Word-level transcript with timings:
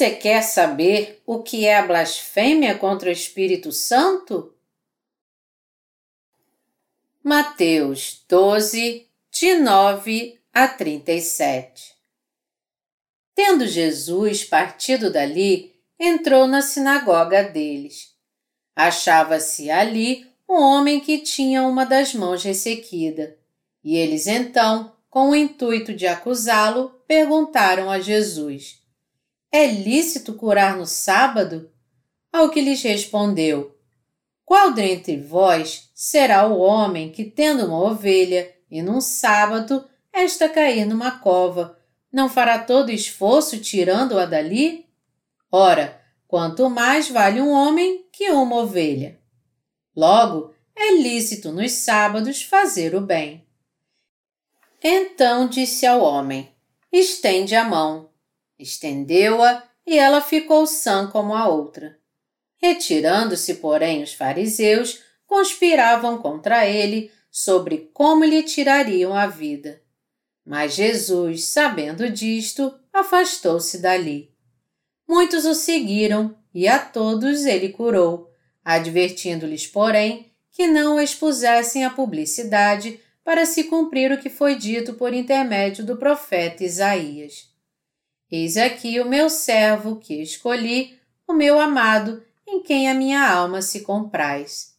Você 0.00 0.12
quer 0.12 0.40
saber 0.40 1.20
o 1.26 1.42
que 1.42 1.66
é 1.66 1.76
a 1.76 1.86
blasfêmia 1.86 2.74
contra 2.74 3.10
o 3.10 3.12
Espírito 3.12 3.70
Santo? 3.70 4.54
Mateus 7.22 8.24
12, 8.26 9.06
de 9.30 9.54
9 9.56 10.40
a 10.54 10.66
37 10.68 11.94
Tendo 13.34 13.66
Jesus 13.66 14.42
partido 14.42 15.12
dali, 15.12 15.78
entrou 15.98 16.46
na 16.46 16.62
sinagoga 16.62 17.42
deles. 17.42 18.16
Achava-se 18.74 19.70
ali 19.70 20.26
um 20.48 20.62
homem 20.62 20.98
que 20.98 21.18
tinha 21.18 21.62
uma 21.64 21.84
das 21.84 22.14
mãos 22.14 22.42
ressequida. 22.42 23.36
E 23.84 23.98
eles 23.98 24.26
então, 24.26 24.96
com 25.10 25.28
o 25.28 25.36
intuito 25.36 25.92
de 25.92 26.06
acusá-lo, 26.06 26.88
perguntaram 27.06 27.90
a 27.90 28.00
Jesus: 28.00 28.79
É 29.52 29.66
lícito 29.66 30.34
curar 30.34 30.76
no 30.76 30.86
sábado? 30.86 31.70
Ao 32.32 32.50
que 32.50 32.60
lhes 32.60 32.82
respondeu: 32.82 33.76
Qual 34.44 34.72
dentre 34.72 35.16
vós 35.16 35.90
será 35.94 36.46
o 36.46 36.58
homem 36.58 37.10
que, 37.10 37.24
tendo 37.24 37.66
uma 37.66 37.80
ovelha, 37.80 38.54
e 38.70 38.80
num 38.80 39.00
sábado, 39.00 39.84
esta 40.12 40.48
cair 40.48 40.84
numa 40.84 41.18
cova, 41.18 41.76
não 42.12 42.28
fará 42.28 42.58
todo 42.58 42.90
esforço 42.90 43.58
tirando-a 43.58 44.24
dali? 44.24 44.86
Ora, 45.50 46.00
quanto 46.28 46.70
mais 46.70 47.08
vale 47.08 47.40
um 47.40 47.50
homem 47.50 48.06
que 48.12 48.30
uma 48.30 48.56
ovelha. 48.56 49.18
Logo, 49.96 50.54
é 50.76 50.92
lícito 50.94 51.50
nos 51.50 51.72
sábados 51.72 52.42
fazer 52.42 52.94
o 52.94 53.00
bem. 53.00 53.44
Então 54.82 55.48
disse 55.48 55.84
ao 55.86 56.00
homem: 56.00 56.48
Estende 56.92 57.56
a 57.56 57.64
mão. 57.64 58.09
Estendeu-a 58.60 59.62
e 59.86 59.98
ela 59.98 60.20
ficou 60.20 60.66
sã 60.66 61.06
como 61.06 61.34
a 61.34 61.48
outra. 61.48 61.98
Retirando-se, 62.58 63.54
porém, 63.54 64.02
os 64.02 64.12
fariseus 64.12 65.02
conspiravam 65.26 66.18
contra 66.18 66.66
ele 66.66 67.10
sobre 67.30 67.90
como 67.94 68.24
lhe 68.24 68.42
tirariam 68.42 69.14
a 69.14 69.26
vida. 69.26 69.80
Mas 70.44 70.74
Jesus, 70.74 71.44
sabendo 71.46 72.10
disto, 72.10 72.74
afastou-se 72.92 73.78
dali. 73.78 74.34
Muitos 75.08 75.44
o 75.46 75.54
seguiram 75.54 76.36
e 76.52 76.68
a 76.68 76.78
todos 76.78 77.46
ele 77.46 77.70
curou, 77.70 78.30
advertindo-lhes, 78.64 79.66
porém, 79.66 80.32
que 80.50 80.66
não 80.66 81.00
expusessem 81.00 81.84
à 81.84 81.90
publicidade 81.90 83.00
para 83.24 83.46
se 83.46 83.64
cumprir 83.64 84.12
o 84.12 84.18
que 84.18 84.28
foi 84.28 84.56
dito 84.56 84.94
por 84.94 85.14
intermédio 85.14 85.84
do 85.84 85.96
profeta 85.96 86.64
Isaías. 86.64 87.49
Eis 88.30 88.56
aqui 88.56 89.00
o 89.00 89.08
meu 89.08 89.28
servo 89.28 89.96
que 89.96 90.22
escolhi, 90.22 90.98
o 91.26 91.32
meu 91.32 91.58
amado, 91.58 92.22
em 92.46 92.62
quem 92.62 92.88
a 92.88 92.94
minha 92.94 93.28
alma 93.28 93.60
se 93.60 93.80
compraz. 93.80 94.74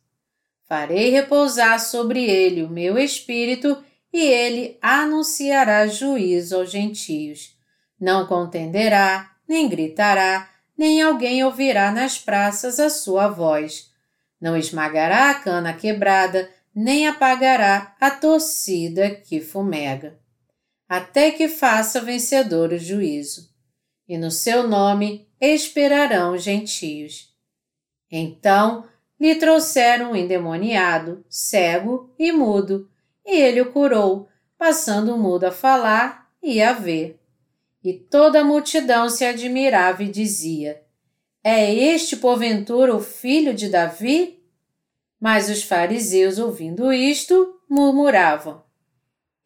Farei 0.68 1.10
repousar 1.10 1.80
sobre 1.80 2.24
ele 2.24 2.64
o 2.64 2.70
meu 2.70 2.98
espírito 2.98 3.78
e 4.14 4.22
ele 4.22 4.78
anunciará 4.82 5.86
juízo 5.88 6.56
aos 6.56 6.72
gentios. 6.72 7.58
Não 8.00 8.26
contenderá, 8.26 9.32
nem 9.48 9.68
gritará, 9.68 10.50
nem 10.78 11.02
alguém 11.02 11.44
ouvirá 11.44 11.92
nas 11.92 12.18
praças 12.18 12.80
a 12.80 12.90
sua 12.90 13.28
voz. 13.28 13.92
Não 14.40 14.56
esmagará 14.56 15.30
a 15.30 15.36
cana 15.36 15.74
quebrada, 15.74 16.50
nem 16.74 17.08
apagará 17.08 17.96
a 18.00 18.10
torcida 18.10 19.10
que 19.10 19.42
fumega, 19.42 20.18
até 20.92 21.32
que 21.32 21.48
faça 21.48 22.02
vencedor 22.02 22.74
o 22.74 22.78
juízo. 22.78 23.50
E 24.10 24.18
no 24.18 24.30
seu 24.30 24.68
nome 24.68 25.26
esperarão 25.40 26.34
os 26.34 26.44
gentios. 26.44 27.34
Então 28.12 28.84
lhe 29.18 29.36
trouxeram 29.36 30.12
um 30.12 30.16
endemoniado, 30.18 31.24
cego 31.30 32.14
e 32.20 32.34
mudo, 32.34 32.90
e 33.26 33.40
ele 33.40 33.62
o 33.62 33.72
curou, 33.72 34.28
passando 34.58 35.16
o 35.16 35.18
mudo 35.18 35.46
a 35.46 35.52
falar 35.52 36.30
e 36.44 36.62
a 36.62 36.74
ver. 36.74 37.18
E 37.82 37.94
toda 37.94 38.42
a 38.42 38.44
multidão 38.44 39.08
se 39.08 39.24
admirava 39.24 40.04
e 40.04 40.10
dizia: 40.10 40.84
É 41.42 41.74
este, 41.74 42.18
porventura, 42.18 42.94
o 42.94 43.00
filho 43.00 43.54
de 43.54 43.70
Davi? 43.70 44.44
Mas 45.18 45.50
os 45.50 45.64
fariseus, 45.64 46.38
ouvindo 46.38 46.92
isto, 46.92 47.62
murmuravam: 47.70 48.62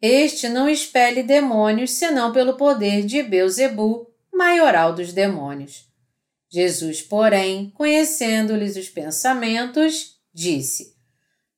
Este 0.00 0.48
não 0.48 0.68
expele 0.68 1.22
demônios 1.22 1.92
senão 1.92 2.32
pelo 2.32 2.56
poder 2.56 3.04
de 3.04 3.22
Beuzebu, 3.22 4.10
maioral 4.32 4.94
dos 4.94 5.12
demônios. 5.12 5.86
Jesus, 6.48 7.02
porém, 7.02 7.70
conhecendo-lhes 7.74 8.76
os 8.76 8.88
pensamentos, 8.88 10.18
disse: 10.32 10.94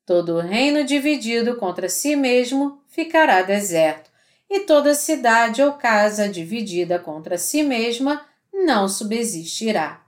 Todo 0.07 0.39
reino 0.39 0.85
dividido 0.85 1.57
contra 1.57 1.89
si 1.89 2.17
mesmo 2.17 2.81
ficará 2.89 3.43
deserto, 3.43 4.11
e 4.49 4.61
toda 4.61 4.95
cidade 4.95 5.61
ou 5.61 5.73
casa 5.73 6.29
dividida 6.29 6.99
contra 6.99 7.37
si 7.37 7.63
mesma 7.63 8.25
não 8.53 8.89
subsistirá. 8.89 10.03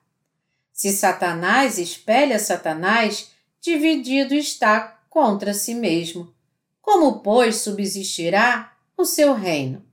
Se 0.73 0.93
Satanás 0.93 1.79
espelha 1.79 2.39
Satanás, 2.39 3.33
dividido 3.61 4.35
está 4.35 4.99
contra 5.11 5.53
si 5.53 5.75
mesmo. 5.75 6.33
Como, 6.93 7.21
pois, 7.21 7.59
subsistirá 7.59 8.77
o 8.97 9.05
seu 9.05 9.33
reino? 9.33 9.87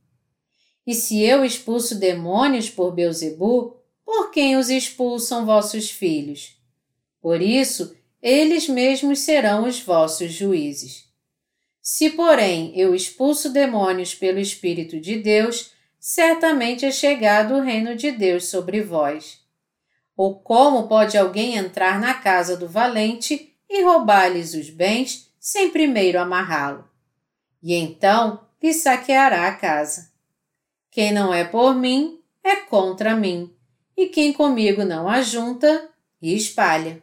E 0.85 0.95
se 0.95 1.21
eu 1.21 1.45
expulso 1.45 1.93
demônios 1.93 2.71
por 2.71 2.91
Beuzebu, 2.91 3.77
por 4.03 4.31
quem 4.31 4.57
os 4.57 4.71
expulsam 4.71 5.45
vossos 5.45 5.91
filhos? 5.91 6.57
Por 7.21 7.39
isso, 7.39 7.95
eles 8.19 8.67
mesmos 8.67 9.19
serão 9.19 9.67
os 9.67 9.79
vossos 9.79 10.33
juízes. 10.33 11.03
Se, 11.79 12.09
porém, 12.09 12.71
eu 12.75 12.95
expulso 12.95 13.53
demônios 13.53 14.15
pelo 14.15 14.39
Espírito 14.39 14.99
de 14.99 15.17
Deus, 15.17 15.73
certamente 15.99 16.83
é 16.83 16.91
chegado 16.91 17.53
o 17.53 17.61
reino 17.61 17.95
de 17.95 18.11
Deus 18.11 18.45
sobre 18.45 18.81
vós. 18.81 19.37
Ou 20.15 20.39
como 20.39 20.87
pode 20.87 21.15
alguém 21.15 21.57
entrar 21.57 22.01
na 22.01 22.15
casa 22.15 22.57
do 22.57 22.67
valente 22.67 23.55
e 23.69 23.83
roubar-lhes 23.83 24.55
os 24.55 24.71
bens 24.71 25.26
sem 25.47 25.69
primeiro 25.69 26.19
amarrá-lo? 26.19 26.83
E 27.63 27.73
então 27.73 28.45
lhe 28.61 28.73
saqueará 28.73 29.47
a 29.47 29.55
casa. 29.55 30.11
Quem 30.91 31.13
não 31.13 31.33
é 31.33 31.45
por 31.45 31.73
mim 31.73 32.19
é 32.43 32.57
contra 32.57 33.15
mim, 33.15 33.55
e 33.95 34.07
quem 34.07 34.33
comigo 34.33 34.83
não 34.83 35.07
ajunta, 35.07 35.89
espalha. 36.21 37.01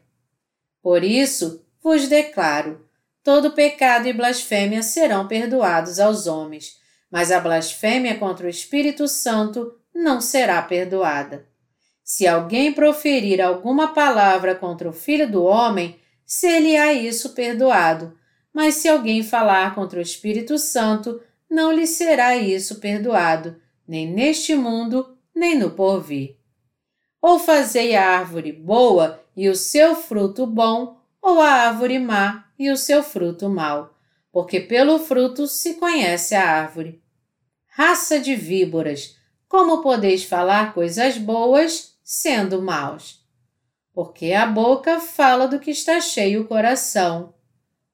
Por 0.83 1.03
isso 1.03 1.65
vos 1.83 2.07
declaro: 2.07 2.87
todo 3.23 3.53
pecado 3.53 4.09
e 4.09 4.13
blasfêmia 4.13 4.83
serão 4.83 5.27
perdoados 5.27 5.99
aos 5.99 6.27
homens, 6.27 6.79
mas 7.11 7.33
a 7.33 7.41
blasfêmia 7.41 8.19
contra 8.19 8.47
o 8.47 8.51
Espírito 8.51 9.09
Santo 9.09 9.75
não 9.95 10.21
será 10.21 10.61
perdoada. 10.61 11.49
Se 12.03 12.27
alguém 12.27 12.75
proferir 12.75 13.41
alguma 13.41 13.95
palavra 13.95 14.55
contra 14.55 14.87
o 14.87 14.93
Filho 14.93 15.31
do 15.33 15.45
Homem, 15.45 15.99
ser-lhe-á 16.27 16.93
isso 16.93 17.31
perdoado, 17.31 18.15
mas 18.55 18.77
se 18.77 18.89
alguém 18.89 19.25
falar 19.25 19.75
contra 19.75 19.99
o 19.99 20.03
Espírito 20.03 20.57
Santo, 20.57 21.21
não 21.51 21.73
lhe 21.73 21.89
será 21.89 22.37
isso 22.37 22.77
perdoado, 22.77 23.61
nem 23.87 24.09
neste 24.09 24.55
mundo, 24.55 25.19
nem 25.35 25.59
no 25.59 25.73
porvir. 25.73 26.39
Ou 27.21 27.41
fazei 27.41 27.97
a 27.97 28.09
árvore 28.09 28.53
boa 28.53 29.21
e 29.37 29.49
o 29.49 29.57
seu 29.57 29.97
fruto 29.97 30.47
bom, 30.47 30.97
ou 31.21 31.41
a 31.41 31.49
árvore 31.49 31.99
má 31.99 32.47
e 32.57 32.71
o 32.71 32.77
seu 32.77 33.03
fruto 33.03 33.49
mau, 33.49 33.93
porque 34.31 34.61
pelo 34.61 35.01
fruto 35.01 35.49
se 35.49 35.75
conhece 35.75 36.37
a 36.37 36.49
árvore. 36.49 37.03
Raça 37.67 38.21
de 38.21 38.37
víboras, 38.37 39.17
como 39.49 39.83
podeis 39.83 40.23
falar 40.23 40.73
coisas 40.75 41.19
boas 41.19 41.99
sendo 42.05 42.63
maus? 42.63 43.25
Porque 43.93 44.33
a 44.33 44.47
boca 44.47 45.01
fala 45.01 45.49
do 45.49 45.59
que 45.59 45.73
está 45.73 46.01
cheio 46.01 46.43
o 46.43 46.47
coração. 46.47 47.34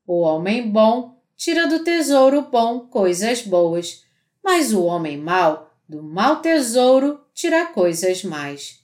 O 0.06 0.20
homem 0.20 0.70
bom 0.70 1.17
tira 1.37 1.67
do 1.67 1.85
tesouro 1.85 2.43
bom 2.43 2.81
coisas 2.81 3.43
boas, 3.43 4.05
mas 4.43 4.73
o 4.73 4.85
homem 4.85 5.17
mau 5.17 5.70
do 5.88 6.02
mau 6.02 6.37
tesouro 6.41 7.20
tira 7.35 7.67
coisas 7.67 8.23
más. 8.23 8.79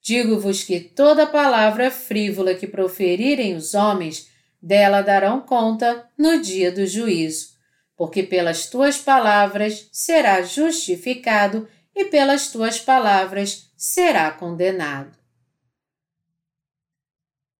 Digo-vos 0.00 0.64
que 0.64 0.80
toda 0.80 1.26
palavra 1.26 1.90
frívola 1.90 2.54
que 2.54 2.66
proferirem 2.66 3.54
os 3.54 3.74
homens, 3.74 4.30
dela 4.60 5.02
darão 5.02 5.40
conta 5.40 6.08
no 6.16 6.40
dia 6.40 6.72
do 6.72 6.86
juízo, 6.86 7.48
porque 7.96 8.22
pelas 8.22 8.70
tuas 8.70 8.96
palavras 8.96 9.88
será 9.92 10.40
justificado 10.40 11.68
e 11.94 12.06
pelas 12.06 12.50
tuas 12.50 12.78
palavras 12.80 13.70
será 13.76 14.30
condenado. 14.30 15.17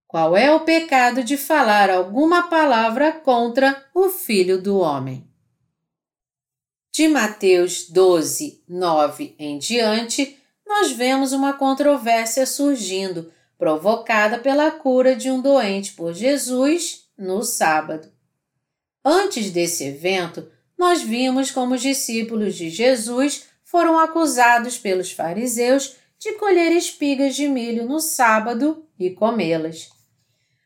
Qual 0.09 0.35
é 0.35 0.51
o 0.51 0.61
pecado 0.61 1.23
de 1.23 1.37
falar 1.37 1.91
alguma 1.91 2.49
palavra 2.49 3.13
contra 3.13 3.85
o 3.95 4.09
Filho 4.09 4.59
do 4.59 4.79
Homem? 4.79 5.29
De 6.91 7.07
Mateus 7.07 7.91
12, 7.91 8.65
9 8.67 9.37
em 9.39 9.59
diante, 9.59 10.39
nós 10.67 10.93
vemos 10.93 11.33
uma 11.33 11.53
controvérsia 11.53 12.47
surgindo, 12.47 13.31
provocada 13.59 14.39
pela 14.39 14.71
cura 14.71 15.15
de 15.15 15.31
um 15.31 15.43
doente 15.43 15.93
por 15.93 16.15
Jesus 16.15 17.03
no 17.19 17.43
sábado. 17.43 18.11
Antes 19.05 19.51
desse 19.51 19.85
evento, 19.85 20.51
nós 20.79 21.03
vimos 21.03 21.51
como 21.51 21.75
os 21.75 21.83
discípulos 21.83 22.55
de 22.55 22.71
Jesus 22.71 23.45
foram 23.63 23.99
acusados 23.99 24.79
pelos 24.79 25.13
fariseus 25.13 25.97
de 26.19 26.33
colher 26.39 26.73
espigas 26.73 27.37
de 27.37 27.47
milho 27.47 27.85
no 27.85 28.01
sábado 28.01 28.87
e 28.99 29.11
comê-las. 29.11 29.98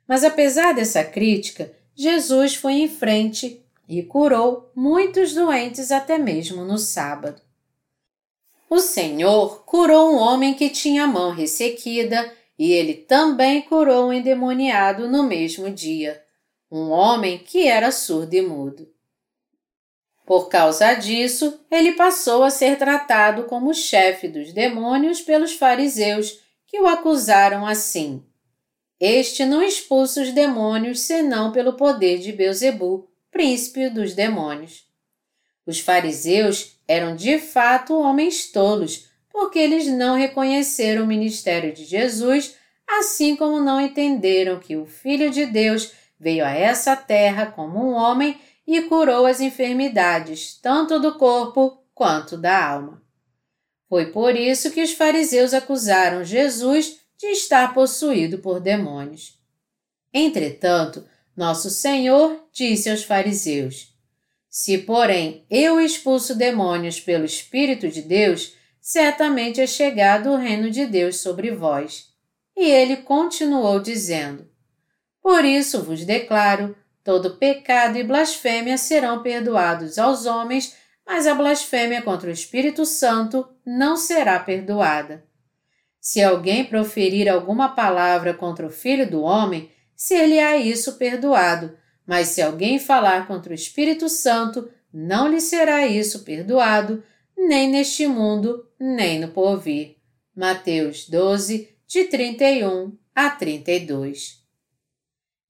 Mas 0.07 0.25
apesar 0.25 0.73
dessa 0.73 1.05
crítica, 1.05 1.73
Jesus 1.95 2.55
foi 2.55 2.75
em 2.75 2.89
frente 2.89 3.65
e 3.89 4.03
curou 4.03 4.71
muitos 4.75 5.35
doentes 5.35 5.91
até 5.91 6.19
mesmo 6.19 6.65
no 6.65 6.79
sábado. 6.79 7.41
O 8.69 8.79
Senhor 8.79 9.65
curou 9.65 10.13
um 10.13 10.17
homem 10.17 10.55
que 10.55 10.71
tinha 10.71 11.05
a 11.05 11.07
mão 11.07 11.31
ressequida 11.31 12.33
e 12.59 12.73
ele 12.73 12.95
também 12.95 13.61
curou 13.63 14.07
um 14.09 14.13
endemoniado 14.13 15.09
no 15.09 15.23
mesmo 15.23 15.71
dia, 15.71 16.23
um 16.71 16.91
homem 16.91 17.39
que 17.39 17.67
era 17.67 17.91
surdo 17.91 18.35
e 18.35 18.41
mudo. 18.41 18.89
Por 20.25 20.49
causa 20.49 20.95
disso, 20.95 21.61
ele 21.71 21.93
passou 21.93 22.45
a 22.45 22.51
ser 22.51 22.79
tratado 22.79 23.45
como 23.45 23.75
chefe 23.75 24.29
dos 24.29 24.53
demônios 24.53 25.21
pelos 25.21 25.53
fariseus, 25.53 26.41
que 26.67 26.81
o 26.81 26.87
acusaram 26.87 27.67
assim. 27.67 28.25
Este 29.05 29.45
não 29.45 29.61
expulsa 29.61 30.23
os 30.23 30.31
demônios 30.31 31.01
senão 31.01 31.51
pelo 31.51 31.73
poder 31.73 32.21
de 32.21 32.31
Beuzebu, 32.31 33.11
príncipe 33.33 33.91
dos 33.91 34.15
demônios. 34.15 34.85
Os 35.67 35.81
fariseus 35.81 36.77
eram 36.87 37.17
de 37.17 37.41
fato 37.41 37.99
homens 37.99 38.53
tolos, 38.53 39.09
porque 39.29 39.59
eles 39.59 39.89
não 39.89 40.15
reconheceram 40.15 41.03
o 41.03 41.07
ministério 41.09 41.73
de 41.73 41.85
Jesus, 41.85 42.55
assim 42.87 43.35
como 43.35 43.59
não 43.59 43.81
entenderam 43.81 44.61
que 44.61 44.77
o 44.77 44.87
Filho 44.87 45.31
de 45.31 45.47
Deus 45.47 45.91
veio 46.17 46.45
a 46.45 46.53
essa 46.53 46.95
terra 46.95 47.47
como 47.47 47.85
um 47.85 47.95
homem 47.95 48.41
e 48.65 48.83
curou 48.83 49.27
as 49.27 49.41
enfermidades, 49.41 50.61
tanto 50.63 51.01
do 51.01 51.19
corpo 51.19 51.83
quanto 51.93 52.37
da 52.37 52.69
alma. 52.69 53.03
Foi 53.89 54.13
por 54.13 54.37
isso 54.37 54.71
que 54.71 54.81
os 54.81 54.93
fariseus 54.93 55.53
acusaram 55.53 56.23
Jesus 56.23 57.02
de 57.23 57.29
estar 57.29 57.73
possuído 57.73 58.39
por 58.39 58.59
demônios. 58.59 59.39
Entretanto, 60.13 61.07
nosso 61.37 61.71
Senhor 61.71 62.49
disse 62.53 62.91
aos 62.91 63.05
fariseus: 63.05 63.95
Se, 64.51 64.77
porém, 64.79 65.47
eu 65.49 65.81
expulso 65.81 66.35
demônios 66.35 66.99
pelo 66.99 67.25
Espírito 67.25 67.89
de 67.89 68.03
Deus, 68.03 68.57
certamente 68.81 69.61
é 69.61 69.69
chegado 69.69 70.31
o 70.31 70.37
reino 70.37 70.69
de 70.69 70.85
Deus 70.85 71.21
sobre 71.21 71.53
vós. 71.53 72.09
E 72.57 72.69
ele 72.69 72.97
continuou 72.97 73.79
dizendo: 73.79 74.51
Por 75.23 75.45
isso 75.45 75.81
vos 75.81 76.05
declaro 76.05 76.75
Todo 77.05 77.37
pecado 77.37 77.99
e 77.99 78.05
blasfêmia 78.05 78.79
serão 78.79 79.25
perdoados 79.25 79.99
aos 79.99 80.25
homens, 80.25 80.77
mas 81.05 81.27
a 81.27 81.35
blasfêmia 81.35 82.01
contra 82.01 82.31
o 82.31 82.33
Espírito 82.33 82.87
Santo 82.87 83.49
não 83.67 83.97
será 83.97 84.39
perdoada. 84.39 85.25
Se 86.03 86.21
alguém 86.21 86.65
proferir 86.65 87.29
alguma 87.29 87.69
palavra 87.69 88.35
contra 88.35 88.67
o 88.67 88.71
Filho 88.71 89.09
do 89.09 89.23
Homem, 89.23 89.71
ser-lhe-á 89.95 90.57
isso 90.57 90.95
perdoado, 90.95 91.79
mas 92.05 92.27
se 92.27 92.43
alguém 92.43 92.81
falar 92.81 93.29
contra 93.29 93.53
o 93.53 93.55
Espírito 93.55 94.09
Santo, 94.09 94.69
não 94.93 95.29
lhe 95.29 95.41
será 95.41 95.87
isso 95.87 96.25
perdoado, 96.25 97.05
nem 97.39 97.71
neste 97.71 98.05
mundo, 98.09 98.69
nem 98.81 99.21
no 99.21 99.29
porvir. 99.29 99.95
Mateus 100.35 101.09
12, 101.09 101.69
de 101.87 102.05
31 102.07 102.99
a 103.15 103.31
32. 103.31 104.43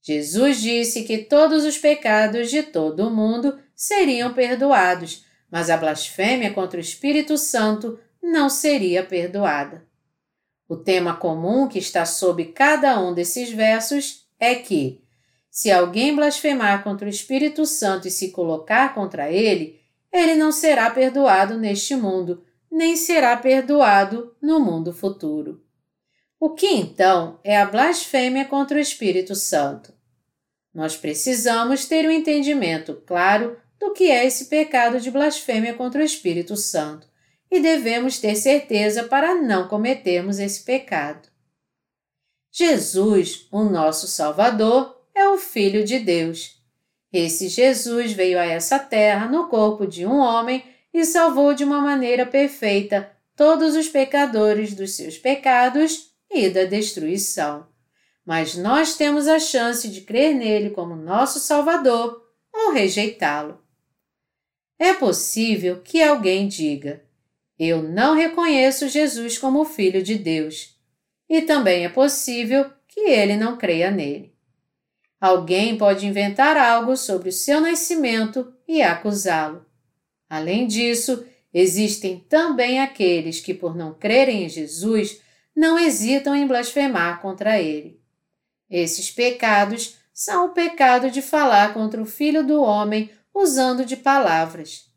Jesus 0.03 0.61
disse 0.61 1.01
que 1.01 1.17
todos 1.17 1.65
os 1.65 1.79
pecados 1.79 2.51
de 2.51 2.61
todo 2.61 3.07
o 3.07 3.09
mundo 3.09 3.57
seriam 3.75 4.31
perdoados, 4.35 5.25
mas 5.49 5.71
a 5.71 5.77
blasfêmia 5.77 6.53
contra 6.53 6.77
o 6.77 6.81
Espírito 6.81 7.39
Santo 7.39 7.99
não 8.21 8.51
seria 8.51 9.03
perdoada. 9.03 9.91
O 10.67 10.77
tema 10.77 11.15
comum 11.15 11.67
que 11.67 11.77
está 11.77 12.05
sob 12.05 12.45
cada 12.45 12.99
um 12.99 13.13
desses 13.13 13.51
versos 13.51 14.27
é 14.39 14.55
que, 14.55 15.03
se 15.49 15.71
alguém 15.71 16.15
blasfemar 16.15 16.83
contra 16.83 17.05
o 17.05 17.09
Espírito 17.09 17.65
Santo 17.65 18.07
e 18.07 18.11
se 18.11 18.31
colocar 18.31 18.93
contra 18.93 19.31
ele, 19.31 19.79
ele 20.11 20.35
não 20.35 20.51
será 20.51 20.89
perdoado 20.89 21.57
neste 21.57 21.95
mundo, 21.95 22.43
nem 22.71 22.95
será 22.95 23.35
perdoado 23.37 24.35
no 24.41 24.59
mundo 24.59 24.93
futuro. 24.93 25.63
O 26.39 26.51
que 26.51 26.67
então 26.67 27.39
é 27.43 27.59
a 27.59 27.65
blasfêmia 27.65 28.45
contra 28.45 28.77
o 28.77 28.81
Espírito 28.81 29.35
Santo? 29.35 29.93
Nós 30.73 30.97
precisamos 30.97 31.85
ter 31.85 32.07
um 32.07 32.11
entendimento 32.11 32.95
claro 33.05 33.57
do 33.79 33.93
que 33.93 34.09
é 34.09 34.25
esse 34.25 34.45
pecado 34.45 34.99
de 34.99 35.11
blasfêmia 35.11 35.73
contra 35.73 36.01
o 36.01 36.05
Espírito 36.05 36.55
Santo 36.55 37.12
e 37.53 37.59
devemos 37.59 38.17
ter 38.17 38.35
certeza 38.35 39.03
para 39.03 39.35
não 39.35 39.67
cometermos 39.67 40.39
esse 40.39 40.63
pecado. 40.63 41.29
Jesus, 42.51 43.47
o 43.51 43.63
nosso 43.63 44.07
Salvador, 44.07 44.99
é 45.13 45.27
o 45.29 45.37
Filho 45.37 45.83
de 45.83 45.99
Deus. 45.99 46.59
Esse 47.11 47.47
Jesus 47.47 48.11
veio 48.11 48.39
a 48.39 48.45
essa 48.45 48.79
terra 48.79 49.27
no 49.27 49.47
corpo 49.47 49.85
de 49.85 50.05
um 50.05 50.17
homem 50.17 50.65
e 50.91 51.05
salvou 51.05 51.53
de 51.53 51.63
uma 51.63 51.79
maneira 51.79 52.25
perfeita 52.25 53.11
todos 53.35 53.75
os 53.75 53.87
pecadores 53.87 54.73
dos 54.73 54.95
seus 54.95 55.17
pecados 55.17 56.11
e 56.31 56.49
da 56.49 56.65
destruição 56.65 57.71
mas 58.25 58.55
nós 58.55 58.95
temos 58.95 59.27
a 59.27 59.39
chance 59.39 59.87
de 59.87 60.01
crer 60.01 60.33
nele 60.33 60.69
como 60.69 60.95
nosso 60.95 61.39
Salvador 61.39 62.23
ou 62.53 62.71
rejeitá-lo. 62.71 63.61
É 64.79 64.93
possível 64.93 65.81
que 65.81 66.01
alguém 66.01 66.47
diga: 66.47 67.03
Eu 67.57 67.83
não 67.83 68.15
reconheço 68.15 68.89
Jesus 68.89 69.37
como 69.37 69.65
Filho 69.65 70.01
de 70.01 70.15
Deus. 70.15 70.75
E 71.29 71.41
também 71.41 71.85
é 71.85 71.89
possível 71.89 72.71
que 72.87 73.01
ele 73.01 73.35
não 73.37 73.57
creia 73.57 73.89
nele. 73.89 74.33
Alguém 75.19 75.77
pode 75.77 76.05
inventar 76.05 76.57
algo 76.57 76.97
sobre 76.97 77.29
o 77.29 77.33
seu 77.33 77.61
nascimento 77.61 78.53
e 78.67 78.81
acusá-lo. 78.81 79.65
Além 80.29 80.67
disso, 80.67 81.25
existem 81.53 82.19
também 82.27 82.81
aqueles 82.81 83.39
que, 83.39 83.53
por 83.53 83.75
não 83.75 83.93
crerem 83.93 84.43
em 84.43 84.49
Jesus, 84.49 85.21
não 85.55 85.79
hesitam 85.79 86.35
em 86.35 86.45
blasfemar 86.45 87.21
contra 87.21 87.59
ele. 87.59 88.01
Esses 88.69 89.11
pecados 89.11 89.97
são 90.13 90.47
o 90.47 90.49
pecado 90.49 91.09
de 91.09 91.21
falar 91.21 91.73
contra 91.73 92.01
o 92.01 92.05
Filho 92.05 92.45
do 92.45 92.61
Homem 92.61 93.09
usando 93.33 93.85
de 93.85 93.95
palavras. 93.95 94.91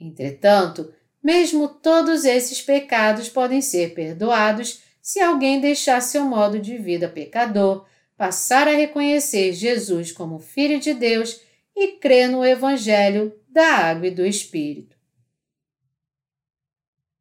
Entretanto, 0.00 0.92
mesmo 1.22 1.68
todos 1.68 2.24
esses 2.24 2.60
pecados 2.60 3.28
podem 3.28 3.60
ser 3.60 3.94
perdoados 3.94 4.82
se 5.00 5.20
alguém 5.20 5.60
deixar 5.60 6.00
seu 6.00 6.24
modo 6.24 6.58
de 6.58 6.76
vida 6.78 7.08
pecador, 7.08 7.86
passar 8.16 8.68
a 8.68 8.72
reconhecer 8.72 9.52
Jesus 9.52 10.12
como 10.12 10.38
Filho 10.38 10.78
de 10.80 10.94
Deus 10.94 11.40
e 11.74 11.92
crer 11.92 12.28
no 12.28 12.44
Evangelho 12.44 13.38
da 13.48 13.66
Água 13.66 14.06
e 14.06 14.10
do 14.10 14.24
Espírito. 14.24 14.96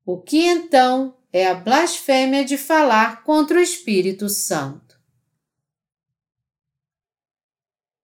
O 0.06 0.20
que 0.20 0.46
então 0.46 1.18
é 1.32 1.48
a 1.48 1.54
blasfêmia 1.54 2.44
de 2.44 2.58
falar 2.58 3.24
contra 3.24 3.58
o 3.58 3.62
Espírito 3.62 4.28
Santo? 4.30 5.00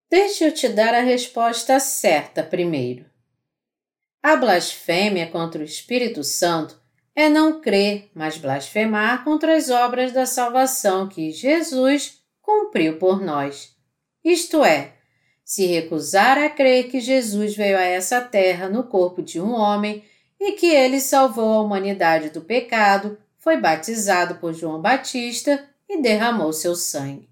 Deixa 0.10 0.46
eu 0.46 0.54
te 0.54 0.70
dar 0.70 0.94
a 0.94 1.02
resposta 1.02 1.80
certa 1.80 2.42
primeiro. 2.42 3.06
A 4.22 4.36
blasfêmia 4.36 5.28
contra 5.28 5.62
o 5.62 5.66
Espírito 5.66 6.24
Santo 6.24 6.80
é 7.16 7.30
não 7.30 7.62
crer, 7.62 8.12
mas 8.14 8.38
blasfemar 8.38 9.24
contra 9.24 9.56
as 9.56 9.70
obras 9.70 10.12
da 10.12 10.26
salvação 10.26 11.08
que 11.08 11.32
Jesus 11.32 12.20
cumpriu 12.42 12.98
por 12.98 13.22
nós. 13.22 13.76
Isto 14.24 14.64
é, 14.64 14.94
se 15.44 15.66
recusar 15.66 16.38
a 16.38 16.50
crer 16.50 16.90
que 16.90 17.00
Jesus 17.00 17.56
veio 17.56 17.78
a 17.78 17.82
essa 17.82 18.22
terra 18.22 18.68
no 18.68 18.84
corpo 18.84 19.22
de 19.22 19.40
um 19.40 19.54
homem 19.54 20.04
e 20.40 20.52
que 20.52 20.68
ele 20.68 21.00
salvou 21.00 21.54
a 21.54 21.62
humanidade 21.62 22.30
do 22.30 22.42
pecado, 22.42 23.18
foi 23.38 23.58
batizado 23.58 24.36
por 24.36 24.54
João 24.54 24.82
Batista 24.82 25.68
e 25.90 26.02
derramou 26.02 26.52
seu 26.52 26.76
sangue. 26.76 27.30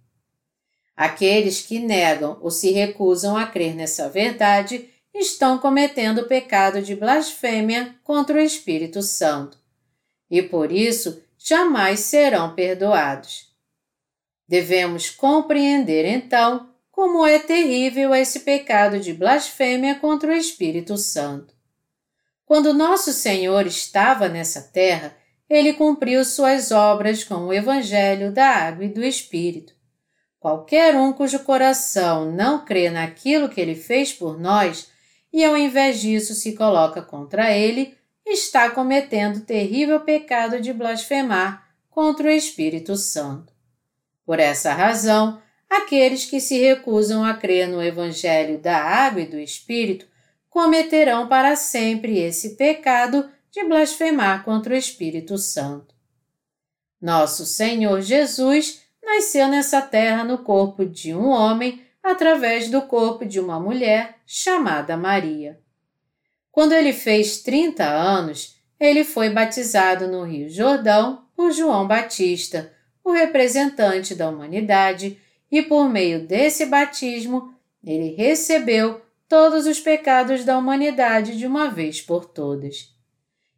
Aqueles 0.96 1.62
que 1.62 1.78
negam 1.78 2.40
ou 2.42 2.50
se 2.50 2.72
recusam 2.72 3.36
a 3.36 3.46
crer 3.46 3.76
nessa 3.76 4.08
verdade 4.08 4.90
estão 5.16 5.58
cometendo 5.58 6.20
o 6.20 6.28
pecado 6.28 6.82
de 6.82 6.96
blasfêmia 6.96 7.96
contra 8.04 8.38
o 8.38 8.42
Espírito 8.42 9.02
Santo 9.02 9.58
e 10.30 10.42
por 10.42 10.72
isso 10.72 11.24
jamais 11.38 12.02
serão 12.02 12.54
perdoados. 12.54 13.54
Devemos 14.48 15.10
compreender 15.10 16.06
então 16.06 16.70
como 16.92 17.26
é 17.26 17.40
terrível 17.40 18.14
esse 18.14 18.42
pecado 18.42 19.00
de 19.00 19.14
blasfêmia 19.14 19.96
contra 19.96 20.32
o 20.32 20.36
Espírito 20.36 20.98
Santo. 20.98 21.54
Quando 22.46 22.74
nosso 22.74 23.12
Senhor 23.12 23.66
estava 23.66 24.30
nessa 24.30 24.62
terra, 24.62 25.16
ele 25.50 25.74
cumpriu 25.74 26.24
suas 26.24 26.72
obras 26.72 27.24
com 27.24 27.48
o 27.48 27.54
Evangelho 27.54 28.32
da 28.32 28.48
Água 28.48 28.86
e 28.86 28.90
do 28.90 29.04
Espírito. 29.04 29.74
Qualquer 30.40 30.96
um 30.96 31.12
cujo 31.12 31.40
coração 31.40 32.32
não 32.32 32.64
crê 32.64 32.90
naquilo 32.90 33.50
que 33.50 33.60
ele 33.60 33.76
fez 33.76 34.14
por 34.14 34.40
nós 34.40 34.92
e 35.36 35.44
ao 35.44 35.58
invés 35.58 36.00
disso 36.00 36.34
se 36.34 36.54
coloca 36.54 37.02
contra 37.02 37.52
ele, 37.52 37.98
está 38.26 38.70
cometendo 38.70 39.36
o 39.36 39.42
terrível 39.42 40.00
pecado 40.00 40.62
de 40.62 40.72
blasfemar 40.72 41.68
contra 41.90 42.28
o 42.28 42.32
Espírito 42.32 42.96
Santo. 42.96 43.52
Por 44.26 44.40
essa 44.40 44.72
razão, 44.72 45.42
aqueles 45.70 46.24
que 46.24 46.40
se 46.40 46.58
recusam 46.58 47.22
a 47.22 47.34
crer 47.34 47.68
no 47.68 47.84
Evangelho 47.84 48.60
da 48.60 48.78
Água 48.78 49.24
e 49.24 49.28
do 49.28 49.38
Espírito 49.38 50.08
cometerão 50.50 51.28
para 51.28 51.58
sempre 51.58 52.18
esse 52.18 52.52
pecado 52.56 53.30
de 53.52 53.62
blasfemar 53.66 54.46
contra 54.46 54.74
o 54.74 54.78
Espírito 54.78 55.38
Santo. 55.38 55.94
Nosso 57.02 57.46
Senhor 57.46 58.00
Jesus 58.00 58.84
nasceu 59.04 59.50
nessa 59.50 59.82
terra 59.82 60.24
no 60.24 60.38
corpo 60.38 60.86
de 60.86 61.14
um 61.14 61.28
homem 61.28 61.82
através 62.02 62.70
do 62.70 62.82
corpo 62.84 63.26
de 63.26 63.38
uma 63.38 63.60
mulher 63.60 64.15
chamada 64.26 64.98
Maria. 64.98 65.60
Quando 66.52 66.74
ele 66.74 66.94
fez 66.94 67.42
30 67.42 67.84
anos, 67.84 68.56
ele 68.80 69.04
foi 69.04 69.30
batizado 69.30 70.08
no 70.08 70.24
Rio 70.24 70.50
Jordão 70.50 71.26
por 71.36 71.52
João 71.52 71.88
Batista, 71.88 72.74
o 73.04 73.12
representante 73.12 74.16
da 74.16 74.30
humanidade, 74.30 75.20
e 75.52 75.62
por 75.62 75.88
meio 75.90 76.26
desse 76.26 76.66
batismo, 76.66 77.54
ele 77.84 78.16
recebeu 78.16 79.02
todos 79.28 79.68
os 79.68 79.80
pecados 79.80 80.44
da 80.44 80.58
humanidade 80.58 81.38
de 81.38 81.46
uma 81.46 81.70
vez 81.70 82.02
por 82.02 82.26
todas. 82.26 82.94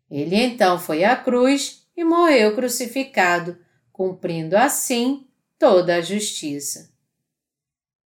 Ele 0.10 0.36
então 0.36 0.80
foi 0.80 1.04
à 1.04 1.16
cruz 1.16 1.88
e 1.96 2.04
morreu 2.04 2.56
crucificado, 2.56 3.58
cumprindo 3.92 4.56
assim 4.56 5.28
toda 5.58 5.96
a 5.96 6.02
justiça. 6.02 6.92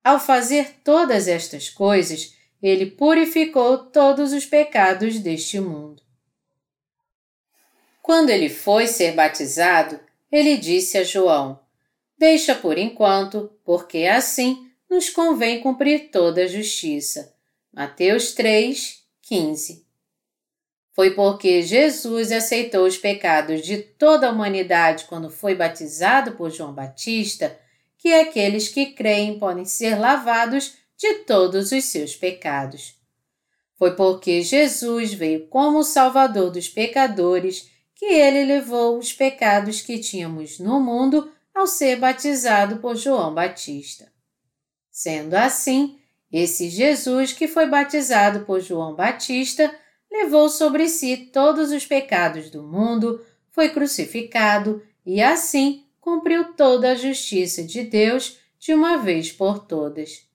Ao 0.03 0.19
fazer 0.19 0.77
todas 0.83 1.29
estas 1.29 1.69
coisas, 1.69 2.35
ele 2.63 2.87
purificou 2.87 3.79
todos 3.79 4.33
os 4.33 4.45
pecados 4.45 5.19
deste 5.19 5.59
mundo. 5.61 6.03
Quando 8.03 8.31
ele 8.31 8.49
foi 8.49 8.87
ser 8.87 9.13
batizado, 9.13 10.01
ele 10.31 10.57
disse 10.57 10.99
a 10.99 11.05
João: 11.05 11.61
Deixa 12.19 12.55
por 12.55 12.77
enquanto, 12.77 13.51
porque 13.65 14.07
assim 14.07 14.71
nos 14.89 15.09
convém 15.09 15.61
cumprir 15.61 16.11
toda 16.11 16.43
a 16.43 16.47
justiça. 16.47 17.35
Mateus 17.73 18.33
3, 18.33 19.05
15. 19.23 19.87
Foi 20.93 21.13
porque 21.13 21.63
Jesus 21.63 22.33
aceitou 22.33 22.85
os 22.85 22.99
pecados 22.99 23.63
de 23.63 23.79
toda 23.79 24.29
a 24.29 24.33
humanidade 24.33 25.05
quando 25.05 25.31
foi 25.31 25.55
batizado 25.55 26.33
por 26.33 26.51
João 26.51 26.75
Batista 26.75 27.57
que 27.97 28.13
aqueles 28.13 28.69
que 28.69 28.87
creem 28.87 29.39
podem 29.39 29.65
ser 29.65 29.99
lavados 29.99 30.75
de 31.01 31.15
todos 31.21 31.73
os 31.73 31.85
seus 31.85 32.15
pecados. 32.15 32.95
Foi 33.77 33.97
porque 33.97 34.43
Jesus 34.43 35.15
veio 35.15 35.47
como 35.47 35.83
Salvador 35.83 36.51
dos 36.51 36.69
pecadores 36.69 37.71
que 37.95 38.05
ele 38.05 38.45
levou 38.45 38.99
os 38.99 39.11
pecados 39.11 39.81
que 39.81 39.99
tínhamos 39.99 40.59
no 40.59 40.79
mundo 40.79 41.33
ao 41.55 41.67
ser 41.67 41.97
batizado 41.97 42.77
por 42.77 42.97
João 42.97 43.33
Batista. 43.33 44.13
Sendo 44.91 45.35
assim, 45.35 45.99
esse 46.31 46.69
Jesus 46.69 47.33
que 47.33 47.49
foi 47.49 47.67
batizado 47.67 48.45
por 48.45 48.61
João 48.61 48.95
Batista 48.95 49.75
levou 50.13 50.51
sobre 50.51 50.87
si 50.87 51.17
todos 51.33 51.73
os 51.73 51.87
pecados 51.87 52.51
do 52.51 52.63
mundo, 52.63 53.25
foi 53.51 53.71
crucificado 53.71 54.83
e 55.07 55.23
assim 55.23 55.87
cumpriu 55.99 56.53
toda 56.53 56.93
a 56.93 56.95
justiça 56.95 57.63
de 57.63 57.85
Deus 57.85 58.39
de 58.59 58.75
uma 58.75 58.99
vez 58.99 59.33
por 59.33 59.61
todas. 59.61 60.29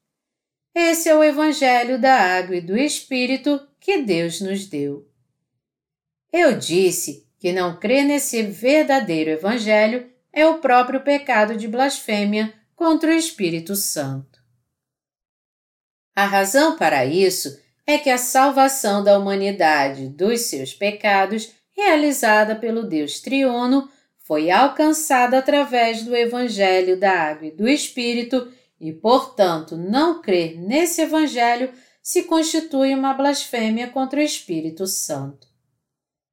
Esse 0.75 1.07
é 1.07 1.15
o 1.15 1.23
Evangelho 1.23 1.97
da 1.97 2.13
Água 2.13 2.57
e 2.57 2.61
do 2.61 2.77
Espírito 2.77 3.65
que 3.79 4.01
Deus 4.01 4.41
nos 4.41 4.67
deu. 4.67 5.07
Eu 6.33 6.57
disse 6.57 7.25
que 7.39 7.53
não 7.53 7.79
crer 7.79 8.03
nesse 8.03 8.43
verdadeiro 8.43 9.29
Evangelho 9.29 10.11
é 10.33 10.45
o 10.45 10.57
próprio 10.57 10.99
pecado 10.99 11.55
de 11.55 11.65
blasfêmia 11.65 12.53
contra 12.75 13.09
o 13.09 13.13
Espírito 13.13 13.73
Santo. 13.73 14.43
A 16.13 16.25
razão 16.25 16.75
para 16.75 17.05
isso 17.05 17.57
é 17.87 17.97
que 17.97 18.09
a 18.09 18.17
salvação 18.17 19.01
da 19.01 19.17
humanidade 19.17 20.09
dos 20.09 20.41
seus 20.41 20.73
pecados, 20.73 21.53
realizada 21.71 22.53
pelo 22.53 22.83
Deus 22.83 23.21
triuno, 23.21 23.89
foi 24.17 24.51
alcançada 24.51 25.37
através 25.37 26.03
do 26.03 26.13
Evangelho 26.13 26.99
da 26.99 27.11
Água 27.11 27.47
e 27.47 27.51
do 27.51 27.65
Espírito 27.65 28.51
e, 28.79 28.91
portanto, 28.91 29.77
não 29.77 30.21
crer 30.21 30.59
nesse 30.59 31.01
Evangelho 31.01 31.71
se 32.01 32.23
constitui 32.23 32.93
uma 32.93 33.13
blasfêmia 33.13 33.87
contra 33.87 34.19
o 34.19 34.23
Espírito 34.23 34.85
Santo. 34.85 35.47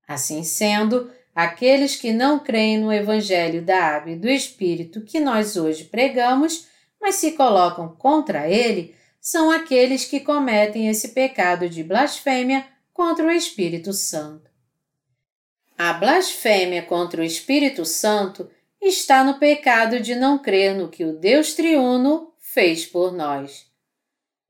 Assim 0.06 0.42
sendo, 0.42 1.10
aqueles 1.34 1.96
que 1.96 2.12
não 2.12 2.38
creem 2.38 2.78
no 2.78 2.92
Evangelho 2.92 3.62
da 3.62 3.82
Água 3.82 4.12
e 4.12 4.18
do 4.18 4.28
Espírito 4.28 5.02
que 5.02 5.18
nós 5.18 5.56
hoje 5.56 5.84
pregamos, 5.84 6.66
mas 7.00 7.14
se 7.14 7.32
colocam 7.32 7.94
contra 7.96 8.48
ele, 8.48 8.94
são 9.20 9.50
aqueles 9.50 10.04
que 10.04 10.20
cometem 10.20 10.88
esse 10.88 11.08
pecado 11.08 11.68
de 11.68 11.82
blasfêmia 11.82 12.66
contra 12.92 13.26
o 13.26 13.30
Espírito 13.30 13.92
Santo. 13.92 14.50
A 15.78 15.92
blasfêmia 15.92 16.82
contra 16.82 17.22
o 17.22 17.24
Espírito 17.24 17.84
Santo 17.84 18.50
está 18.80 19.24
no 19.24 19.38
pecado 19.38 20.00
de 20.00 20.14
não 20.14 20.38
crer 20.38 20.74
no 20.74 20.88
que 20.88 21.04
o 21.04 21.16
Deus 21.16 21.54
triuno 21.54 22.31
fez 22.52 22.84
por 22.84 23.12
nós. 23.12 23.66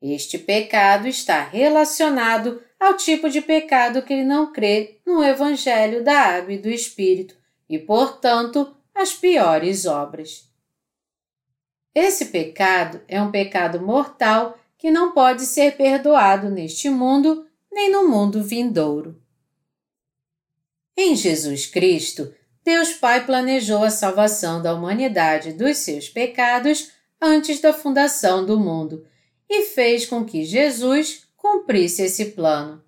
Este 0.01 0.37
pecado 0.37 1.07
está 1.07 1.45
relacionado 1.45 2.61
ao 2.79 2.97
tipo 2.97 3.31
de 3.31 3.41
pecado 3.41 4.03
que 4.03 4.25
não 4.25 4.53
crê 4.53 5.01
no 5.07 5.23
Evangelho 5.23 6.03
da 6.03 6.19
Água 6.19 6.53
e 6.53 6.59
do 6.59 6.69
Espírito 6.69 7.37
e, 7.69 7.79
portanto, 7.79 8.75
as 8.93 9.15
piores 9.15 9.87
obras. 9.87 10.51
Esse 11.95 12.27
pecado 12.27 13.01
é 13.07 13.23
um 13.23 13.31
pecado 13.31 13.81
mortal 13.81 14.59
que 14.77 14.91
não 14.91 15.13
pode 15.13 15.47
ser 15.47 15.77
perdoado 15.77 16.51
neste 16.51 16.91
mundo 16.91 17.47
nem 17.71 17.89
no 17.89 18.09
mundo 18.09 18.43
vindouro. 18.43 19.23
Em 20.97 21.15
Jesus 21.15 21.67
Cristo, 21.67 22.35
Deus 22.65 22.93
Pai 22.95 23.25
planejou 23.25 23.85
a 23.85 23.91
salvação 23.91 24.61
da 24.61 24.75
humanidade 24.75 25.53
dos 25.53 25.79
seus 25.79 26.09
pecados 26.09 26.91
antes 27.23 27.61
da 27.61 27.73
fundação 27.73 28.45
do 28.45 28.59
mundo 28.59 29.07
e 29.49 29.67
fez 29.67 30.05
com 30.05 30.25
que 30.25 30.45
Jesus 30.45 31.23
cumprisse 31.37 32.03
esse 32.03 32.27
plano. 32.33 32.83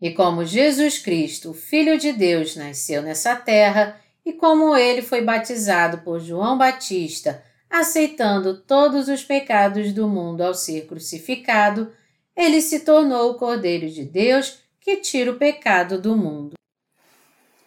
E 0.00 0.12
como 0.12 0.44
Jesus 0.44 0.98
Cristo, 0.98 1.52
Filho 1.52 1.98
de 1.98 2.12
Deus, 2.12 2.54
nasceu 2.54 3.02
nessa 3.02 3.34
terra, 3.34 4.00
e 4.24 4.32
como 4.32 4.76
ele 4.76 5.02
foi 5.02 5.22
batizado 5.22 5.98
por 5.98 6.20
João 6.20 6.56
Batista, 6.56 7.42
aceitando 7.68 8.58
todos 8.60 9.08
os 9.08 9.24
pecados 9.24 9.92
do 9.92 10.06
mundo 10.06 10.42
ao 10.42 10.54
ser 10.54 10.86
crucificado, 10.86 11.92
ele 12.36 12.60
se 12.60 12.80
tornou 12.80 13.32
o 13.32 13.34
Cordeiro 13.34 13.88
de 13.90 14.04
Deus 14.04 14.58
que 14.80 14.98
tira 14.98 15.32
o 15.32 15.36
pecado 15.36 16.00
do 16.00 16.16
mundo. 16.16 16.54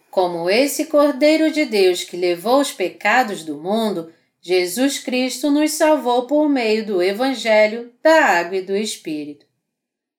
Como 0.09 0.49
esse 0.49 0.85
Cordeiro 0.85 1.51
de 1.51 1.65
Deus 1.65 2.03
que 2.03 2.15
levou 2.15 2.61
os 2.61 2.71
pecados 2.71 3.43
do 3.43 3.57
mundo, 3.57 4.11
Jesus 4.43 4.97
Cristo 4.97 5.51
nos 5.51 5.73
salvou 5.73 6.25
por 6.25 6.49
meio 6.49 6.83
do 6.83 6.99
Evangelho, 6.99 7.93
da 8.01 8.25
Água 8.39 8.57
e 8.57 8.61
do 8.63 8.75
Espírito. 8.75 9.45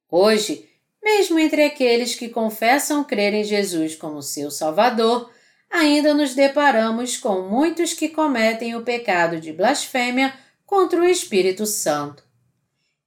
Hoje, 0.09 0.69
mesmo 1.03 1.41
entre 1.41 1.65
aqueles 1.65 2.15
que 2.15 2.29
confessam 2.29 3.03
crer 3.03 3.35
em 3.35 3.43
Jesus 3.43 3.97
como 3.97 4.23
seu 4.23 4.49
Salvador, 4.49 5.29
ainda 5.69 6.15
nos 6.15 6.37
deparamos 6.37 7.17
com 7.17 7.49
muitos 7.49 7.95
que 7.95 8.11
cometem 8.11 8.77
o 8.77 8.83
pecado 8.83 9.41
de 9.41 9.53
blasfêmia 9.53 10.33
contra 10.65 11.01
o 11.01 11.05
Espírito 11.05 11.67
Santo. 11.67 12.23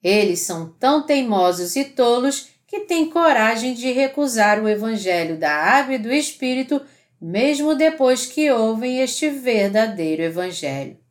Eles 0.03 0.41
são 0.41 0.67
tão 0.77 1.05
teimosos 1.05 1.77
e 1.77 1.85
tolos 1.85 2.49
que 2.67 2.81
têm 2.81 3.09
coragem 3.09 3.73
de 3.73 3.89
recusar 3.93 4.61
o 4.61 4.67
Evangelho 4.67 5.37
da 5.37 5.53
Água 5.53 5.95
e 5.95 5.99
do 5.99 6.11
Espírito, 6.11 6.81
mesmo 7.21 7.73
depois 7.73 8.25
que 8.25 8.51
ouvem 8.51 8.99
este 8.99 9.29
verdadeiro 9.29 10.21
Evangelho. 10.21 11.04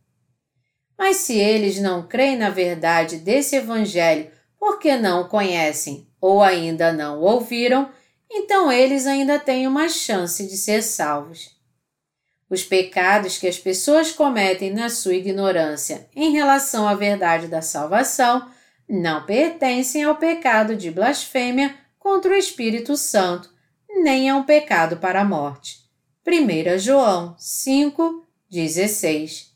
Mas 0.96 1.16
se 1.18 1.38
eles 1.38 1.80
não 1.80 2.06
creem 2.06 2.36
na 2.36 2.50
verdade 2.50 3.16
desse 3.16 3.56
Evangelho 3.56 4.30
porque 4.58 4.96
não 4.96 5.22
o 5.22 5.28
conhecem 5.28 6.06
ou 6.20 6.42
ainda 6.42 6.92
não 6.92 7.18
o 7.18 7.22
ouviram, 7.22 7.90
então 8.30 8.72
eles 8.72 9.06
ainda 9.06 9.38
têm 9.38 9.66
uma 9.66 9.88
chance 9.88 10.46
de 10.46 10.56
ser 10.56 10.82
salvos. 10.82 11.54
Os 12.48 12.62
pecados 12.62 13.38
que 13.38 13.46
as 13.46 13.58
pessoas 13.58 14.12
cometem 14.12 14.72
na 14.72 14.88
sua 14.88 15.14
ignorância 15.14 16.08
em 16.14 16.32
relação 16.32 16.86
à 16.86 16.94
verdade 16.94 17.48
da 17.48 17.60
salvação 17.60 18.48
não 18.88 19.24
pertencem 19.24 20.04
ao 20.04 20.16
pecado 20.16 20.76
de 20.76 20.90
blasfêmia 20.90 21.74
contra 21.98 22.32
o 22.32 22.36
Espírito 22.36 22.96
Santo, 22.96 23.50
nem 23.88 24.28
a 24.28 24.36
um 24.36 24.42
pecado 24.42 24.98
para 24.98 25.22
a 25.22 25.24
morte. 25.24 25.78
1 26.26 26.78
João 26.78 27.34
5, 27.38 28.26
16. 28.50 29.53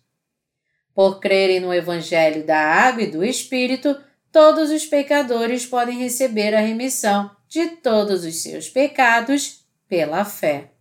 Por 0.98 1.20
crerem 1.20 1.60
no 1.60 1.72
Evangelho 1.72 2.44
da 2.44 2.58
Água 2.58 3.04
e 3.04 3.06
do 3.06 3.24
Espírito, 3.24 3.96
todos 4.32 4.68
os 4.68 4.84
pecadores 4.84 5.64
podem 5.64 5.96
receber 5.96 6.52
a 6.56 6.60
remissão 6.60 7.30
de 7.46 7.68
todos 7.68 8.24
os 8.24 8.42
seus 8.42 8.68
pecados 8.68 9.64
pela 9.88 10.24
fé. 10.24 10.72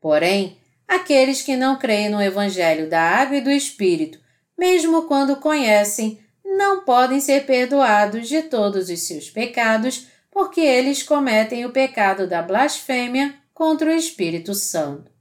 Porém, 0.00 0.56
aqueles 0.88 1.42
que 1.42 1.56
não 1.56 1.78
creem 1.78 2.08
no 2.08 2.22
Evangelho 2.22 2.88
da 2.88 3.02
Água 3.02 3.36
e 3.36 3.42
do 3.42 3.50
Espírito, 3.50 4.18
mesmo 4.56 5.02
quando 5.02 5.36
conhecem, 5.36 6.18
não 6.42 6.82
podem 6.82 7.20
ser 7.20 7.44
perdoados 7.44 8.26
de 8.26 8.40
todos 8.40 8.88
os 8.88 9.00
seus 9.00 9.28
pecados, 9.28 10.06
porque 10.30 10.62
eles 10.62 11.02
cometem 11.02 11.66
o 11.66 11.70
pecado 11.70 12.26
da 12.26 12.40
blasfêmia 12.40 13.34
contra 13.52 13.90
o 13.90 13.94
Espírito 13.94 14.54
Santo. 14.54 15.12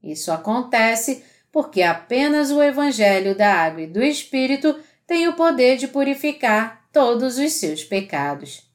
Isso 0.00 0.30
acontece 0.30 1.24
porque 1.56 1.80
apenas 1.80 2.50
o 2.50 2.62
Evangelho 2.62 3.34
da 3.34 3.50
Água 3.50 3.80
e 3.80 3.86
do 3.86 4.02
Espírito 4.02 4.78
tem 5.06 5.26
o 5.26 5.32
poder 5.32 5.78
de 5.78 5.88
purificar 5.88 6.86
todos 6.92 7.38
os 7.38 7.50
seus 7.52 7.82
pecados. 7.82 8.70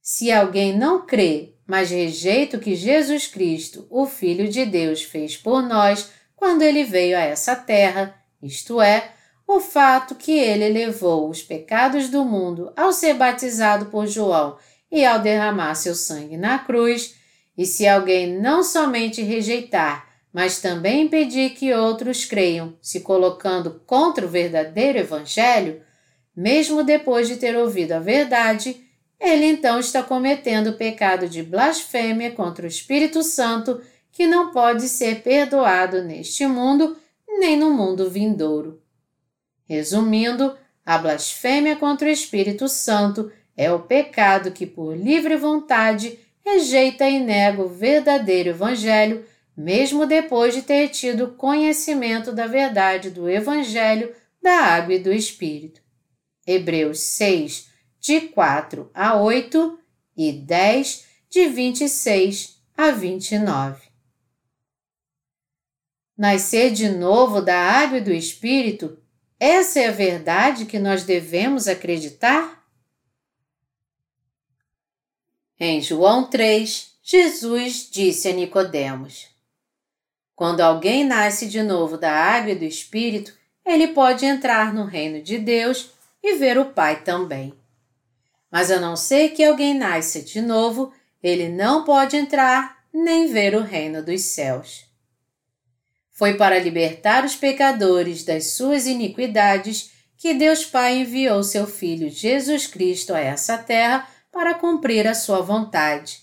Se 0.00 0.30
alguém 0.30 0.78
não 0.78 1.04
crê, 1.04 1.56
mas 1.66 1.90
rejeita 1.90 2.56
o 2.56 2.60
que 2.60 2.76
Jesus 2.76 3.26
Cristo, 3.26 3.88
o 3.90 4.06
Filho 4.06 4.48
de 4.48 4.64
Deus, 4.64 5.02
fez 5.02 5.36
por 5.36 5.64
nós 5.64 6.12
quando 6.36 6.62
ele 6.62 6.84
veio 6.84 7.16
a 7.16 7.22
essa 7.22 7.56
terra, 7.56 8.14
isto 8.40 8.80
é, 8.80 9.10
o 9.44 9.58
fato 9.58 10.14
que 10.14 10.38
ele 10.38 10.68
levou 10.68 11.28
os 11.28 11.42
pecados 11.42 12.08
do 12.08 12.24
mundo 12.24 12.72
ao 12.76 12.92
ser 12.92 13.14
batizado 13.14 13.86
por 13.86 14.06
João 14.06 14.56
e 14.92 15.04
ao 15.04 15.18
derramar 15.18 15.74
seu 15.74 15.96
sangue 15.96 16.36
na 16.36 16.56
cruz, 16.56 17.16
e 17.58 17.66
se 17.66 17.88
alguém 17.88 18.40
não 18.40 18.62
somente 18.62 19.22
rejeitar, 19.22 20.08
mas 20.32 20.60
também 20.60 21.02
impedir 21.02 21.50
que 21.50 21.72
outros 21.72 22.24
creiam, 22.24 22.74
se 22.80 23.00
colocando 23.00 23.80
contra 23.86 24.24
o 24.24 24.28
verdadeiro 24.28 24.98
Evangelho, 24.98 25.82
mesmo 26.36 26.84
depois 26.84 27.28
de 27.28 27.36
ter 27.36 27.56
ouvido 27.56 27.92
a 27.92 27.98
verdade, 27.98 28.84
ele 29.18 29.44
então 29.44 29.78
está 29.78 30.02
cometendo 30.02 30.68
o 30.68 30.76
pecado 30.76 31.28
de 31.28 31.42
blasfêmia 31.42 32.30
contra 32.30 32.64
o 32.64 32.68
Espírito 32.68 33.22
Santo, 33.22 33.80
que 34.12 34.26
não 34.26 34.50
pode 34.50 34.88
ser 34.88 35.22
perdoado 35.22 36.02
neste 36.02 36.46
mundo 36.46 36.96
nem 37.28 37.56
no 37.56 37.70
mundo 37.70 38.08
vindouro. 38.08 38.80
Resumindo, 39.68 40.56
a 40.84 40.98
blasfêmia 40.98 41.76
contra 41.76 42.08
o 42.08 42.10
Espírito 42.10 42.68
Santo 42.68 43.30
é 43.56 43.70
o 43.70 43.80
pecado 43.80 44.50
que, 44.50 44.66
por 44.66 44.96
livre 44.96 45.36
vontade, 45.36 46.18
rejeita 46.44 47.08
e 47.08 47.20
nega 47.20 47.62
o 47.62 47.68
verdadeiro 47.68 48.50
Evangelho, 48.50 49.24
mesmo 49.60 50.06
depois 50.06 50.54
de 50.54 50.62
ter 50.62 50.88
tido 50.88 51.34
conhecimento 51.34 52.32
da 52.32 52.46
verdade 52.46 53.10
do 53.10 53.28
Evangelho, 53.28 54.14
da 54.40 54.52
água 54.52 54.94
e 54.94 54.98
do 54.98 55.12
Espírito. 55.12 55.82
Hebreus 56.46 57.00
6, 57.00 57.68
de 58.00 58.22
4 58.22 58.90
a 58.94 59.20
8 59.20 59.78
e 60.16 60.32
10, 60.32 61.06
de 61.28 61.46
26 61.48 62.58
a 62.74 62.90
29. 62.90 63.88
Nascer 66.16 66.72
de 66.72 66.88
novo 66.88 67.42
da 67.42 67.58
água 67.58 67.98
e 67.98 68.02
do 68.02 68.12
Espírito, 68.12 68.98
essa 69.38 69.78
é 69.78 69.88
a 69.88 69.92
verdade 69.92 70.64
que 70.64 70.78
nós 70.78 71.04
devemos 71.04 71.68
acreditar? 71.68 72.66
Em 75.58 75.82
João 75.82 76.30
3, 76.30 76.94
Jesus 77.02 77.90
disse 77.90 78.28
a 78.28 78.32
Nicodemos: 78.32 79.29
Quando 80.40 80.62
alguém 80.62 81.04
nasce 81.04 81.46
de 81.46 81.62
novo 81.62 81.98
da 81.98 82.10
água 82.10 82.52
e 82.52 82.54
do 82.54 82.64
Espírito, 82.64 83.36
ele 83.62 83.88
pode 83.88 84.24
entrar 84.24 84.72
no 84.72 84.86
reino 84.86 85.22
de 85.22 85.36
Deus 85.36 85.90
e 86.22 86.36
ver 86.36 86.56
o 86.56 86.72
Pai 86.72 87.02
também. 87.02 87.52
Mas 88.50 88.70
a 88.70 88.80
não 88.80 88.96
ser 88.96 89.32
que 89.32 89.44
alguém 89.44 89.74
nasça 89.74 90.22
de 90.22 90.40
novo, 90.40 90.94
ele 91.22 91.50
não 91.50 91.84
pode 91.84 92.16
entrar 92.16 92.78
nem 92.90 93.26
ver 93.30 93.54
o 93.54 93.60
reino 93.60 94.02
dos 94.02 94.22
céus. 94.22 94.86
Foi 96.10 96.32
para 96.32 96.58
libertar 96.58 97.22
os 97.22 97.36
pecadores 97.36 98.24
das 98.24 98.52
suas 98.52 98.86
iniquidades 98.86 99.90
que 100.16 100.32
Deus 100.32 100.64
Pai 100.64 101.00
enviou 101.00 101.42
seu 101.42 101.66
Filho 101.66 102.08
Jesus 102.08 102.66
Cristo 102.66 103.12
a 103.12 103.20
essa 103.20 103.58
terra 103.58 104.08
para 104.32 104.54
cumprir 104.54 105.06
a 105.06 105.12
sua 105.12 105.42
vontade. 105.42 106.22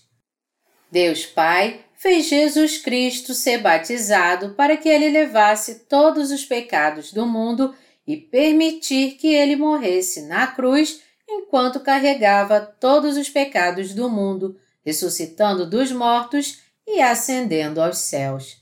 Deus 0.90 1.24
Pai 1.24 1.84
fez 1.98 2.26
Jesus 2.26 2.78
Cristo 2.78 3.34
ser 3.34 3.58
batizado 3.58 4.54
para 4.54 4.76
que 4.76 4.88
ele 4.88 5.10
levasse 5.10 5.80
todos 5.86 6.30
os 6.30 6.44
pecados 6.44 7.12
do 7.12 7.26
mundo 7.26 7.74
e 8.06 8.16
permitir 8.16 9.16
que 9.16 9.26
ele 9.26 9.56
morresse 9.56 10.22
na 10.22 10.46
cruz 10.46 11.02
enquanto 11.28 11.80
carregava 11.80 12.60
todos 12.60 13.16
os 13.16 13.28
pecados 13.28 13.92
do 13.92 14.08
mundo, 14.08 14.56
ressuscitando 14.84 15.68
dos 15.68 15.92
mortos 15.92 16.60
e 16.86 17.02
ascendendo 17.02 17.82
aos 17.82 17.98
céus. 17.98 18.56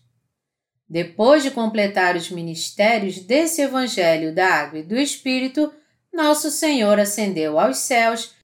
Depois 0.89 1.43
de 1.43 1.51
completar 1.51 2.17
os 2.17 2.31
ministérios 2.31 3.21
desse 3.21 3.61
Evangelho 3.61 4.35
da 4.35 4.49
Água 4.49 4.79
e 4.79 4.83
do 4.83 4.97
Espírito, 4.97 5.73
nosso 6.13 6.51
Senhor 6.51 6.99
ascendeu 6.99 7.59
aos 7.61 7.79
céus 7.79 8.35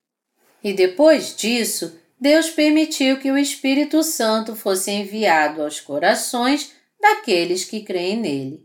e 0.63 0.73
depois 0.73 1.35
disso, 1.35 1.99
Deus 2.23 2.49
permitiu 2.49 3.19
que 3.19 3.33
o 3.33 3.37
Espírito 3.37 4.01
Santo 4.05 4.55
fosse 4.55 4.93
enviado 4.93 5.61
aos 5.61 5.81
corações 5.81 6.73
daqueles 7.01 7.65
que 7.65 7.81
creem 7.81 8.17
nele. 8.17 8.65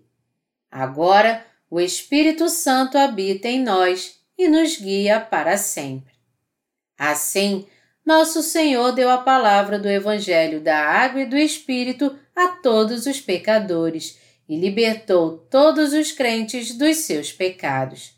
Agora, 0.69 1.43
o 1.67 1.79
Espírito 1.79 2.49
Santo 2.49 2.99
habita 2.99 3.47
em 3.47 3.63
nós 3.63 4.19
e 4.37 4.47
nos 4.47 4.77
guia 4.77 5.19
para 5.19 5.57
sempre. 5.57 6.13
Assim, 6.99 7.65
nosso 8.05 8.43
Senhor 8.43 8.91
deu 8.91 9.09
a 9.09 9.17
palavra 9.17 9.79
do 9.79 9.89
Evangelho 9.89 10.61
da 10.61 10.77
Água 10.77 11.21
e 11.21 11.25
do 11.25 11.35
Espírito 11.35 12.15
a 12.35 12.49
todos 12.49 13.07
os 13.07 13.19
pecadores 13.19 14.19
e 14.47 14.55
libertou 14.55 15.35
todos 15.49 15.93
os 15.93 16.11
crentes 16.11 16.77
dos 16.77 16.97
seus 16.97 17.33
pecados. 17.33 18.11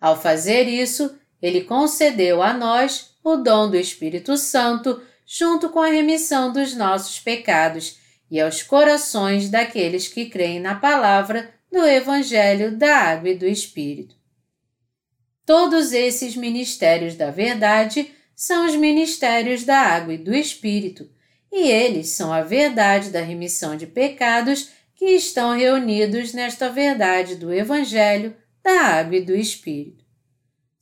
Ao 0.00 0.18
fazer 0.18 0.66
isso, 0.68 1.14
ele 1.44 1.60
concedeu 1.60 2.40
a 2.40 2.54
nós 2.54 3.10
o 3.22 3.36
dom 3.36 3.68
do 3.68 3.76
Espírito 3.76 4.34
Santo, 4.38 5.02
junto 5.26 5.68
com 5.68 5.78
a 5.78 5.88
remissão 5.88 6.50
dos 6.50 6.74
nossos 6.74 7.20
pecados, 7.20 7.98
e 8.30 8.40
aos 8.40 8.62
corações 8.62 9.50
daqueles 9.50 10.08
que 10.08 10.24
creem 10.24 10.58
na 10.58 10.74
palavra 10.74 11.52
do 11.70 11.84
Evangelho 11.84 12.78
da 12.78 12.96
Água 12.96 13.28
e 13.28 13.36
do 13.36 13.46
Espírito. 13.46 14.16
Todos 15.44 15.92
esses 15.92 16.34
ministérios 16.34 17.14
da 17.14 17.30
verdade 17.30 18.10
são 18.34 18.64
os 18.64 18.74
ministérios 18.74 19.64
da 19.64 19.78
água 19.78 20.14
e 20.14 20.18
do 20.18 20.34
Espírito, 20.34 21.06
e 21.52 21.68
eles 21.68 22.08
são 22.08 22.32
a 22.32 22.40
verdade 22.40 23.10
da 23.10 23.20
remissão 23.20 23.76
de 23.76 23.86
pecados 23.86 24.70
que 24.96 25.10
estão 25.10 25.54
reunidos 25.54 26.32
nesta 26.32 26.70
verdade 26.70 27.36
do 27.36 27.52
Evangelho 27.52 28.34
da 28.62 28.80
água 28.80 29.16
e 29.16 29.20
do 29.20 29.36
Espírito. 29.36 30.03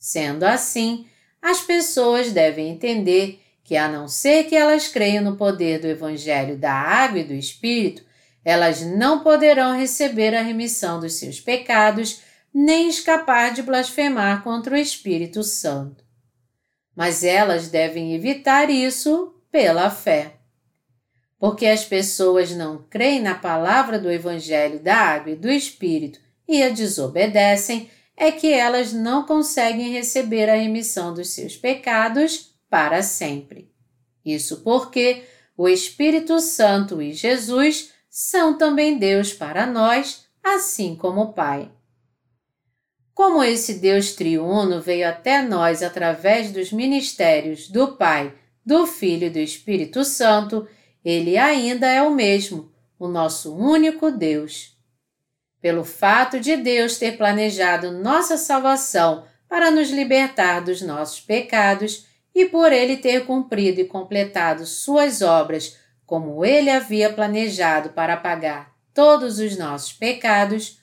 Sendo 0.03 0.43
assim, 0.43 1.07
as 1.41 1.61
pessoas 1.61 2.33
devem 2.33 2.67
entender 2.67 3.41
que, 3.63 3.77
a 3.77 3.87
não 3.87 4.09
ser 4.09 4.43
que 4.43 4.53
elas 4.53 4.89
creiam 4.89 5.23
no 5.23 5.37
poder 5.37 5.79
do 5.79 5.87
Evangelho 5.87 6.57
da 6.57 6.73
Água 6.73 7.19
e 7.19 7.23
do 7.23 7.33
Espírito, 7.33 8.03
elas 8.43 8.81
não 8.81 9.23
poderão 9.23 9.77
receber 9.77 10.35
a 10.35 10.41
remissão 10.41 10.99
dos 10.99 11.13
seus 11.13 11.39
pecados 11.39 12.19
nem 12.53 12.89
escapar 12.89 13.53
de 13.53 13.63
blasfemar 13.63 14.43
contra 14.43 14.75
o 14.75 14.77
Espírito 14.77 15.41
Santo. 15.41 16.03
Mas 16.93 17.23
elas 17.23 17.69
devem 17.69 18.13
evitar 18.13 18.69
isso 18.69 19.33
pela 19.49 19.89
fé. 19.89 20.33
Porque 21.39 21.65
as 21.65 21.85
pessoas 21.85 22.51
não 22.51 22.85
creem 22.89 23.21
na 23.21 23.35
palavra 23.35 23.97
do 23.97 24.11
Evangelho 24.11 24.79
da 24.79 24.97
Água 24.97 25.31
e 25.31 25.37
do 25.37 25.49
Espírito 25.49 26.19
e 26.45 26.61
a 26.61 26.67
desobedecem, 26.67 27.89
é 28.15 28.31
que 28.31 28.51
elas 28.51 28.93
não 28.93 29.25
conseguem 29.25 29.91
receber 29.91 30.49
a 30.49 30.55
remissão 30.55 31.13
dos 31.13 31.29
seus 31.29 31.55
pecados 31.55 32.55
para 32.69 33.01
sempre. 33.01 33.71
Isso 34.25 34.61
porque 34.61 35.23
o 35.57 35.67
Espírito 35.67 36.39
Santo 36.39 37.01
e 37.01 37.13
Jesus 37.13 37.91
são 38.09 38.57
também 38.57 38.97
Deus 38.97 39.33
para 39.33 39.65
nós, 39.65 40.25
assim 40.43 40.95
como 40.95 41.21
o 41.21 41.33
Pai. 41.33 41.71
Como 43.13 43.43
esse 43.43 43.75
Deus 43.75 44.13
triuno 44.13 44.81
veio 44.81 45.07
até 45.07 45.41
nós 45.41 45.83
através 45.83 46.51
dos 46.51 46.71
ministérios 46.71 47.67
do 47.67 47.95
Pai, 47.95 48.33
do 48.65 48.87
Filho 48.87 49.27
e 49.27 49.29
do 49.29 49.39
Espírito 49.39 50.03
Santo, 50.03 50.67
ele 51.03 51.37
ainda 51.37 51.87
é 51.87 52.01
o 52.01 52.11
mesmo, 52.11 52.71
o 52.97 53.07
nosso 53.07 53.55
único 53.55 54.09
Deus 54.09 54.72
pelo 55.63 55.85
fato 55.85 56.41
de 56.41 56.57
Deus 56.57 56.97
ter 56.97 57.15
planejado 57.15 57.89
nossa 57.89 58.35
salvação 58.35 59.23
para 59.47 59.71
nos 59.71 59.89
libertar 59.89 60.59
dos 60.59 60.81
nossos 60.81 61.21
pecados 61.21 62.05
e 62.35 62.47
por 62.47 62.73
ele 62.73 62.97
ter 62.97 63.25
cumprido 63.25 63.79
e 63.79 63.85
completado 63.85 64.65
suas 64.65 65.21
obras 65.21 65.77
como 66.05 66.43
ele 66.43 66.69
havia 66.69 67.09
planejado 67.13 67.91
para 67.91 68.17
pagar 68.17 68.73
todos 68.93 69.39
os 69.39 69.57
nossos 69.57 69.93
pecados, 69.93 70.81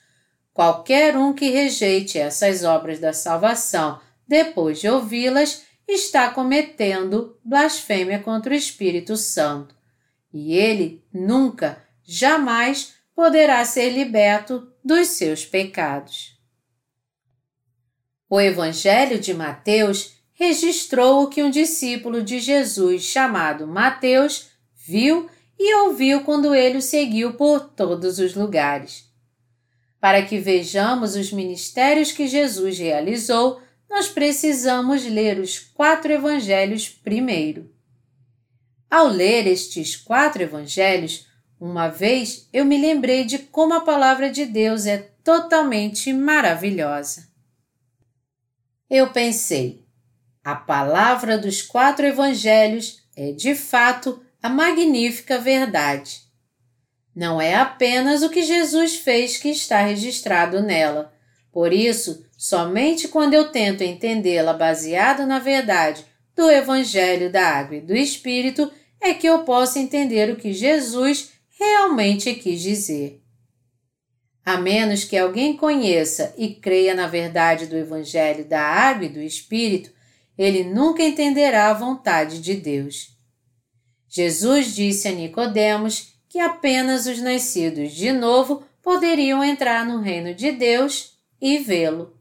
qualquer 0.51 1.15
um 1.15 1.31
que 1.31 1.51
rejeite 1.51 2.17
essas 2.17 2.63
obras 2.63 2.97
da 2.97 3.13
salvação 3.13 4.01
depois 4.27 4.79
de 4.79 4.89
ouvi-las 4.89 5.61
está 5.87 6.27
cometendo 6.29 7.37
blasfêmia 7.45 8.17
contra 8.17 8.51
o 8.51 8.57
Espírito 8.57 9.15
Santo, 9.15 9.75
e 10.33 10.55
ele 10.55 11.05
nunca, 11.13 11.83
jamais 12.03 12.95
poderá 13.13 13.63
ser 13.63 13.91
liberto 13.91 14.70
dos 14.83 15.09
seus 15.09 15.45
pecados. 15.45 16.39
O 18.29 18.39
Evangelho 18.39 19.19
de 19.19 19.33
Mateus 19.33 20.13
registrou 20.33 21.23
o 21.23 21.27
que 21.27 21.43
um 21.43 21.49
discípulo 21.49 22.23
de 22.23 22.39
Jesus 22.39 23.03
chamado 23.03 23.67
Mateus 23.67 24.49
viu 24.75 25.29
e 25.59 25.75
ouviu 25.75 26.21
quando 26.23 26.55
ele 26.55 26.77
o 26.77 26.81
seguiu 26.81 27.33
por 27.33 27.59
todos 27.69 28.17
os 28.17 28.33
lugares. 28.33 29.05
Para 29.99 30.25
que 30.25 30.39
vejamos 30.39 31.15
os 31.15 31.31
ministérios 31.31 32.11
que 32.11 32.27
Jesus 32.27 32.79
realizou, 32.79 33.61
nós 33.87 34.07
precisamos 34.07 35.05
ler 35.05 35.37
os 35.37 35.59
quatro 35.59 36.11
evangelhos 36.11 36.89
primeiro. 36.89 37.69
Ao 38.89 39.07
ler 39.07 39.45
estes 39.45 39.95
quatro 39.95 40.41
evangelhos, 40.41 41.27
uma 41.61 41.87
vez 41.87 42.49
eu 42.51 42.65
me 42.65 42.77
lembrei 42.77 43.23
de 43.23 43.39
como 43.39 43.73
a 43.73 43.81
palavra 43.81 44.29
de 44.29 44.45
Deus 44.45 44.85
é 44.85 44.97
totalmente 45.23 46.11
maravilhosa. 46.11 47.29
Eu 48.89 49.11
pensei, 49.11 49.85
a 50.43 50.55
palavra 50.55 51.37
dos 51.37 51.61
quatro 51.61 52.05
evangelhos 52.05 53.03
é 53.15 53.31
de 53.31 53.55
fato 53.55 54.21
a 54.41 54.49
magnífica 54.49 55.37
verdade. 55.37 56.23
Não 57.15 57.39
é 57.39 57.55
apenas 57.55 58.23
o 58.23 58.29
que 58.29 58.41
Jesus 58.41 58.95
fez 58.95 59.37
que 59.37 59.49
está 59.49 59.81
registrado 59.81 60.61
nela. 60.61 61.13
Por 61.51 61.71
isso, 61.71 62.25
Somente 62.41 63.07
quando 63.07 63.35
eu 63.35 63.51
tento 63.51 63.83
entendê-la 63.83 64.51
baseada 64.51 65.27
na 65.27 65.37
verdade 65.37 66.03
do 66.35 66.49
Evangelho 66.49 67.31
da 67.31 67.45
Água 67.47 67.75
e 67.75 67.81
do 67.81 67.95
Espírito 67.95 68.71
é 68.99 69.13
que 69.13 69.27
eu 69.27 69.43
posso 69.43 69.77
entender 69.77 70.27
o 70.31 70.35
que 70.35 70.51
Jesus 70.51 71.33
realmente 71.61 72.33
quis 72.33 72.59
dizer. 72.59 73.21
A 74.43 74.57
menos 74.57 75.03
que 75.03 75.15
alguém 75.15 75.55
conheça 75.55 76.33
e 76.35 76.55
creia 76.55 76.95
na 76.95 77.05
verdade 77.05 77.67
do 77.67 77.77
Evangelho 77.77 78.43
da 78.43 78.59
Água 78.59 79.05
e 79.05 79.09
do 79.09 79.21
Espírito, 79.21 79.91
ele 80.35 80.63
nunca 80.63 81.03
entenderá 81.03 81.69
a 81.69 81.73
vontade 81.73 82.41
de 82.41 82.55
Deus. 82.55 83.15
Jesus 84.09 84.73
disse 84.73 85.07
a 85.07 85.11
Nicodemos 85.11 86.15
que 86.27 86.39
apenas 86.39 87.05
os 87.05 87.19
nascidos 87.21 87.91
de 87.91 88.11
novo 88.11 88.63
poderiam 88.81 89.43
entrar 89.43 89.85
no 89.85 90.01
reino 90.01 90.33
de 90.33 90.51
Deus 90.51 91.19
e 91.39 91.59
vê-lo. 91.59 92.17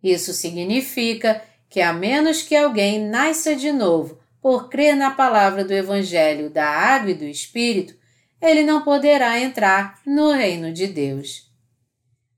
Isso 0.00 0.32
significa 0.32 1.42
que, 1.68 1.80
a 1.80 1.92
menos 1.92 2.42
que 2.42 2.54
alguém 2.54 3.00
nasça 3.00 3.56
de 3.56 3.72
novo 3.72 4.20
por 4.40 4.68
crer 4.68 4.94
na 4.94 5.10
palavra 5.10 5.64
do 5.64 5.72
Evangelho 5.72 6.48
da 6.48 6.66
Água 6.66 7.10
e 7.10 7.14
do 7.14 7.24
Espírito, 7.24 8.00
ele 8.42 8.64
não 8.64 8.82
poderá 8.82 9.38
entrar 9.38 10.00
no 10.04 10.32
reino 10.32 10.72
de 10.72 10.88
Deus. 10.88 11.48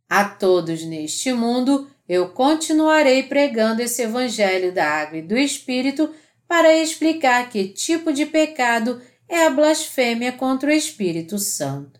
A 0.09 0.27
todos 0.27 0.85
neste 0.85 1.33
mundo 1.33 1.91
eu 2.07 2.29
continuarei 2.29 3.23
pregando 3.23 3.81
esse 3.81 4.03
Evangelho 4.03 4.71
da 4.71 4.87
Água 4.87 5.19
e 5.19 5.23
do 5.23 5.37
Espírito 5.37 6.15
para 6.47 6.77
explicar 6.77 7.49
que 7.49 7.69
tipo 7.69 8.13
de 8.13 8.27
pecado 8.27 9.01
é 9.27 9.47
a 9.47 9.51
blasfêmia 9.51 10.31
contra 10.33 10.69
o 10.69 10.73
Espírito 10.73 11.39
Santo. 11.39 11.99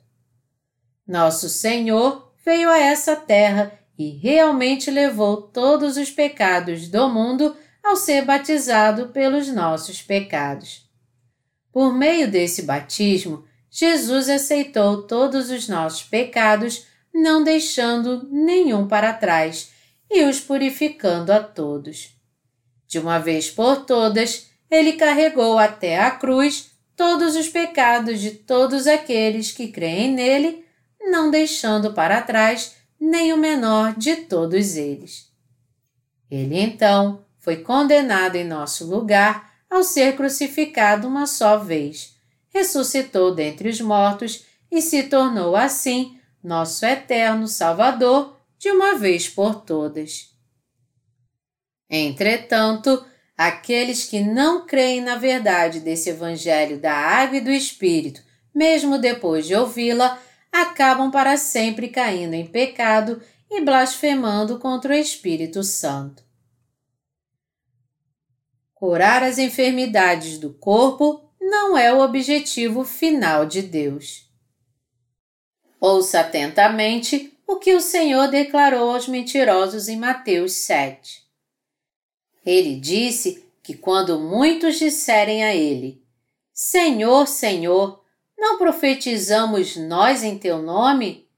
Nosso 1.07 1.49
Senhor 1.49 2.35
veio 2.45 2.69
a 2.69 2.79
essa 2.79 3.17
terra 3.17 3.73
e 3.99 4.11
realmente 4.11 4.91
levou 4.91 5.41
todos 5.41 5.97
os 5.97 6.11
pecados 6.11 6.89
do 6.89 7.09
mundo 7.09 7.57
ao 7.83 7.97
ser 7.97 8.25
batizado 8.25 9.09
pelos 9.09 9.49
nossos 9.49 10.03
pecados. 10.03 10.85
Por 11.73 11.95
meio 11.95 12.31
desse 12.31 12.63
batismo, 12.63 13.45
Jesus 13.77 14.29
aceitou 14.29 15.03
todos 15.03 15.51
os 15.51 15.67
nossos 15.67 16.05
pecados, 16.05 16.87
não 17.13 17.43
deixando 17.43 18.25
nenhum 18.31 18.87
para 18.87 19.13
trás 19.13 19.73
e 20.09 20.23
os 20.23 20.39
purificando 20.39 21.33
a 21.33 21.41
todos. 21.41 22.17
De 22.87 23.01
uma 23.01 23.19
vez 23.19 23.51
por 23.51 23.85
todas, 23.85 24.49
ele 24.71 24.93
carregou 24.93 25.59
até 25.59 25.99
a 25.99 26.13
cruz 26.13 26.71
todos 26.95 27.35
os 27.35 27.49
pecados 27.49 28.21
de 28.21 28.31
todos 28.31 28.87
aqueles 28.87 29.51
que 29.51 29.67
creem 29.67 30.13
nele, 30.13 30.65
não 31.01 31.29
deixando 31.29 31.93
para 31.93 32.23
trás 32.23 32.77
nem 33.01 33.33
o 33.33 33.37
menor 33.37 33.97
de 33.97 34.15
todos 34.15 34.77
eles. 34.77 35.33
Ele 36.31 36.61
então 36.61 37.25
foi 37.41 37.57
condenado 37.57 38.37
em 38.37 38.45
nosso 38.45 38.87
lugar 38.87 39.53
ao 39.69 39.83
ser 39.83 40.15
crucificado 40.15 41.09
uma 41.09 41.27
só 41.27 41.59
vez, 41.59 42.14
ressuscitou 42.55 43.35
dentre 43.35 43.69
os 43.69 43.81
mortos 43.81 44.47
e 44.71 44.81
se 44.81 45.03
tornou 45.05 45.57
assim 45.57 46.19
nosso 46.43 46.87
eterno 46.87 47.49
Salvador 47.49 48.39
de 48.59 48.71
uma 48.71 48.97
vez 48.97 49.29
por 49.29 49.63
todas. 49.63 50.33
Entretanto, 51.91 53.05
aqueles 53.37 54.05
que 54.05 54.21
não 54.21 54.65
creem 54.65 55.01
na 55.01 55.17
verdade 55.17 55.81
desse 55.81 56.11
Evangelho 56.11 56.79
da 56.79 56.95
Água 56.95 57.39
e 57.39 57.41
do 57.41 57.51
Espírito, 57.51 58.23
mesmo 58.55 58.99
depois 58.99 59.47
de 59.47 59.55
ouvi-la, 59.55 60.21
acabam 60.53 61.11
para 61.11 61.37
sempre 61.37 61.89
caindo 61.89 62.35
em 62.35 62.47
pecado 62.47 63.21
e 63.51 63.61
blasfemando 63.61 64.59
contra 64.59 64.95
o 64.95 64.97
Espírito 64.97 65.65
Santo. 65.65 66.23
Curar 68.73 69.23
as 69.23 69.39
enfermidades 69.39 70.39
do 70.39 70.53
corpo 70.53 71.24
não 71.45 71.77
é 71.77 71.93
o 71.93 72.01
objetivo 72.01 72.85
final 72.85 73.45
de 73.45 73.61
Deus. 73.61 74.27
Ouça 75.79 76.21
atentamente 76.21 77.37
o 77.47 77.57
que 77.57 77.75
o 77.75 77.81
Senhor 77.81 78.29
declarou 78.29 78.95
aos 78.95 79.07
mentirosos 79.07 79.87
em 79.87 79.97
Mateus 79.99 80.53
7. 80.53 81.23
Ele 82.47 82.81
disse 82.81 83.45
que 83.63 83.75
quando 83.75 84.19
muitos 84.19 84.79
disserem 84.79 85.45
a 85.45 85.55
ele: 85.55 86.03
Senhor, 86.53 87.29
Senhor, 87.29 88.03
não 88.39 88.57
profetizamos 88.57 89.77
nós 89.77 90.23
em 90.23 90.39
teu 90.39 90.63
nome? 90.63 91.29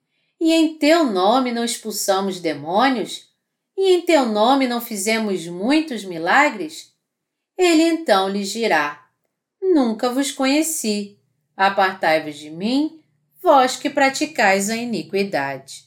E 0.40 0.52
em 0.52 0.78
teu 0.78 1.04
nome 1.04 1.50
não 1.50 1.64
expulsamos 1.64 2.38
demônios? 2.38 3.28
E 3.76 3.90
em 3.92 4.02
teu 4.02 4.24
nome 4.26 4.68
não 4.68 4.80
fizemos 4.80 5.46
muitos 5.48 6.04
milagres? 6.04 6.94
Ele 7.58 7.82
então 7.82 8.28
lhes 8.28 8.50
dirá: 8.50 9.05
Nunca 9.76 10.08
vos 10.08 10.32
conheci. 10.32 11.18
Apartai-vos 11.54 12.38
de 12.38 12.48
mim, 12.48 12.98
vós 13.42 13.76
que 13.76 13.90
praticais 13.90 14.70
a 14.70 14.76
iniquidade. 14.76 15.84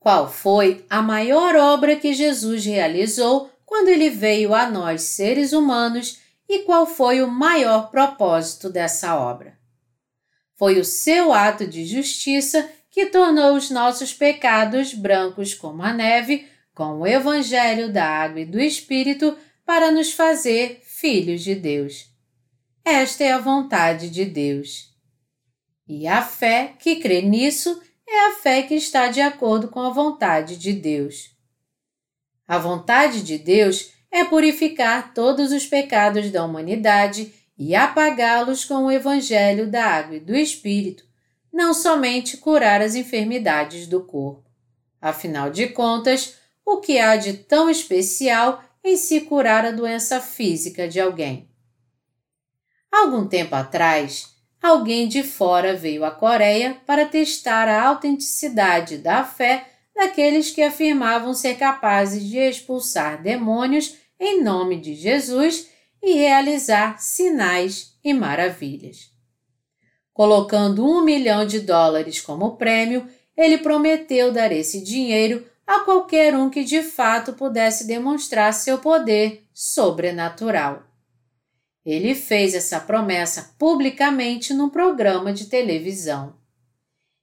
Qual 0.00 0.28
foi 0.28 0.84
a 0.90 1.00
maior 1.00 1.54
obra 1.54 1.94
que 1.94 2.12
Jesus 2.12 2.64
realizou 2.64 3.48
quando 3.64 3.90
ele 3.90 4.10
veio 4.10 4.56
a 4.56 4.68
nós, 4.68 5.02
seres 5.02 5.52
humanos, 5.52 6.18
e 6.48 6.64
qual 6.64 6.84
foi 6.84 7.22
o 7.22 7.30
maior 7.30 7.92
propósito 7.92 8.68
dessa 8.68 9.14
obra. 9.14 9.56
Foi 10.56 10.80
o 10.80 10.84
seu 10.84 11.32
ato 11.32 11.64
de 11.64 11.86
justiça 11.86 12.68
que 12.90 13.06
tornou 13.06 13.54
os 13.54 13.70
nossos 13.70 14.12
pecados 14.12 14.92
brancos 14.94 15.54
como 15.54 15.80
a 15.84 15.92
neve, 15.92 16.48
com 16.74 16.98
o 16.98 17.06
Evangelho 17.06 17.92
da 17.92 18.04
Água 18.04 18.40
e 18.40 18.44
do 18.44 18.58
Espírito, 18.58 19.38
para 19.64 19.92
nos 19.92 20.10
fazer 20.10 20.82
filhos 21.00 21.42
de 21.42 21.54
Deus. 21.54 22.10
Esta 22.84 23.24
é 23.24 23.32
a 23.32 23.38
vontade 23.38 24.10
de 24.10 24.26
Deus. 24.26 24.94
E 25.88 26.06
a 26.06 26.20
fé 26.20 26.74
que 26.78 26.96
crê 26.96 27.22
nisso 27.22 27.80
é 28.06 28.26
a 28.28 28.34
fé 28.34 28.62
que 28.62 28.74
está 28.74 29.08
de 29.08 29.20
acordo 29.20 29.68
com 29.68 29.80
a 29.80 29.88
vontade 29.88 30.58
de 30.58 30.74
Deus. 30.74 31.34
A 32.46 32.58
vontade 32.58 33.22
de 33.22 33.38
Deus 33.38 33.92
é 34.10 34.24
purificar 34.24 35.14
todos 35.14 35.52
os 35.52 35.66
pecados 35.66 36.30
da 36.30 36.44
humanidade 36.44 37.32
e 37.56 37.74
apagá-los 37.74 38.66
com 38.66 38.84
o 38.84 38.90
Evangelho 38.90 39.70
da 39.70 39.84
Água 39.86 40.16
e 40.16 40.20
do 40.20 40.36
Espírito, 40.36 41.04
não 41.50 41.72
somente 41.72 42.36
curar 42.36 42.82
as 42.82 42.94
enfermidades 42.94 43.86
do 43.86 44.04
corpo. 44.04 44.50
Afinal 45.00 45.50
de 45.50 45.68
contas, 45.68 46.34
o 46.64 46.76
que 46.78 46.98
há 46.98 47.16
de 47.16 47.32
tão 47.32 47.70
especial 47.70 48.62
em 48.84 48.96
se 48.96 49.22
curar 49.22 49.64
a 49.64 49.70
doença 49.70 50.20
física 50.20 50.88
de 50.88 51.00
alguém? 51.00 51.48
Algum 52.90 53.26
tempo 53.26 53.54
atrás, 53.54 54.28
alguém 54.60 55.06
de 55.06 55.22
fora 55.22 55.76
veio 55.76 56.04
à 56.04 56.10
Coreia 56.10 56.76
para 56.86 57.06
testar 57.06 57.68
a 57.68 57.86
autenticidade 57.86 58.98
da 58.98 59.24
fé 59.24 59.66
daqueles 59.94 60.50
que 60.50 60.62
afirmavam 60.62 61.34
ser 61.34 61.56
capazes 61.56 62.24
de 62.24 62.38
expulsar 62.38 63.22
demônios 63.22 63.96
em 64.18 64.42
nome 64.42 64.80
de 64.80 64.94
Jesus 64.94 65.68
e 66.02 66.14
realizar 66.14 67.00
sinais 67.00 67.94
e 68.02 68.12
maravilhas. 68.14 69.10
Colocando 70.12 70.84
um 70.84 71.02
milhão 71.02 71.46
de 71.46 71.60
dólares 71.60 72.20
como 72.20 72.56
prêmio, 72.56 73.08
ele 73.36 73.58
prometeu 73.58 74.32
dar 74.32 74.52
esse 74.52 74.82
dinheiro 74.82 75.46
a 75.70 75.84
qualquer 75.84 76.34
um 76.34 76.50
que 76.50 76.64
de 76.64 76.82
fato 76.82 77.32
pudesse 77.32 77.86
demonstrar 77.86 78.52
seu 78.52 78.78
poder 78.78 79.46
sobrenatural. 79.54 80.82
Ele 81.86 82.12
fez 82.12 82.54
essa 82.54 82.80
promessa 82.80 83.54
publicamente 83.56 84.52
num 84.52 84.68
programa 84.68 85.32
de 85.32 85.46
televisão. 85.46 86.34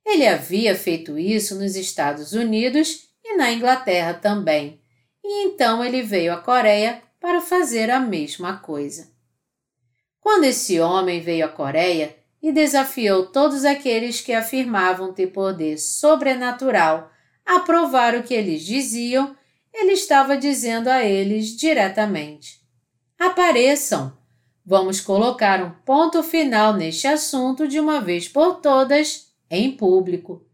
Ele 0.05 0.25
havia 0.25 0.73
feito 0.75 1.19
isso 1.19 1.55
nos 1.55 1.75
Estados 1.75 2.31
Unidos 2.31 3.09
e 3.21 3.35
na 3.35 3.51
Inglaterra 3.51 4.13
também, 4.13 4.81
e 5.21 5.43
então 5.47 5.83
ele 5.83 6.01
veio 6.01 6.31
à 6.31 6.37
Coreia 6.37 7.01
para 7.19 7.41
fazer 7.41 7.91
a 7.91 7.99
mesma 7.99 8.59
coisa. 8.59 9.11
Quando 10.21 10.45
esse 10.45 10.79
homem 10.79 11.19
veio 11.19 11.45
à 11.45 11.49
Coreia 11.49 12.15
e 12.41 12.53
desafiou 12.53 13.25
todos 13.25 13.65
aqueles 13.65 14.21
que 14.21 14.31
afirmavam 14.31 15.11
ter 15.11 15.27
poder 15.27 15.77
sobrenatural 15.77 17.11
a 17.47 17.61
provar 17.61 18.13
o 18.15 18.23
que 18.23 18.33
eles 18.33 18.63
diziam, 18.63 19.35
ele 19.73 19.93
estava 19.93 20.35
dizendo 20.35 20.89
a 20.89 21.03
eles 21.03 21.55
diretamente: 21.55 22.61
Apareçam! 23.17 24.15
Vamos 24.65 24.99
colocar 24.99 25.63
um 25.63 25.71
ponto 25.85 26.21
final 26.21 26.73
neste 26.73 27.07
assunto 27.07 27.69
de 27.69 27.79
uma 27.79 28.01
vez 28.01 28.27
por 28.27 28.55
todas, 28.55 29.31
em 29.49 29.71
público. 29.71 30.45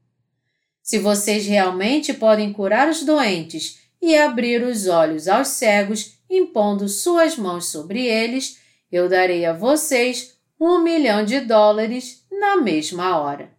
Se 0.84 1.00
vocês 1.00 1.48
realmente 1.48 2.14
podem 2.14 2.54
curar 2.54 2.88
os 2.88 3.04
doentes 3.04 3.80
e 4.00 4.16
abrir 4.16 4.64
os 4.64 4.86
olhos 4.86 5.28
aos 5.28 5.48
cegos, 5.48 6.20
impondo 6.30 6.88
suas 6.88 7.36
mãos 7.38 7.66
sobre 7.70 8.06
eles, 8.06 8.60
eu 8.92 9.10
darei 9.10 9.46
a 9.46 9.54
vocês 9.54 10.38
um 10.60 10.84
milhão 10.84 11.26
de 11.26 11.40
dólares 11.40 12.24
na 12.32 12.58
mesma 12.58 13.18
hora. 13.18 13.52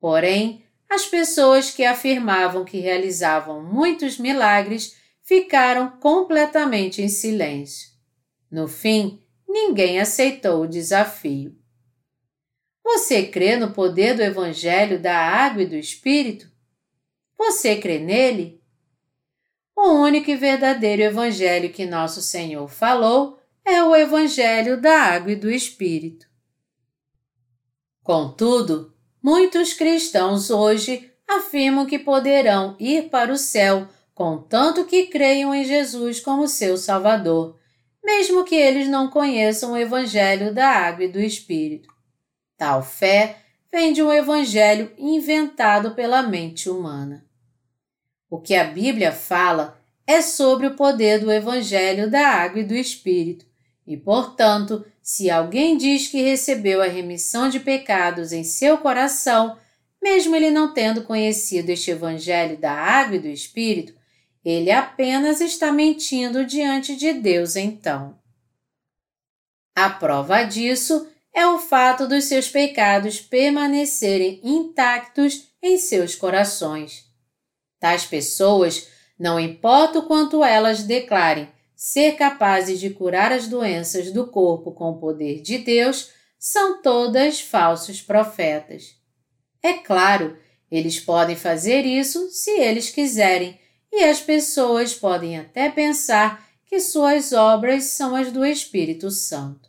Porém, 0.00 0.61
as 0.92 1.06
pessoas 1.06 1.70
que 1.70 1.86
afirmavam 1.86 2.66
que 2.66 2.78
realizavam 2.78 3.62
muitos 3.62 4.18
milagres 4.18 4.94
ficaram 5.22 5.90
completamente 5.92 7.00
em 7.00 7.08
silêncio. 7.08 7.88
No 8.50 8.68
fim, 8.68 9.18
ninguém 9.48 9.98
aceitou 9.98 10.60
o 10.60 10.68
desafio. 10.68 11.56
Você 12.84 13.26
crê 13.26 13.56
no 13.56 13.72
poder 13.72 14.14
do 14.14 14.20
Evangelho 14.20 15.00
da 15.00 15.16
Água 15.16 15.62
e 15.62 15.66
do 15.66 15.76
Espírito? 15.76 16.52
Você 17.38 17.76
crê 17.76 17.98
nele? 17.98 18.62
O 19.74 19.92
único 19.92 20.30
e 20.30 20.36
verdadeiro 20.36 21.00
Evangelho 21.00 21.72
que 21.72 21.86
nosso 21.86 22.20
Senhor 22.20 22.68
falou 22.68 23.40
é 23.64 23.82
o 23.82 23.96
Evangelho 23.96 24.78
da 24.78 24.94
Água 24.94 25.32
e 25.32 25.36
do 25.36 25.50
Espírito. 25.50 26.26
Contudo, 28.02 28.91
muitos 29.22 29.72
cristãos 29.72 30.50
hoje 30.50 31.10
afirmam 31.28 31.86
que 31.86 31.98
poderão 31.98 32.76
ir 32.78 33.08
para 33.08 33.32
o 33.32 33.38
céu 33.38 33.88
contanto 34.14 34.84
que 34.84 35.06
creiam 35.06 35.54
em 35.54 35.64
Jesus 35.64 36.20
como 36.20 36.46
seu 36.46 36.76
Salvador, 36.76 37.58
mesmo 38.04 38.44
que 38.44 38.54
eles 38.54 38.88
não 38.88 39.08
conheçam 39.08 39.72
o 39.72 39.76
Evangelho 39.76 40.52
da 40.52 40.68
Água 40.68 41.04
e 41.04 41.08
do 41.08 41.20
Espírito. 41.20 41.88
Tal 42.56 42.82
fé 42.82 43.38
vem 43.70 43.92
de 43.92 44.02
um 44.02 44.12
Evangelho 44.12 44.92
inventado 44.98 45.94
pela 45.94 46.22
mente 46.22 46.68
humana. 46.68 47.24
O 48.28 48.40
que 48.40 48.54
a 48.54 48.64
Bíblia 48.64 49.12
fala 49.12 49.80
é 50.06 50.20
sobre 50.20 50.66
o 50.66 50.76
poder 50.76 51.20
do 51.20 51.32
Evangelho 51.32 52.10
da 52.10 52.28
Água 52.28 52.60
e 52.60 52.64
do 52.64 52.74
Espírito, 52.74 53.46
e, 53.86 53.96
portanto, 53.96 54.84
se 55.02 55.28
alguém 55.28 55.76
diz 55.76 56.06
que 56.06 56.22
recebeu 56.22 56.80
a 56.80 56.86
remissão 56.86 57.48
de 57.48 57.58
pecados 57.58 58.32
em 58.32 58.44
seu 58.44 58.78
coração, 58.78 59.58
mesmo 60.00 60.36
ele 60.36 60.50
não 60.50 60.72
tendo 60.72 61.02
conhecido 61.02 61.70
este 61.70 61.90
Evangelho 61.90 62.56
da 62.56 62.72
Água 62.72 63.16
e 63.16 63.20
do 63.20 63.28
Espírito, 63.28 63.94
ele 64.44 64.70
apenas 64.70 65.40
está 65.40 65.72
mentindo 65.72 66.46
diante 66.46 66.94
de 66.96 67.12
Deus 67.12 67.56
então. 67.56 68.18
A 69.74 69.90
prova 69.90 70.44
disso 70.44 71.08
é 71.34 71.46
o 71.46 71.58
fato 71.58 72.06
dos 72.06 72.24
seus 72.24 72.48
pecados 72.48 73.20
permanecerem 73.20 74.40
intactos 74.44 75.48
em 75.62 75.78
seus 75.78 76.14
corações. 76.14 77.06
Tais 77.80 78.04
pessoas, 78.04 78.88
não 79.18 79.40
importa 79.40 80.00
o 80.00 80.06
quanto 80.06 80.44
elas 80.44 80.82
declarem 80.82 81.48
ser 81.84 82.12
capazes 82.12 82.78
de 82.78 82.90
curar 82.90 83.32
as 83.32 83.48
doenças 83.48 84.12
do 84.12 84.28
corpo 84.28 84.70
com 84.70 84.90
o 84.90 84.98
poder 85.00 85.42
de 85.42 85.58
Deus, 85.58 86.12
são 86.38 86.80
todas 86.80 87.40
falsos 87.40 88.00
profetas. 88.00 88.94
É 89.60 89.72
claro, 89.72 90.38
eles 90.70 91.00
podem 91.00 91.34
fazer 91.34 91.84
isso 91.84 92.30
se 92.30 92.52
eles 92.52 92.88
quiserem, 92.88 93.58
e 93.92 94.04
as 94.04 94.20
pessoas 94.20 94.94
podem 94.94 95.36
até 95.36 95.68
pensar 95.68 96.48
que 96.66 96.78
suas 96.78 97.32
obras 97.32 97.82
são 97.86 98.14
as 98.14 98.30
do 98.30 98.46
Espírito 98.46 99.10
Santo. 99.10 99.68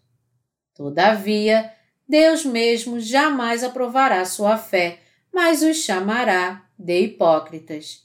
Todavia, 0.75 1.73
Deus 2.07 2.45
mesmo 2.45 2.99
jamais 2.99 3.63
aprovará 3.63 4.23
sua 4.23 4.55
fé, 4.55 4.99
mas 5.33 5.63
os 5.63 5.77
chamará 5.77 6.63
de 6.77 7.05
hipócritas. 7.05 8.02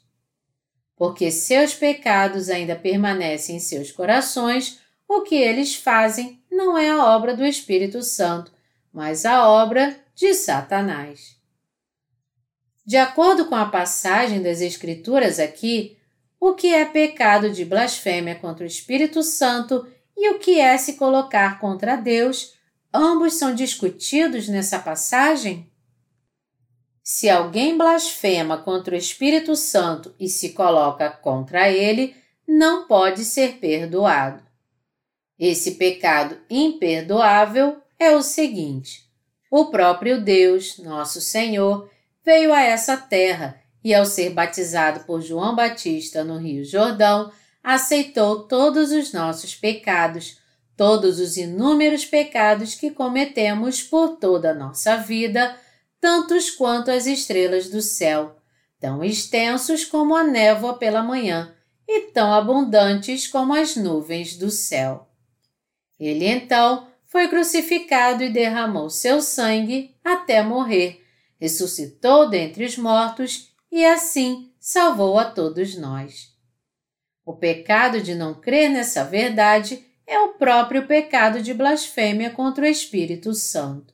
Porque 0.98 1.30
seus 1.30 1.74
pecados 1.74 2.50
ainda 2.50 2.74
permanecem 2.74 3.56
em 3.56 3.60
seus 3.60 3.92
corações, 3.92 4.80
o 5.08 5.22
que 5.22 5.36
eles 5.36 5.76
fazem 5.76 6.42
não 6.50 6.76
é 6.76 6.90
a 6.90 7.06
obra 7.14 7.36
do 7.36 7.46
Espírito 7.46 8.02
Santo, 8.02 8.52
mas 8.92 9.24
a 9.24 9.48
obra 9.48 9.96
de 10.14 10.34
Satanás. 10.34 11.38
De 12.84 12.96
acordo 12.96 13.46
com 13.46 13.54
a 13.54 13.66
passagem 13.66 14.42
das 14.42 14.60
Escrituras 14.60 15.38
aqui, 15.38 15.96
o 16.40 16.54
que 16.54 16.74
é 16.74 16.84
pecado 16.84 17.50
de 17.50 17.64
blasfêmia 17.64 18.34
contra 18.34 18.64
o 18.64 18.66
Espírito 18.66 19.22
Santo 19.22 19.86
e 20.16 20.30
o 20.30 20.38
que 20.38 20.58
é 20.58 20.76
se 20.76 20.94
colocar 20.94 21.60
contra 21.60 21.96
Deus, 21.96 22.54
ambos 22.92 23.34
são 23.34 23.54
discutidos 23.54 24.48
nessa 24.48 24.78
passagem? 24.78 25.67
Se 27.10 27.30
alguém 27.30 27.74
blasfema 27.74 28.58
contra 28.58 28.94
o 28.94 28.98
Espírito 28.98 29.56
Santo 29.56 30.14
e 30.20 30.28
se 30.28 30.50
coloca 30.50 31.08
contra 31.08 31.70
ele, 31.70 32.14
não 32.46 32.86
pode 32.86 33.24
ser 33.24 33.54
perdoado. 33.54 34.42
Esse 35.38 35.76
pecado 35.76 36.36
imperdoável 36.50 37.78
é 37.98 38.14
o 38.14 38.20
seguinte: 38.20 39.04
o 39.50 39.70
próprio 39.70 40.20
Deus, 40.20 40.76
nosso 40.80 41.18
Senhor, 41.22 41.90
veio 42.22 42.52
a 42.52 42.60
essa 42.60 42.94
terra 42.94 43.58
e, 43.82 43.94
ao 43.94 44.04
ser 44.04 44.28
batizado 44.28 45.06
por 45.06 45.22
João 45.22 45.56
Batista 45.56 46.22
no 46.22 46.36
Rio 46.36 46.62
Jordão, 46.62 47.32
aceitou 47.64 48.46
todos 48.46 48.92
os 48.92 49.14
nossos 49.14 49.54
pecados, 49.54 50.36
todos 50.76 51.18
os 51.18 51.38
inúmeros 51.38 52.04
pecados 52.04 52.74
que 52.74 52.90
cometemos 52.90 53.82
por 53.82 54.18
toda 54.18 54.50
a 54.50 54.54
nossa 54.54 54.98
vida, 54.98 55.56
tantos 56.00 56.50
quanto 56.50 56.90
as 56.90 57.06
estrelas 57.06 57.68
do 57.68 57.82
céu, 57.82 58.36
tão 58.80 59.02
extensos 59.02 59.84
como 59.84 60.14
a 60.14 60.24
névoa 60.24 60.78
pela 60.78 61.02
manhã 61.02 61.54
e 61.86 62.12
tão 62.12 62.32
abundantes 62.32 63.26
como 63.26 63.54
as 63.54 63.76
nuvens 63.76 64.36
do 64.36 64.50
céu. 64.50 65.08
Ele 65.98 66.26
então 66.26 66.88
foi 67.06 67.28
crucificado 67.28 68.22
e 68.22 68.30
derramou 68.30 68.90
seu 68.90 69.20
sangue 69.20 69.96
até 70.04 70.42
morrer, 70.42 71.02
ressuscitou 71.40 72.28
dentre 72.28 72.64
os 72.64 72.76
mortos 72.76 73.52
e 73.72 73.84
assim 73.84 74.52
salvou 74.60 75.18
a 75.18 75.24
todos 75.24 75.76
nós. 75.76 76.36
O 77.24 77.34
pecado 77.36 78.00
de 78.00 78.14
não 78.14 78.34
crer 78.34 78.70
nessa 78.70 79.04
verdade 79.04 79.84
é 80.06 80.18
o 80.20 80.34
próprio 80.34 80.86
pecado 80.86 81.42
de 81.42 81.52
blasfêmia 81.52 82.30
contra 82.30 82.64
o 82.64 82.68
Espírito 82.68 83.34
Santo. 83.34 83.92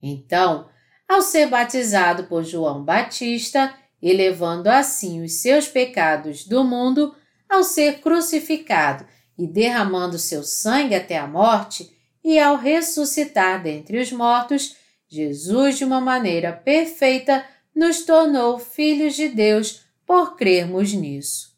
Então, 0.00 0.68
ao 1.08 1.22
ser 1.22 1.48
batizado 1.48 2.24
por 2.24 2.44
João 2.44 2.84
Batista 2.84 3.74
e 4.00 4.12
levando 4.12 4.66
assim 4.66 5.22
os 5.22 5.40
seus 5.40 5.68
pecados 5.68 6.44
do 6.44 6.64
mundo, 6.64 7.14
ao 7.48 7.62
ser 7.62 8.00
crucificado 8.00 9.06
e 9.38 9.46
derramando 9.46 10.18
seu 10.18 10.42
sangue 10.42 10.94
até 10.94 11.16
a 11.18 11.26
morte, 11.26 11.94
e 12.24 12.38
ao 12.40 12.56
ressuscitar 12.56 13.62
dentre 13.62 14.00
os 14.00 14.10
mortos, 14.10 14.74
Jesus, 15.08 15.78
de 15.78 15.84
uma 15.84 16.00
maneira 16.00 16.52
perfeita, 16.52 17.46
nos 17.74 18.04
tornou 18.04 18.58
filhos 18.58 19.14
de 19.14 19.28
Deus 19.28 19.82
por 20.04 20.36
crermos 20.36 20.92
nisso. 20.92 21.54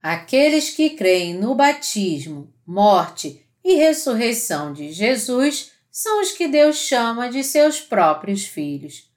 Aqueles 0.00 0.70
que 0.70 0.90
creem 0.90 1.34
no 1.34 1.54
batismo, 1.54 2.52
morte 2.66 3.44
e 3.64 3.74
ressurreição 3.74 4.72
de 4.72 4.92
Jesus 4.92 5.71
são 5.92 6.22
os 6.22 6.32
que 6.32 6.48
Deus 6.48 6.76
chama 6.76 7.28
de 7.28 7.44
seus 7.44 7.78
próprios 7.78 8.46
filhos. 8.46 9.12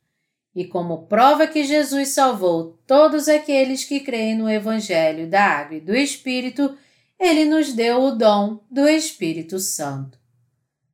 E 0.53 0.65
como 0.65 1.07
prova 1.07 1.47
que 1.47 1.63
Jesus 1.63 2.09
salvou 2.09 2.77
todos 2.85 3.29
aqueles 3.29 3.85
que 3.85 4.01
creem 4.01 4.35
no 4.35 4.49
Evangelho 4.49 5.29
da 5.29 5.41
Água 5.41 5.77
e 5.77 5.81
do 5.81 5.95
Espírito, 5.95 6.77
ele 7.17 7.45
nos 7.45 7.71
deu 7.71 8.01
o 8.03 8.11
dom 8.11 8.59
do 8.69 8.88
Espírito 8.88 9.57
Santo. 9.57 10.19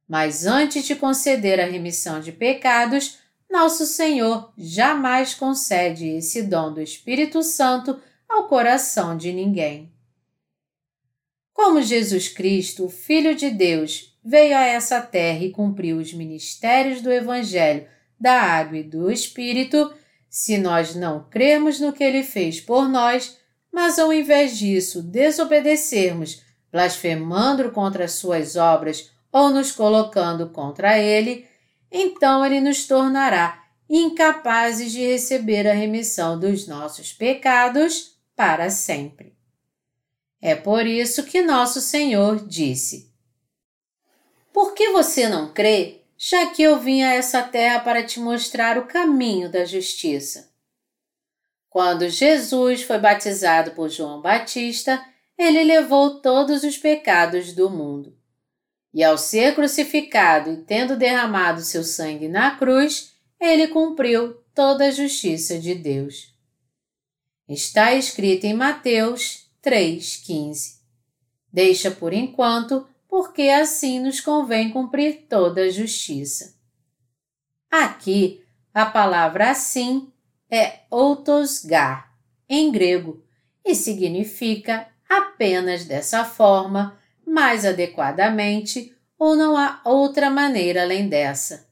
Mas 0.07 0.45
antes 0.45 0.85
de 0.85 0.95
conceder 0.95 1.59
a 1.59 1.65
remissão 1.65 2.19
de 2.19 2.31
pecados, 2.31 3.17
nosso 3.49 3.85
Senhor 3.85 4.53
jamais 4.57 5.33
concede 5.33 6.07
esse 6.07 6.43
dom 6.43 6.73
do 6.73 6.81
Espírito 6.81 7.41
Santo 7.41 7.99
ao 8.29 8.47
coração 8.47 9.17
de 9.17 9.33
ninguém. 9.33 9.91
Como 11.53 11.81
Jesus 11.81 12.27
Cristo, 12.27 12.87
Filho 12.87 13.35
de 13.35 13.49
Deus, 13.49 14.10
veio 14.23 14.55
a 14.55 14.63
essa 14.63 15.01
terra 15.01 15.43
e 15.43 15.51
cumpriu 15.51 15.97
os 15.97 16.13
ministérios 16.13 17.01
do 17.01 17.11
Evangelho, 17.11 17.87
da 18.19 18.39
água 18.41 18.77
e 18.77 18.83
do 18.83 19.11
Espírito, 19.11 19.91
se 20.29 20.57
nós 20.57 20.95
não 20.95 21.27
cremos 21.29 21.79
no 21.79 21.91
que 21.91 22.03
ele 22.03 22.23
fez 22.23 22.61
por 22.61 22.87
nós, 22.87 23.37
mas 23.71 23.97
ao 23.97 24.13
invés 24.13 24.57
disso 24.57 25.01
desobedecermos, 25.01 26.43
blasfemando 26.71 27.71
contra 27.71 28.05
as 28.05 28.13
suas 28.13 28.55
obras 28.55 29.11
ou 29.31 29.49
nos 29.49 29.71
colocando 29.71 30.49
contra 30.49 30.97
ele, 30.97 31.45
então 31.91 32.45
ele 32.45 32.61
nos 32.61 32.85
tornará 32.85 33.61
incapazes 33.89 34.93
de 34.93 35.01
receber 35.05 35.67
a 35.67 35.73
remissão 35.73 36.39
dos 36.39 36.65
nossos 36.65 37.11
pecados 37.11 38.15
para 38.35 38.69
sempre. 38.69 39.35
É 40.41 40.55
por 40.55 40.87
isso 40.87 41.23
que 41.23 41.41
nosso 41.41 41.81
Senhor 41.81 42.47
disse: 42.47 43.10
Por 44.53 44.73
que 44.73 44.89
você 44.89 45.27
não 45.27 45.51
crê, 45.51 46.01
já 46.17 46.47
que 46.47 46.61
eu 46.61 46.79
vim 46.79 47.01
a 47.01 47.13
essa 47.13 47.41
terra 47.41 47.79
para 47.79 48.03
te 48.03 48.19
mostrar 48.19 48.77
o 48.77 48.85
caminho 48.85 49.49
da 49.49 49.65
justiça? 49.65 50.51
Quando 51.69 52.09
Jesus 52.09 52.83
foi 52.83 52.99
batizado 52.99 53.71
por 53.71 53.89
João 53.89 54.21
Batista, 54.21 55.03
ele 55.37 55.63
levou 55.63 56.21
todos 56.21 56.63
os 56.63 56.77
pecados 56.77 57.53
do 57.53 57.69
mundo. 57.69 58.15
E 58.93 59.03
ao 59.03 59.17
ser 59.17 59.55
crucificado 59.55 60.51
e 60.51 60.57
tendo 60.57 60.97
derramado 60.97 61.61
seu 61.61 61.83
sangue 61.83 62.27
na 62.27 62.57
cruz, 62.57 63.13
ele 63.39 63.69
cumpriu 63.69 64.33
toda 64.53 64.85
a 64.85 64.91
justiça 64.91 65.57
de 65.57 65.73
Deus. 65.73 66.35
Está 67.47 67.93
escrito 67.93 68.45
em 68.45 68.53
Mateus 68.53 69.49
3,15. 69.63 70.81
Deixa 71.51 71.89
por 71.89 72.13
enquanto, 72.13 72.87
porque 73.11 73.49
assim 73.49 73.99
nos 73.99 74.21
convém 74.21 74.69
cumprir 74.69 75.25
toda 75.27 75.63
a 75.63 75.69
justiça. 75.69 76.55
Aqui, 77.69 78.41
a 78.73 78.85
palavra 78.85 79.51
assim 79.51 80.09
é 80.49 80.79
outosgar, 80.89 82.15
em 82.47 82.71
grego, 82.71 83.21
e 83.65 83.75
significa 83.75 84.87
apenas 85.09 85.83
dessa 85.83 86.23
forma 86.23 86.97
mais 87.27 87.65
adequadamente 87.65 88.95
ou 89.19 89.35
não 89.35 89.57
há 89.57 89.81
outra 89.83 90.29
maneira 90.29 90.83
além 90.83 91.09
dessa. 91.09 91.67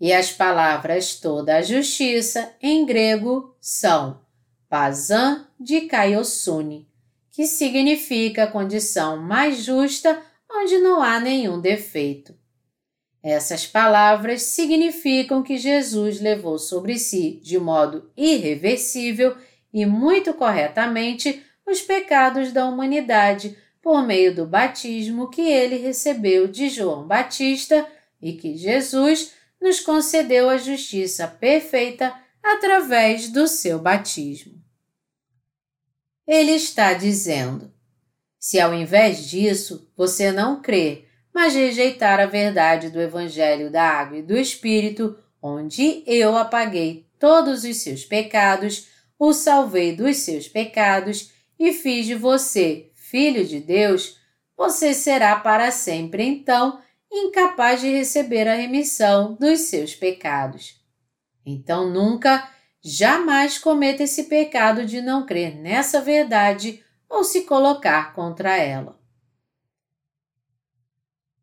E 0.00 0.12
as 0.12 0.30
palavras 0.30 1.16
toda 1.16 1.56
a 1.56 1.62
justiça 1.62 2.54
em 2.62 2.86
grego 2.86 3.56
são 3.60 4.20
pazan 4.68 5.44
de 5.58 5.82
kaiosune, 5.82 6.88
que 7.32 7.48
significa 7.48 8.46
condição 8.46 9.16
mais 9.16 9.64
justa 9.64 10.22
onde 10.54 10.78
não 10.78 11.02
há 11.02 11.18
nenhum 11.18 11.60
defeito. 11.60 12.34
Essas 13.22 13.66
palavras 13.66 14.42
significam 14.42 15.42
que 15.42 15.56
Jesus 15.56 16.20
levou 16.20 16.58
sobre 16.58 16.98
si, 16.98 17.40
de 17.42 17.58
modo 17.58 18.10
irreversível 18.16 19.36
e 19.72 19.86
muito 19.86 20.34
corretamente, 20.34 21.42
os 21.64 21.80
pecados 21.80 22.52
da 22.52 22.66
humanidade 22.66 23.56
por 23.80 24.04
meio 24.04 24.34
do 24.34 24.46
batismo 24.46 25.30
que 25.30 25.40
ele 25.40 25.76
recebeu 25.76 26.46
de 26.46 26.68
João 26.68 27.06
Batista 27.06 27.86
e 28.20 28.32
que 28.32 28.56
Jesus 28.56 29.32
nos 29.60 29.80
concedeu 29.80 30.48
a 30.48 30.56
justiça 30.56 31.26
perfeita 31.26 32.14
através 32.42 33.28
do 33.28 33.46
seu 33.46 33.78
batismo. 33.78 34.60
Ele 36.26 36.52
está 36.52 36.92
dizendo: 36.92 37.71
se 38.42 38.58
ao 38.58 38.74
invés 38.74 39.30
disso 39.30 39.88
você 39.96 40.32
não 40.32 40.60
crer, 40.60 41.08
mas 41.32 41.54
rejeitar 41.54 42.18
a 42.18 42.26
verdade 42.26 42.90
do 42.90 43.00
Evangelho 43.00 43.70
da 43.70 43.84
Água 43.84 44.18
e 44.18 44.22
do 44.22 44.36
Espírito, 44.36 45.16
onde 45.40 46.02
eu 46.08 46.36
apaguei 46.36 47.06
todos 47.20 47.62
os 47.62 47.76
seus 47.76 48.04
pecados, 48.04 48.88
o 49.16 49.32
salvei 49.32 49.94
dos 49.94 50.16
seus 50.16 50.48
pecados 50.48 51.30
e 51.56 51.72
fiz 51.72 52.04
de 52.04 52.16
você 52.16 52.90
filho 52.96 53.46
de 53.46 53.60
Deus, 53.60 54.18
você 54.56 54.92
será 54.92 55.36
para 55.36 55.70
sempre 55.70 56.24
então 56.24 56.80
incapaz 57.12 57.80
de 57.80 57.92
receber 57.92 58.48
a 58.48 58.56
remissão 58.56 59.36
dos 59.38 59.60
seus 59.60 59.94
pecados. 59.94 60.82
Então 61.46 61.88
nunca, 61.88 62.48
jamais 62.82 63.56
cometa 63.56 64.02
esse 64.02 64.24
pecado 64.24 64.84
de 64.84 65.00
não 65.00 65.24
crer 65.24 65.54
nessa 65.54 66.00
verdade 66.00 66.82
ou 67.12 67.22
se 67.22 67.42
colocar 67.42 68.14
contra 68.14 68.56
ela. 68.56 68.98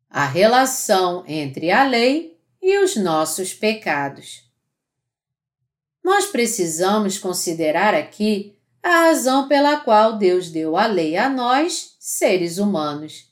A 0.09 0.25
relação 0.25 1.23
entre 1.27 1.69
a 1.69 1.83
lei 1.83 2.41
e 2.59 2.79
os 2.79 2.95
nossos 2.95 3.53
pecados. 3.53 4.49
Nós 6.03 6.25
precisamos 6.25 7.19
considerar 7.19 7.93
aqui 7.93 8.57
a 8.81 9.09
razão 9.09 9.47
pela 9.47 9.79
qual 9.81 10.17
Deus 10.17 10.49
deu 10.49 10.75
a 10.75 10.87
lei 10.87 11.15
a 11.15 11.29
nós, 11.29 11.95
seres 11.99 12.57
humanos. 12.57 13.31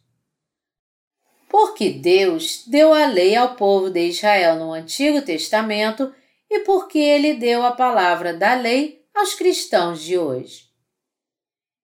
Porque 1.49 1.89
Deus 1.89 2.67
deu 2.67 2.93
a 2.93 3.07
lei 3.07 3.35
ao 3.35 3.55
povo 3.55 3.89
de 3.89 4.09
Israel 4.09 4.57
no 4.57 4.73
Antigo 4.73 5.23
Testamento 5.23 6.13
e 6.47 6.59
porque 6.59 6.99
ele 6.99 7.33
deu 7.33 7.65
a 7.65 7.71
palavra 7.71 8.31
da 8.31 8.53
lei 8.53 9.03
aos 9.15 9.33
cristãos 9.33 10.03
de 10.03 10.19
hoje. 10.19 10.66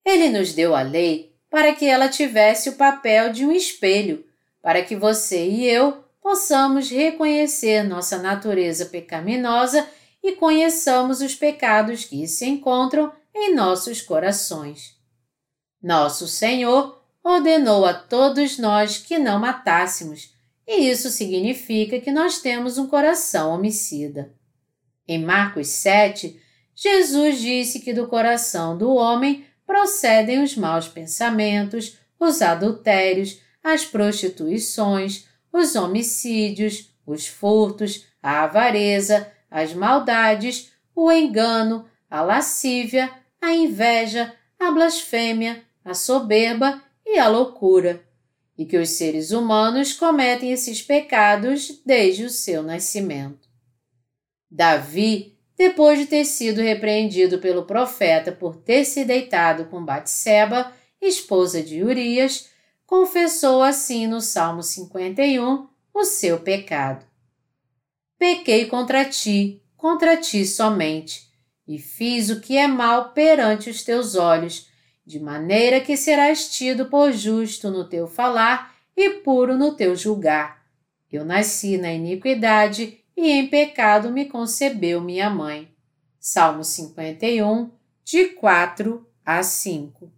Ele 0.06 0.30
nos 0.30 0.54
deu 0.54 0.76
a 0.76 0.82
lei 0.82 1.34
para 1.50 1.74
que 1.74 1.86
ela 1.86 2.10
tivesse 2.10 2.70
o 2.70 2.76
papel 2.76 3.32
de 3.32 3.46
um 3.46 3.52
espelho, 3.52 4.26
para 4.62 4.82
que 4.82 4.96
você 4.96 5.48
e 5.48 5.66
eu 5.66 6.04
possamos 6.22 6.90
reconhecer 6.90 7.84
nossa 7.84 8.18
natureza 8.18 8.86
pecaminosa 8.86 9.88
e 10.24 10.32
conheçamos 10.32 11.22
os 11.22 11.36
pecados 11.36 12.06
que 12.06 12.28
se 12.28 12.46
encontram 12.46 13.12
em 13.36 13.54
nossos 13.54 14.02
corações. 14.02 14.98
Nosso 15.82 16.28
Senhor 16.28 17.04
ordenou 17.24 17.86
a 17.86 17.94
todos 17.94 18.58
nós 18.58 18.98
que 18.98 19.20
não 19.20 19.40
matássemos, 19.40 20.34
e 20.66 20.90
isso 20.90 21.10
significa 21.10 22.00
que 22.00 22.12
nós 22.12 22.40
temos 22.40 22.78
um 22.78 22.88
coração 22.88 23.54
homicida. 23.54 24.34
Em 25.06 25.22
Marcos 25.22 25.68
7, 25.68 26.40
Jesus 26.74 27.40
disse 27.40 27.82
que 27.82 27.94
do 27.94 28.08
coração 28.08 28.78
do 28.78 28.94
homem 28.94 29.46
procedem 29.74 30.44
os 30.44 30.56
maus 30.56 30.88
pensamentos, 30.88 31.98
os 32.20 32.44
adultérios, 32.44 33.40
as 33.64 33.84
prostituições, 33.84 35.26
os 35.52 35.76
homicídios, 35.76 36.94
os 37.04 37.26
furtos, 37.26 38.06
a 38.22 38.44
avareza, 38.44 39.32
as 39.50 39.74
maldades, 39.74 40.72
o 40.96 41.12
engano, 41.12 41.90
a 42.08 42.22
lascívia, 42.22 43.12
a 43.42 43.52
inveja, 43.52 44.32
a 44.60 44.70
blasfêmia, 44.70 45.64
a 45.84 45.96
soberba 45.96 46.80
e 47.04 47.18
a 47.18 47.28
loucura, 47.28 48.00
e 48.56 48.66
que 48.68 48.78
os 48.78 48.90
seres 48.90 49.32
humanos 49.32 49.92
cometem 49.92 50.52
esses 50.52 50.84
pecados 50.84 51.82
desde 51.84 52.26
o 52.26 52.30
seu 52.30 52.62
nascimento. 52.62 53.50
Davi, 54.52 55.33
depois 55.58 56.00
de 56.00 56.06
ter 56.06 56.26
sido 56.26 56.62
repreendido 56.62 57.40
pelo 57.40 57.66
profeta 57.66 58.32
por 58.32 58.56
ter 58.56 58.86
se 58.86 59.06
deitado 59.06 59.66
com 59.66 59.84
Batseba, 59.84 60.72
esposa 61.02 61.62
de 61.62 61.84
Urias, 61.84 62.50
confessou 62.86 63.62
assim 63.62 64.08
no 64.08 64.22
Salmo 64.22 64.64
51 64.64 65.68
o 65.94 66.04
seu 66.04 66.40
pecado. 66.40 67.06
Pequei 68.18 68.66
contra 68.66 69.06
ti, 69.06 69.62
contra 69.76 70.18
ti 70.18 70.46
somente, 70.46 71.30
e 71.68 71.78
fiz 71.78 72.30
o 72.30 72.40
que 72.40 72.58
é 72.58 72.68
mal 72.68 73.12
perante 73.12 73.70
os 73.70 73.84
teus 73.84 74.16
olhos, 74.16 74.68
de 75.06 75.20
maneira 75.20 75.82
que 75.82 75.98
serás 75.98 76.50
tido 76.50 76.86
por 76.86 77.12
justo 77.12 77.70
no 77.70 77.88
teu 77.88 78.08
falar 78.08 78.74
e 78.96 79.10
puro 79.10 79.58
no 79.58 79.76
teu 79.76 79.96
julgar. 79.96 80.64
Eu 81.12 81.26
nasci 81.26 81.78
na 81.78 81.92
iniquidade 81.94 83.03
e 83.16 83.30
em 83.30 83.48
pecado 83.48 84.12
me 84.12 84.26
concebeu 84.26 85.02
minha 85.02 85.30
mãe. 85.30 85.74
Salmo 86.20 86.64
51, 86.64 87.70
de 88.04 88.30
4 88.30 89.06
a 89.26 89.44
5. 89.44 90.12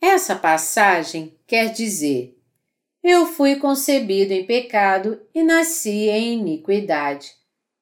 Essa 0.00 0.36
passagem 0.36 1.36
quer 1.46 1.72
dizer: 1.72 2.38
Eu 3.02 3.26
fui 3.26 3.56
concebido 3.56 4.32
em 4.32 4.44
pecado 4.44 5.20
e 5.34 5.42
nasci 5.42 6.08
em 6.08 6.38
iniquidade. 6.38 7.32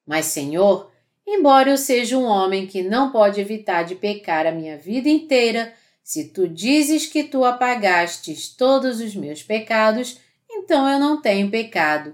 Mas, 0.05 0.25
Senhor, 0.25 0.91
Embora 1.25 1.69
eu 1.69 1.77
seja 1.77 2.17
um 2.17 2.25
homem 2.25 2.67
que 2.67 2.83
não 2.83 3.11
pode 3.11 3.39
evitar 3.39 3.83
de 3.83 3.95
pecar 3.95 4.45
a 4.45 4.51
minha 4.51 4.77
vida 4.77 5.09
inteira, 5.09 5.73
Se 6.05 6.25
tu 6.25 6.49
dizes 6.49 7.05
que 7.05 7.23
tu 7.23 7.45
apagastes 7.45 8.49
todos 8.49 8.99
os 8.99 9.15
meus 9.15 9.41
pecados, 9.41 10.19
então 10.51 10.85
eu 10.85 10.99
não 10.99 11.21
tenho 11.21 11.49
pecado. 11.49 12.13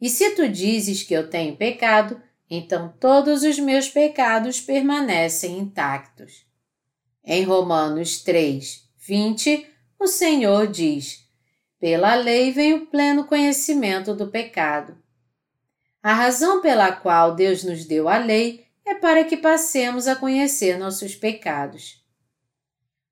E 0.00 0.08
se 0.08 0.30
tu 0.30 0.48
dizes 0.48 1.02
que 1.02 1.12
eu 1.12 1.28
tenho 1.28 1.56
pecado, 1.56 2.20
então 2.48 2.92
todos 2.98 3.42
os 3.42 3.58
meus 3.58 3.88
pecados 3.88 4.60
permanecem 4.60 5.58
intactos. 5.58 6.46
Em 7.24 7.44
Romanos 7.44 8.22
3, 8.22 8.88
20, 8.96 9.66
o 9.98 10.06
Senhor 10.06 10.66
diz: 10.66 11.24
Pela 11.78 12.14
lei 12.14 12.50
vem 12.50 12.72
o 12.74 12.86
pleno 12.86 13.24
conhecimento 13.24 14.14
do 14.14 14.28
pecado. 14.28 14.96
A 16.02 16.14
razão 16.14 16.62
pela 16.62 16.90
qual 16.92 17.34
Deus 17.34 17.62
nos 17.62 17.84
deu 17.84 18.08
a 18.08 18.16
lei 18.16 18.66
é 18.86 18.94
para 18.94 19.22
que 19.24 19.36
passemos 19.36 20.08
a 20.08 20.16
conhecer 20.16 20.78
nossos 20.78 21.14
pecados. 21.14 22.02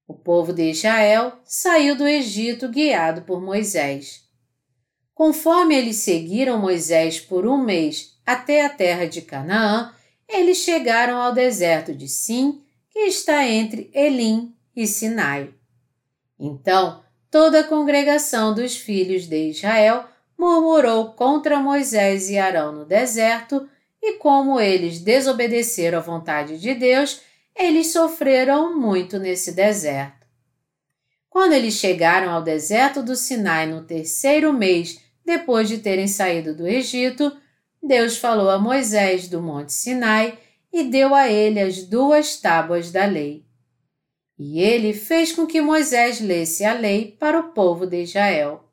O 0.07 0.15
povo 0.15 0.55
de 0.55 0.71
Israel 0.71 1.39
saiu 1.45 1.95
do 1.95 2.09
Egito 2.09 2.67
guiado 2.71 3.23
por 3.23 3.43
Moisés. 3.43 4.28
Conforme 5.19 5.75
eles 5.75 5.97
seguiram 5.97 6.61
Moisés 6.61 7.19
por 7.19 7.45
um 7.45 7.59
mês 7.59 8.17
até 8.25 8.65
a 8.65 8.69
terra 8.69 9.05
de 9.05 9.21
Canaã, 9.21 9.93
eles 10.29 10.59
chegaram 10.59 11.21
ao 11.21 11.33
deserto 11.33 11.93
de 11.93 12.07
Sim, 12.07 12.63
que 12.89 13.01
está 13.01 13.45
entre 13.45 13.91
Elim 13.93 14.55
e 14.77 14.87
Sinai. 14.87 15.51
Então, 16.39 17.03
toda 17.33 17.59
a 17.59 17.65
congregação 17.65 18.55
dos 18.55 18.77
filhos 18.77 19.27
de 19.27 19.49
Israel 19.51 20.05
murmurou 20.39 21.07
contra 21.15 21.59
Moisés 21.59 22.31
e 22.31 22.39
Arão 22.39 22.71
no 22.71 22.85
deserto, 22.85 23.69
e 24.01 24.19
como 24.19 24.61
eles 24.61 25.01
desobedeceram 25.01 25.99
à 25.99 26.01
vontade 26.01 26.61
de 26.61 26.75
Deus, 26.75 27.23
eles 27.57 27.89
sofreram 27.89 28.79
muito 28.79 29.19
nesse 29.19 29.51
deserto. 29.51 30.25
Quando 31.29 31.55
eles 31.55 31.75
chegaram 31.75 32.31
ao 32.31 32.41
deserto 32.41 33.03
do 33.03 33.17
Sinai 33.17 33.67
no 33.67 33.83
terceiro 33.83 34.53
mês 34.53 35.08
depois 35.29 35.69
de 35.69 35.77
terem 35.77 36.09
saído 36.09 36.55
do 36.55 36.67
Egito, 36.67 37.37
Deus 37.83 38.17
falou 38.17 38.49
a 38.49 38.59
Moisés 38.59 39.29
do 39.29 39.43
Monte 39.43 39.75
Sinai 39.75 40.39
e 40.73 40.85
deu 40.85 41.15
a 41.15 41.29
ele 41.29 41.61
as 41.61 41.83
duas 41.83 42.41
tábuas 42.41 42.91
da 42.91 43.05
lei. 43.05 43.45
E 44.39 44.59
ele 44.59 44.95
fez 44.95 45.31
com 45.31 45.47
que 45.47 45.61
Moisés 45.61 46.19
lesse 46.19 46.65
a 46.65 46.73
lei 46.73 47.15
para 47.21 47.39
o 47.39 47.53
povo 47.53 47.87
de 47.87 48.05
Israel. 48.05 48.65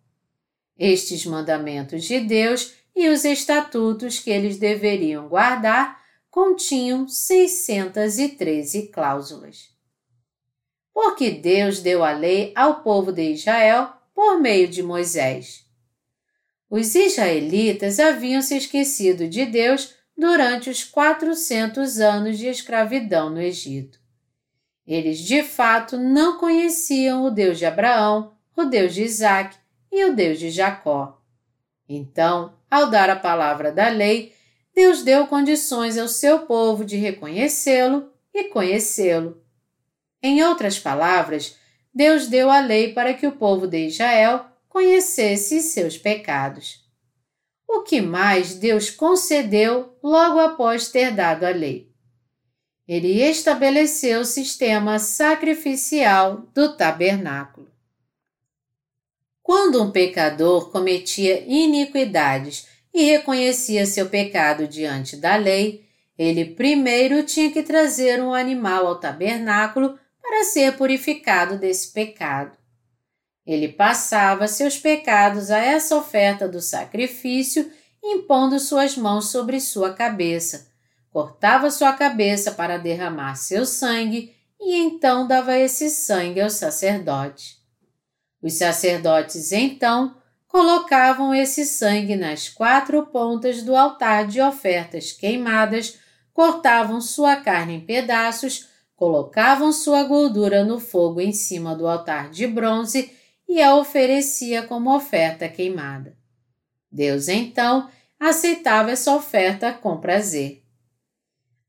Estes 0.80 1.26
mandamentos 1.26 2.06
de 2.06 2.22
Deus 2.22 2.74
e 2.96 3.10
os 3.10 3.26
estatutos 3.26 4.20
que 4.20 4.30
eles 4.30 4.58
deveriam 4.58 5.28
guardar 5.28 6.02
continham 6.32 7.06
613 7.06 8.88
cláusulas. 8.88 9.72
Porque 10.94 11.32
Deus 11.32 11.82
deu 11.82 12.02
a 12.02 12.14
lei 12.14 12.54
ao 12.56 12.82
povo 12.82 13.12
de 13.12 13.34
Israel 13.34 13.90
por 14.14 14.40
meio 14.40 14.70
de 14.70 14.82
Moisés. 14.82 15.65
Os 16.70 16.96
israelitas 16.96 18.00
haviam 18.00 18.42
se 18.42 18.58
esquecido 18.58 19.28
de 19.28 19.46
Deus 19.46 19.96
durante 20.18 20.70
os 20.70 20.84
400 20.84 22.00
anos 22.00 22.38
de 22.38 22.48
escravidão 22.48 23.30
no 23.30 23.42
Egito. 23.42 24.00
Eles 24.88 25.20
de 25.20 25.44
fato 25.44 25.98
não 25.98 26.38
conheciam 26.38 27.26
o 27.26 27.32
Deus 27.32 27.58
de 27.58 27.66
Abraão, 27.66 28.34
o 28.56 28.66
Deus 28.66 28.94
de 28.94 29.04
Isaac 29.04 29.56
e 29.92 30.06
o 30.06 30.16
Deus 30.16 30.40
de 30.40 30.50
Jacó. 30.50 31.22
Então, 31.88 32.54
ao 32.70 32.90
dar 32.90 33.10
a 33.10 33.16
palavra 33.16 33.72
da 33.72 33.90
lei, 33.90 34.34
Deus 34.74 35.04
deu 35.04 35.28
condições 35.28 35.98
ao 35.98 36.08
seu 36.08 36.40
povo 36.40 36.84
de 36.84 36.98
reconhecê-lo 36.98 38.12
e 38.34 38.46
conhecê-lo. 38.46 39.42
Em 40.22 40.44
outras 40.44 40.78
palavras, 40.80 41.58
Deus 41.94 42.28
deu 42.28 42.50
a 42.50 42.60
lei 42.60 42.94
para 42.94 43.14
que 43.14 43.26
o 43.26 43.32
povo 43.32 43.68
de 43.68 43.88
Israel 43.88 44.46
conhecesse 44.76 45.62
seus 45.62 45.98
pecados. 45.98 46.84
O 47.66 47.84
que 47.84 48.02
mais 48.02 48.56
Deus 48.56 48.90
concedeu 48.90 49.98
logo 50.04 50.38
após 50.38 50.90
ter 50.90 51.12
dado 51.12 51.46
a 51.46 51.50
lei? 51.50 51.94
Ele 52.86 53.22
estabeleceu 53.24 54.20
o 54.20 54.26
sistema 54.26 55.00
sacrificial 55.00 56.50
do 56.54 56.76
tabernáculo. 56.76 57.72
Quando 59.42 59.82
um 59.82 59.92
pecador 59.92 60.70
cometia 60.72 61.46
iniquidades 61.48 62.68
e 62.94 63.06
reconhecia 63.06 63.86
seu 63.86 64.10
pecado 64.10 64.68
diante 64.68 65.16
da 65.16 65.38
lei, 65.38 65.86
ele 66.18 66.54
primeiro 66.54 67.24
tinha 67.24 67.50
que 67.50 67.64
trazer 67.64 68.22
um 68.22 68.34
animal 68.34 68.88
ao 68.88 69.00
tabernáculo 69.00 69.98
para 70.22 70.44
ser 70.44 70.76
purificado 70.76 71.58
desse 71.58 71.94
pecado. 71.94 72.65
Ele 73.46 73.68
passava 73.68 74.48
seus 74.48 74.78
pecados 74.78 75.52
a 75.52 75.60
essa 75.60 75.96
oferta 75.96 76.48
do 76.48 76.60
sacrifício, 76.60 77.72
impondo 78.04 78.60
suas 78.60 78.98
mãos 78.98 79.30
sobre 79.30 79.60
sua 79.60 79.94
cabeça, 79.94 80.68
cortava 81.12 81.70
sua 81.70 81.94
cabeça 81.94 82.52
para 82.52 82.78
derramar 82.78 83.36
seu 83.36 83.66
sangue 83.66 84.36
e 84.60 84.78
então 84.78 85.28
dava 85.28 85.58
esse 85.58 85.90
sangue 85.90 86.42
ao 86.42 86.50
sacerdote. 86.50 87.58
Os 88.42 88.54
sacerdotes, 88.54 89.52
então, 89.52 90.16
colocavam 90.48 91.34
esse 91.34 91.66
sangue 91.66 92.16
nas 92.16 92.50
quatro 92.50 93.06
pontas 93.08 93.62
do 93.62 93.76
altar 93.76 94.28
de 94.28 94.42
ofertas 94.42 95.12
queimadas, 95.12 96.00
cortavam 96.34 97.00
sua 97.00 97.36
carne 97.36 97.76
em 97.76 97.82
pedaços, 97.82 98.68
colocavam 98.96 99.72
sua 99.72 100.04
gordura 100.04 100.64
no 100.64 100.80
fogo 100.80 101.22
em 101.22 101.34
cima 101.34 101.76
do 101.76 101.88
altar 101.88 102.30
de 102.30 102.48
bronze 102.48 103.12
e 103.48 103.62
a 103.62 103.76
oferecia 103.76 104.64
como 104.64 104.96
oferta 104.96 105.48
queimada. 105.48 106.18
Deus, 106.92 107.28
então, 107.28 107.90
aceitava 108.20 108.92
essa 108.92 109.14
oferta 109.16 109.74
com 109.74 110.00
prazer. 110.00 110.64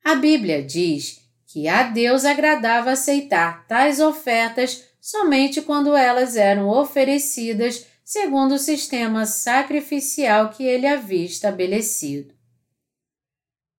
A 0.05 0.15
Bíblia 0.15 0.63
diz 0.63 1.21
que 1.47 1.69
a 1.69 1.85
Deus 1.85 2.25
agradava 2.25 2.93
aceitar 2.93 3.67
tais 3.67 4.01
ofertas 4.01 4.85
somente 5.01 5.63
quando 5.63 5.97
elas 5.97 6.37
eram 6.37 6.69
oferecidas 6.69 7.87
segundo 8.05 8.55
o 8.55 8.59
sistema 8.59 9.27
sacrificial 9.27 10.51
que 10.51 10.65
ele 10.65 10.87
havia 10.87 11.25
estabelecido. 11.25 12.35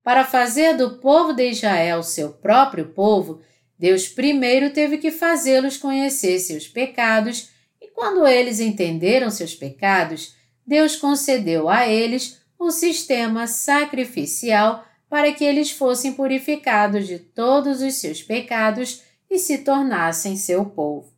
Para 0.04 0.26
fazer 0.26 0.76
do 0.76 0.98
povo 1.00 1.34
de 1.34 1.50
Israel 1.50 2.04
seu 2.04 2.32
próprio 2.32 2.90
povo, 2.90 3.42
Deus 3.80 4.08
primeiro 4.08 4.72
teve 4.72 4.98
que 4.98 5.12
fazê-los 5.12 5.78
conhecer 5.78 6.40
seus 6.40 6.68
pecados, 6.68 7.50
quando 7.98 8.28
eles 8.28 8.60
entenderam 8.60 9.32
seus 9.32 9.56
pecados, 9.56 10.36
Deus 10.64 10.96
concedeu 10.96 11.68
a 11.68 11.88
eles 11.88 12.40
o 12.60 12.70
sistema 12.70 13.48
sacrificial 13.48 14.86
para 15.10 15.34
que 15.34 15.44
eles 15.44 15.72
fossem 15.72 16.14
purificados 16.14 17.08
de 17.08 17.18
todos 17.18 17.82
os 17.82 17.96
seus 17.96 18.22
pecados 18.22 19.02
e 19.28 19.40
se 19.40 19.58
tornassem 19.58 20.38
seu 20.38 20.64
povo. 20.64 21.12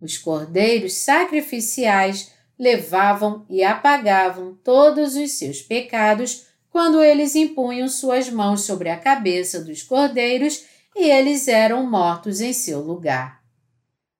Os 0.00 0.16
cordeiros 0.16 0.94
sacrificiais 0.94 2.30
levavam 2.56 3.44
e 3.50 3.64
apagavam 3.64 4.56
todos 4.62 5.16
os 5.16 5.32
seus 5.32 5.60
pecados 5.60 6.46
quando 6.70 7.02
eles 7.02 7.34
impunham 7.34 7.88
suas 7.88 8.30
mãos 8.30 8.60
sobre 8.60 8.90
a 8.90 8.96
cabeça 8.96 9.60
dos 9.60 9.82
cordeiros 9.82 10.64
e 10.94 11.10
eles 11.10 11.48
eram 11.48 11.84
mortos 11.84 12.40
em 12.40 12.52
seu 12.52 12.78
lugar. 12.80 13.42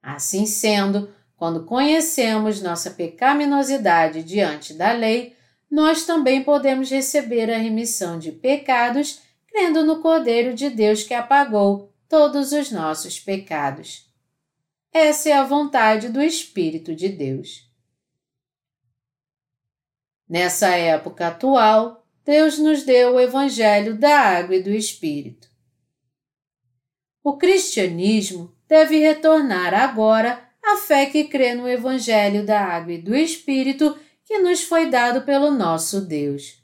Assim 0.02 0.46
sendo, 0.46 1.08
quando 1.44 1.66
conhecemos 1.66 2.62
nossa 2.62 2.90
pecaminosidade 2.90 4.22
diante 4.22 4.72
da 4.72 4.92
lei, 4.92 5.36
nós 5.70 6.06
também 6.06 6.42
podemos 6.42 6.88
receber 6.88 7.52
a 7.52 7.58
remissão 7.58 8.18
de 8.18 8.32
pecados 8.32 9.20
crendo 9.48 9.84
no 9.84 10.00
Cordeiro 10.00 10.54
de 10.54 10.70
Deus 10.70 11.02
que 11.02 11.12
apagou 11.12 11.92
todos 12.08 12.52
os 12.52 12.70
nossos 12.70 13.20
pecados. 13.20 14.10
Essa 14.90 15.28
é 15.28 15.32
a 15.34 15.44
vontade 15.44 16.08
do 16.08 16.22
Espírito 16.22 16.94
de 16.94 17.10
Deus. 17.10 17.70
Nessa 20.26 20.68
época 20.68 21.28
atual, 21.28 22.06
Deus 22.24 22.58
nos 22.58 22.84
deu 22.84 23.16
o 23.16 23.20
Evangelho 23.20 23.98
da 23.98 24.18
Água 24.18 24.56
e 24.56 24.62
do 24.62 24.70
Espírito. 24.70 25.46
O 27.22 27.36
cristianismo 27.36 28.56
deve 28.66 28.96
retornar 28.96 29.74
agora 29.74 30.43
à 30.64 30.76
fé 30.76 31.06
que 31.06 31.24
crê 31.24 31.54
no 31.54 31.68
Evangelho 31.68 32.44
da 32.44 32.60
Água 32.60 32.92
e 32.92 32.98
do 32.98 33.14
Espírito 33.14 33.96
que 34.24 34.38
nos 34.38 34.62
foi 34.62 34.86
dado 34.86 35.22
pelo 35.22 35.50
nosso 35.50 36.00
Deus. 36.00 36.62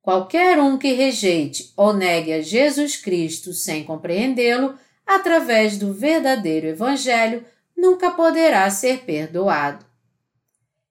Qualquer 0.00 0.58
um 0.58 0.78
que 0.78 0.92
rejeite 0.92 1.72
ou 1.76 1.92
negue 1.92 2.32
a 2.32 2.40
Jesus 2.40 2.96
Cristo 2.96 3.52
sem 3.52 3.84
compreendê-lo 3.84 4.74
através 5.08 5.78
do 5.78 5.92
verdadeiro 5.92 6.66
Evangelho, 6.66 7.44
nunca 7.76 8.10
poderá 8.10 8.68
ser 8.70 9.00
perdoado. 9.00 9.84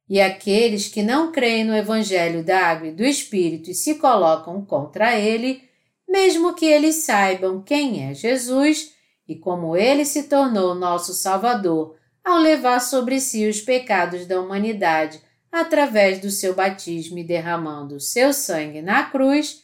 E 0.09 0.19
aqueles 0.19 0.87
que 0.87 1.03
não 1.03 1.31
creem 1.31 1.65
no 1.65 1.75
Evangelho 1.75 2.43
da 2.43 2.67
Água 2.67 2.87
e 2.87 2.91
do 2.91 3.03
Espírito 3.03 3.69
e 3.69 3.75
se 3.75 3.95
colocam 3.95 4.63
contra 4.65 5.19
ele, 5.19 5.61
mesmo 6.07 6.55
que 6.55 6.65
eles 6.65 6.95
saibam 6.95 7.61
quem 7.61 8.09
é 8.09 8.13
Jesus, 8.13 8.93
e 9.27 9.35
como 9.35 9.75
ele 9.75 10.05
se 10.05 10.23
tornou 10.23 10.73
nosso 10.73 11.13
Salvador 11.13 11.95
ao 12.27 12.39
levar 12.39 12.81
sobre 12.81 13.21
si 13.21 13.47
os 13.47 13.61
pecados 13.61 14.25
da 14.25 14.41
humanidade 14.41 15.21
através 15.49 16.19
do 16.19 16.29
seu 16.29 16.53
batismo 16.53 17.17
e 17.17 17.23
derramando 17.23 18.01
seu 18.01 18.33
sangue 18.33 18.81
na 18.81 19.03
cruz, 19.03 19.63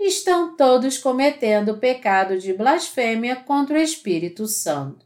estão 0.00 0.56
todos 0.56 0.96
cometendo 0.96 1.72
o 1.72 1.78
pecado 1.78 2.38
de 2.38 2.54
blasfêmia 2.54 3.36
contra 3.36 3.78
o 3.78 3.82
Espírito 3.82 4.46
Santo. 4.46 5.04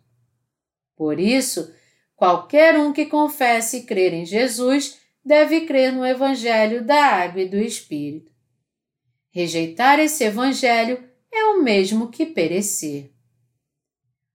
Por 0.97 1.19
isso, 1.19 1.75
qualquer 2.15 2.79
um 2.79 2.93
que 2.93 3.07
confesse 3.07 3.83
crer 3.83 4.13
em 4.15 4.25
Jesus 4.25 5.01
deve 5.25 5.63
crer 5.63 5.93
no 5.93 6.07
Evangelho 6.07 6.85
da 6.85 7.05
Água 7.05 7.43
e 7.43 7.49
do 7.49 7.57
Espírito. 7.57 8.31
Rejeitar 9.33 9.99
esse 9.99 10.23
Evangelho 10.23 11.03
é 11.33 11.47
o 11.47 11.63
mesmo 11.63 12.11
que 12.11 12.27
perecer. 12.27 13.11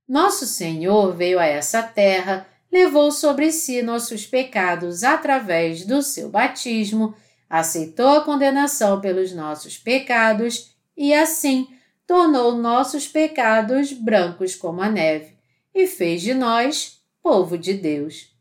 Nosso 0.05 0.45
Senhor 0.45 1.15
veio 1.15 1.37
a 1.39 1.45
essa 1.45 1.83
terra, 1.83 2.47
levou 2.71 3.11
sobre 3.11 3.51
si 3.51 3.81
nossos 3.81 4.25
pecados 4.25 5.03
através 5.03 5.85
do 5.85 6.01
seu 6.01 6.29
batismo, 6.29 7.15
aceitou 7.49 8.09
a 8.09 8.21
condenação 8.21 8.99
pelos 8.99 9.31
nossos 9.31 9.77
pecados 9.77 10.75
e, 10.95 11.13
assim, 11.13 11.67
tornou 12.05 12.55
nossos 12.55 13.07
pecados 13.07 13.91
brancos 13.91 14.55
como 14.55 14.81
a 14.81 14.89
neve 14.89 15.37
e 15.73 15.87
fez 15.87 16.21
de 16.21 16.33
nós 16.33 17.01
povo 17.21 17.57
de 17.57 17.73
Deus. 17.73 18.33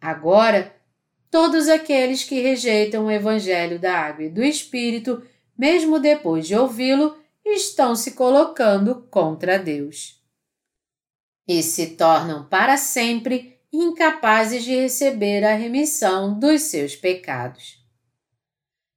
Agora, 0.00 0.74
todos 1.30 1.68
aqueles 1.68 2.24
que 2.24 2.40
rejeitam 2.40 3.06
o 3.06 3.10
Evangelho 3.10 3.78
da 3.78 3.96
Água 3.96 4.24
e 4.24 4.30
do 4.30 4.42
Espírito, 4.42 5.22
mesmo 5.56 5.98
depois 5.98 6.46
de 6.46 6.56
ouvi-lo, 6.56 7.16
estão 7.44 7.94
se 7.94 8.12
colocando 8.12 9.06
contra 9.10 9.58
Deus. 9.58 10.17
E 11.48 11.62
se 11.62 11.86
tornam 11.96 12.46
para 12.46 12.76
sempre 12.76 13.58
incapazes 13.72 14.62
de 14.64 14.76
receber 14.76 15.42
a 15.44 15.54
remissão 15.54 16.38
dos 16.38 16.62
seus 16.62 16.94
pecados. 16.94 17.78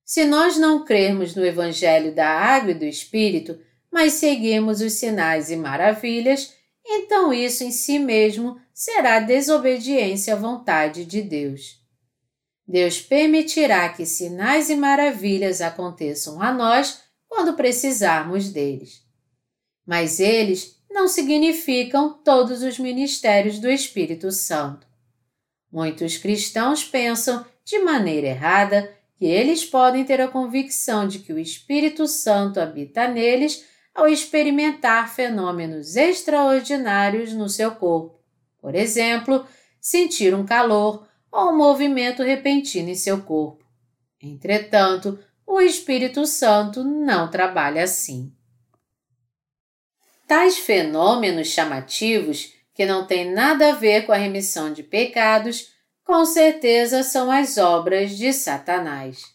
Se 0.04 0.26
nós 0.26 0.58
não 0.58 0.84
crermos 0.84 1.34
no 1.36 1.46
Evangelho 1.46 2.14
da 2.14 2.28
Água 2.28 2.72
e 2.72 2.76
do 2.76 2.84
Espírito, 2.84 3.58
mas 3.90 4.14
seguirmos 4.14 4.82
os 4.82 4.94
sinais 4.94 5.50
e 5.50 5.56
maravilhas, 5.56 6.54
então 6.86 7.34
isso 7.34 7.64
em 7.64 7.72
si 7.72 7.98
mesmo 7.98 8.60
será 8.74 9.20
desobediência 9.20 10.34
à 10.34 10.38
vontade 10.38 11.06
de 11.06 11.22
Deus. 11.22 11.80
Deus 12.68 13.02
permitirá 13.02 13.90
que 13.90 14.06
sinais 14.06 14.70
e 14.70 14.76
maravilhas 14.76 15.62
aconteçam 15.62 16.42
a 16.42 16.52
nós 16.52 17.02
quando 17.28 17.54
precisarmos 17.54 18.50
deles. 18.50 19.02
Mas 19.86 20.20
eles 20.20 20.81
não 20.92 21.08
significam 21.08 22.14
todos 22.24 22.62
os 22.62 22.78
ministérios 22.78 23.60
do 23.60 23.70
Espírito 23.70 24.32
Santo. 24.32 24.86
Muitos 25.72 26.18
cristãos 26.18 26.84
pensam, 26.84 27.46
de 27.64 27.80
maneira 27.80 28.28
errada, 28.28 28.92
que 29.16 29.26
eles 29.26 29.64
podem 29.64 30.04
ter 30.04 30.20
a 30.20 30.28
convicção 30.28 31.08
de 31.08 31.20
que 31.20 31.32
o 31.32 31.40
Espírito 31.40 32.08
Santo 32.08 32.60
habita 32.60 33.08
neles 33.08 33.66
ao 33.94 34.08
experimentar 34.08 35.14
fenômenos 35.14 35.96
extraordinários 35.96 37.34
no 37.34 37.48
seu 37.48 37.72
corpo. 37.72 38.20
Por 38.60 38.76
exemplo, 38.76 39.46
sentir 39.80 40.34
um 40.34 40.46
calor 40.46 41.08
ou 41.32 41.52
um 41.52 41.58
movimento 41.58 42.22
repentino 42.22 42.90
em 42.90 42.96
seu 42.96 43.22
corpo. 43.22 43.66
Entretanto, 44.22 45.20
o 45.48 45.62
Espírito 45.62 46.26
Santo 46.26 46.84
não 46.84 47.30
trabalha 47.30 47.84
assim. 47.84 48.34
Tais 50.32 50.58
fenômenos 50.58 51.50
chamativos, 51.50 52.54
que 52.74 52.86
não 52.86 53.06
têm 53.06 53.30
nada 53.30 53.68
a 53.68 53.76
ver 53.76 54.06
com 54.06 54.14
a 54.14 54.16
remissão 54.16 54.72
de 54.72 54.82
pecados, 54.82 55.74
com 56.06 56.24
certeza 56.24 57.04
são 57.04 57.30
as 57.30 57.58
obras 57.58 58.18
de 58.18 58.32
Satanás. 58.32 59.26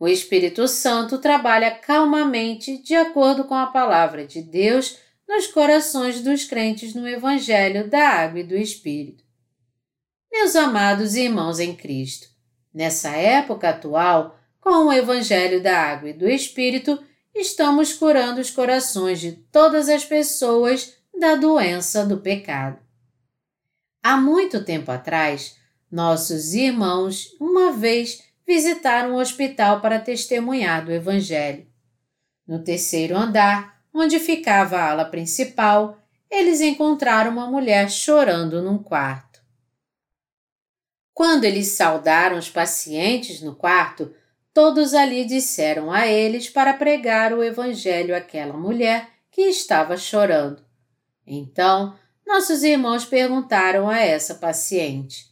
O 0.00 0.08
Espírito 0.08 0.66
Santo 0.66 1.18
trabalha 1.18 1.70
calmamente 1.70 2.78
de 2.78 2.94
acordo 2.94 3.44
com 3.44 3.54
a 3.54 3.66
palavra 3.66 4.26
de 4.26 4.40
Deus 4.40 4.96
nos 5.28 5.46
corações 5.46 6.22
dos 6.22 6.46
crentes 6.46 6.94
no 6.94 7.06
Evangelho 7.06 7.86
da 7.86 8.08
Água 8.08 8.40
e 8.40 8.44
do 8.44 8.56
Espírito. 8.56 9.22
Meus 10.32 10.56
amados 10.56 11.16
irmãos 11.16 11.60
em 11.60 11.76
Cristo, 11.76 12.28
nessa 12.72 13.10
época 13.10 13.68
atual, 13.68 14.38
com 14.58 14.86
o 14.86 14.92
Evangelho 14.92 15.62
da 15.62 15.78
Água 15.78 16.08
e 16.08 16.14
do 16.14 16.26
Espírito, 16.26 16.98
estamos 17.40 17.92
curando 17.92 18.40
os 18.40 18.50
corações 18.50 19.20
de 19.20 19.32
todas 19.32 19.88
as 19.88 20.04
pessoas 20.04 20.94
da 21.18 21.34
doença 21.34 22.04
do 22.04 22.18
pecado. 22.18 22.78
Há 24.02 24.16
muito 24.16 24.64
tempo 24.64 24.90
atrás, 24.90 25.56
nossos 25.90 26.54
irmãos, 26.54 27.28
uma 27.40 27.72
vez, 27.72 28.22
visitaram 28.46 29.14
o 29.14 29.20
hospital 29.20 29.80
para 29.80 29.98
testemunhar 29.98 30.84
do 30.84 30.92
Evangelho. 30.92 31.66
No 32.46 32.62
terceiro 32.62 33.16
andar, 33.16 33.80
onde 33.92 34.20
ficava 34.20 34.76
a 34.76 34.90
ala 34.90 35.04
principal, 35.04 35.98
eles 36.30 36.60
encontraram 36.60 37.32
uma 37.32 37.50
mulher 37.50 37.90
chorando 37.90 38.62
num 38.62 38.78
quarto. 38.78 39.40
Quando 41.12 41.44
eles 41.44 41.68
saudaram 41.68 42.36
os 42.36 42.50
pacientes 42.50 43.40
no 43.40 43.56
quarto, 43.56 44.14
todos 44.56 44.94
ali 44.94 45.26
disseram 45.26 45.92
a 45.92 46.06
eles 46.06 46.48
para 46.48 46.72
pregar 46.72 47.30
o 47.34 47.44
Evangelho 47.44 48.16
àquela 48.16 48.54
mulher 48.54 49.10
que 49.30 49.42
estava 49.42 49.98
chorando. 49.98 50.64
Então, 51.26 51.94
nossos 52.26 52.62
irmãos 52.62 53.04
perguntaram 53.04 53.86
a 53.86 53.98
essa 53.98 54.36
paciente: 54.36 55.26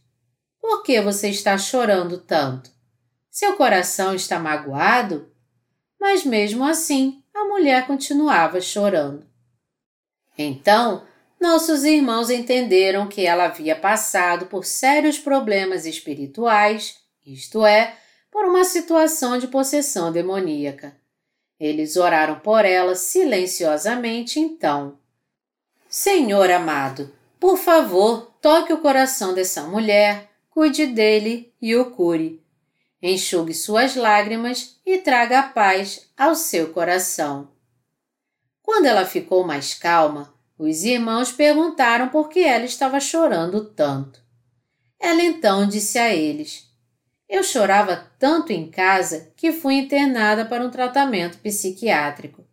Por 0.61 0.83
que 0.83 1.01
você 1.01 1.31
está 1.31 1.57
chorando 1.57 2.19
tanto? 2.19 2.71
Seu 3.31 3.57
coração 3.57 4.15
está 4.15 4.39
magoado? 4.39 5.33
Mas 5.99 6.23
mesmo 6.23 6.63
assim, 6.63 7.25
a 7.33 7.45
mulher 7.45 7.87
continuava 7.87 8.61
chorando. 8.61 9.27
Então, 10.37 11.03
nossos 11.41 11.83
irmãos 11.85 12.29
entenderam 12.29 13.09
que 13.09 13.25
ela 13.25 13.45
havia 13.47 13.75
passado 13.75 14.45
por 14.49 14.67
sérios 14.67 15.19
problemas 15.19 15.87
espirituais, 15.87 16.99
isto 17.25 17.65
é, 17.65 17.97
por 18.35 18.45
uma 18.45 18.65
situação 18.65 19.39
de 19.39 19.47
possessão 19.47 20.13
demoníaca. 20.13 20.95
Eles 21.59 21.97
oraram 21.97 22.41
por 22.41 22.67
ela 22.67 22.95
silenciosamente 22.95 24.39
então. 24.41 24.99
Senhor 25.89 26.51
amado, 26.51 27.11
por 27.41 27.57
favor, 27.57 28.35
toque 28.43 28.75
o 28.75 28.79
coração 28.83 29.33
dessa 29.33 29.63
mulher, 29.63 30.29
cuide 30.51 30.85
dele 30.87 31.55
e 31.63 31.75
o 31.75 31.93
cure 31.93 32.45
enxugue 33.07 33.53
suas 33.53 33.95
lágrimas 33.95 34.77
e 34.85 34.97
traga 34.97 35.41
a 35.41 35.43
paz 35.43 36.09
ao 36.17 36.35
seu 36.35 36.73
coração. 36.73 37.51
Quando 38.63 38.87
ela 38.87 39.05
ficou 39.05 39.47
mais 39.47 39.75
calma, 39.75 40.33
os 40.59 40.85
irmãos 40.85 41.31
perguntaram 41.31 42.09
por 42.09 42.31
que 42.31 42.41
ela 42.41 42.65
estava 42.65 42.99
chorando 42.99 43.63
tanto. 43.63 44.23
Ela 44.99 45.23
então 45.23 45.69
disse 45.69 45.99
a 45.99 46.15
eles: 46.15 46.67
Eu 47.29 47.43
chorava 47.43 48.11
tanto 48.19 48.53
em 48.53 48.71
casa 48.71 49.33
que 49.37 49.53
fui 49.53 49.75
internada 49.75 50.45
para 50.45 50.65
um 50.65 50.71
tratamento 50.71 51.39
psiquiátrico. 51.39 52.45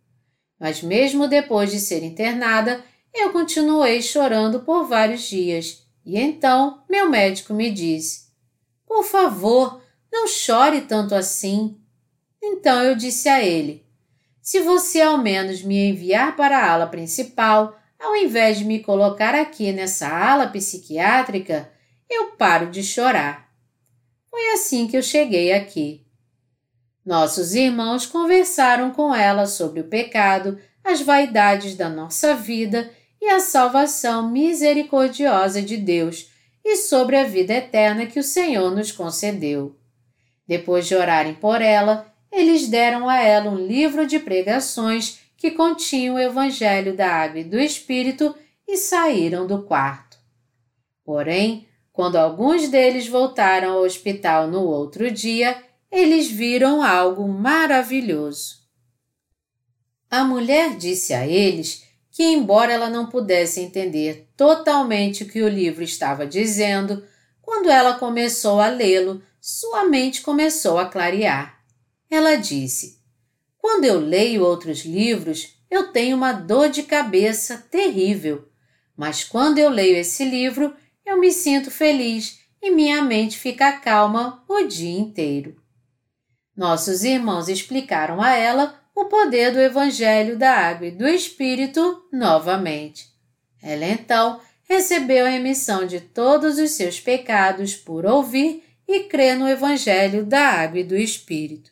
Mas, 0.58 0.82
mesmo 0.82 1.28
depois 1.28 1.70
de 1.70 1.78
ser 1.78 2.02
internada, 2.02 2.82
eu 3.12 3.30
continuei 3.32 4.00
chorando 4.00 4.60
por 4.60 4.84
vários 4.86 5.22
dias. 5.22 5.86
E 6.04 6.18
então 6.18 6.82
meu 6.88 7.08
médico 7.08 7.52
me 7.52 7.70
disse: 7.70 8.28
Por 8.86 9.04
favor, 9.04 9.82
não 10.10 10.26
chore 10.26 10.82
tanto 10.82 11.14
assim. 11.14 11.78
Então 12.42 12.82
eu 12.82 12.96
disse 12.96 13.28
a 13.28 13.44
ele: 13.44 13.86
Se 14.40 14.60
você 14.60 15.00
ao 15.00 15.18
menos 15.18 15.62
me 15.62 15.90
enviar 15.90 16.34
para 16.34 16.58
a 16.58 16.72
ala 16.72 16.86
principal, 16.86 17.78
ao 18.00 18.16
invés 18.16 18.58
de 18.58 18.64
me 18.64 18.80
colocar 18.80 19.34
aqui 19.34 19.70
nessa 19.72 20.08
ala 20.08 20.48
psiquiátrica, 20.48 21.70
eu 22.10 22.32
paro 22.32 22.70
de 22.70 22.82
chorar. 22.82 23.51
Foi 24.32 24.52
assim 24.52 24.86
que 24.88 24.96
eu 24.96 25.02
cheguei 25.02 25.52
aqui. 25.52 26.06
Nossos 27.04 27.54
irmãos 27.54 28.06
conversaram 28.06 28.90
com 28.90 29.14
ela 29.14 29.44
sobre 29.44 29.80
o 29.80 29.88
pecado, 29.88 30.58
as 30.82 31.02
vaidades 31.02 31.76
da 31.76 31.90
nossa 31.90 32.34
vida 32.34 32.90
e 33.20 33.28
a 33.28 33.40
salvação 33.40 34.30
misericordiosa 34.30 35.60
de 35.60 35.76
Deus 35.76 36.30
e 36.64 36.76
sobre 36.78 37.16
a 37.16 37.24
vida 37.24 37.52
eterna 37.52 38.06
que 38.06 38.18
o 38.18 38.22
Senhor 38.24 38.74
nos 38.74 38.90
concedeu. 38.90 39.76
Depois 40.48 40.86
de 40.86 40.94
orarem 40.94 41.34
por 41.34 41.60
ela, 41.60 42.10
eles 42.32 42.68
deram 42.68 43.10
a 43.10 43.20
ela 43.20 43.50
um 43.50 43.66
livro 43.66 44.06
de 44.06 44.18
pregações 44.18 45.20
que 45.36 45.50
continha 45.50 46.14
o 46.14 46.18
Evangelho 46.18 46.96
da 46.96 47.06
Água 47.06 47.40
e 47.40 47.44
do 47.44 47.60
Espírito 47.60 48.34
e 48.66 48.78
saíram 48.78 49.46
do 49.46 49.62
quarto. 49.64 50.16
Porém, 51.04 51.68
quando 51.92 52.16
alguns 52.16 52.68
deles 52.68 53.06
voltaram 53.06 53.74
ao 53.74 53.82
hospital 53.82 54.48
no 54.48 54.62
outro 54.62 55.10
dia, 55.10 55.62
eles 55.90 56.30
viram 56.30 56.82
algo 56.82 57.28
maravilhoso. 57.28 58.62
A 60.10 60.24
mulher 60.24 60.76
disse 60.76 61.12
a 61.12 61.26
eles 61.26 61.84
que, 62.10 62.22
embora 62.22 62.72
ela 62.72 62.88
não 62.88 63.06
pudesse 63.06 63.60
entender 63.60 64.28
totalmente 64.36 65.22
o 65.22 65.28
que 65.28 65.42
o 65.42 65.48
livro 65.48 65.82
estava 65.82 66.26
dizendo, 66.26 67.04
quando 67.40 67.70
ela 67.70 67.98
começou 67.98 68.60
a 68.60 68.68
lê-lo, 68.68 69.22
sua 69.40 69.84
mente 69.84 70.22
começou 70.22 70.78
a 70.78 70.86
clarear. 70.86 71.58
Ela 72.10 72.36
disse: 72.36 72.98
Quando 73.58 73.84
eu 73.84 73.98
leio 73.98 74.44
outros 74.44 74.84
livros, 74.84 75.56
eu 75.70 75.92
tenho 75.92 76.16
uma 76.16 76.32
dor 76.32 76.68
de 76.68 76.82
cabeça 76.82 77.66
terrível. 77.70 78.48
Mas 78.96 79.24
quando 79.24 79.58
eu 79.58 79.70
leio 79.70 79.96
esse 79.96 80.24
livro, 80.24 80.74
eu 81.04 81.18
me 81.18 81.30
sinto 81.32 81.70
feliz 81.70 82.40
e 82.60 82.70
minha 82.70 83.02
mente 83.02 83.38
fica 83.38 83.72
calma 83.72 84.44
o 84.48 84.62
dia 84.64 84.98
inteiro. 84.98 85.56
Nossos 86.56 87.02
irmãos 87.02 87.48
explicaram 87.48 88.20
a 88.20 88.34
ela 88.34 88.80
o 88.94 89.06
poder 89.06 89.52
do 89.52 89.60
Evangelho 89.60 90.38
da 90.38 90.52
Água 90.52 90.86
e 90.86 90.90
do 90.90 91.08
Espírito 91.08 92.06
novamente. 92.12 93.06
Ela 93.62 93.86
então 93.86 94.40
recebeu 94.68 95.26
a 95.26 95.30
remissão 95.30 95.86
de 95.86 96.00
todos 96.00 96.58
os 96.58 96.72
seus 96.72 97.00
pecados 97.00 97.74
por 97.74 98.04
ouvir 98.04 98.62
e 98.86 99.04
crer 99.04 99.36
no 99.36 99.48
Evangelho 99.48 100.24
da 100.24 100.40
Água 100.40 100.80
e 100.80 100.84
do 100.84 100.96
Espírito. 100.96 101.70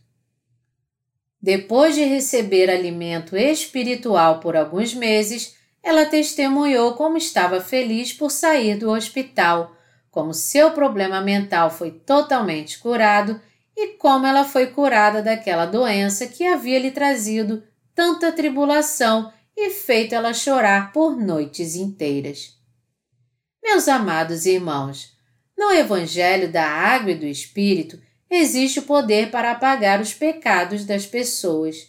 Depois 1.43 1.95
de 1.95 2.05
receber 2.05 2.70
alimento 2.70 3.37
espiritual 3.37 4.41
por 4.41 4.57
alguns 4.57 4.93
meses, 4.93 5.57
ela 5.83 6.07
testemunhou 6.07 6.95
como 6.95 7.16
estava 7.16 7.61
feliz 7.61 8.12
por 8.12 8.31
sair 8.31 8.76
do 8.76 8.91
hospital, 8.91 9.76
como 10.11 10.35
seu 10.35 10.72
problema 10.72 11.20
mental 11.20 11.70
foi 11.70 11.91
totalmente 11.91 12.78
curado 12.78 13.41
e 13.76 13.95
como 13.97 14.26
ela 14.26 14.45
foi 14.45 14.66
curada 14.66 15.22
daquela 15.22 15.64
doença 15.64 16.26
que 16.26 16.47
havia 16.47 16.78
lhe 16.78 16.91
trazido 16.91 17.62
tanta 17.95 18.33
tribulação 18.33 19.33
e 19.57 19.70
feito 19.70 20.14
ela 20.14 20.35
chorar 20.35 20.93
por 20.93 21.16
noites 21.16 21.74
inteiras. 21.74 22.57
Meus 23.62 23.89
amados 23.89 24.47
irmãos, 24.47 25.12
no 25.57 25.70
Evangelho 25.70 26.51
da 26.51 26.66
Água 26.66 27.12
e 27.12 27.14
do 27.14 27.26
Espírito 27.26 28.01
existe 28.31 28.78
o 28.78 28.85
poder 28.85 29.31
para 29.31 29.51
apagar 29.51 30.01
os 30.01 30.14
pecados 30.14 30.85
das 30.85 31.05
pessoas. 31.07 31.89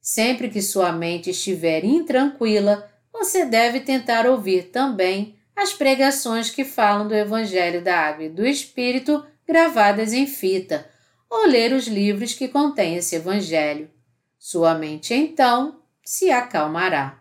Sempre 0.00 0.48
que 0.48 0.62
sua 0.62 0.90
mente 0.90 1.30
estiver 1.30 1.84
intranquila, 1.84 2.88
você 3.18 3.44
deve 3.44 3.80
tentar 3.80 4.26
ouvir 4.26 4.70
também 4.70 5.36
as 5.54 5.72
pregações 5.72 6.50
que 6.50 6.64
falam 6.64 7.08
do 7.08 7.14
Evangelho 7.14 7.82
da 7.82 7.98
Água 7.98 8.24
e 8.24 8.28
do 8.28 8.46
Espírito 8.46 9.26
gravadas 9.46 10.12
em 10.12 10.26
fita, 10.26 10.88
ou 11.28 11.46
ler 11.46 11.72
os 11.72 11.88
livros 11.88 12.32
que 12.32 12.46
contêm 12.46 12.96
esse 12.96 13.16
Evangelho. 13.16 13.90
Sua 14.38 14.74
mente 14.74 15.12
então 15.12 15.80
se 16.04 16.30
acalmará. 16.30 17.20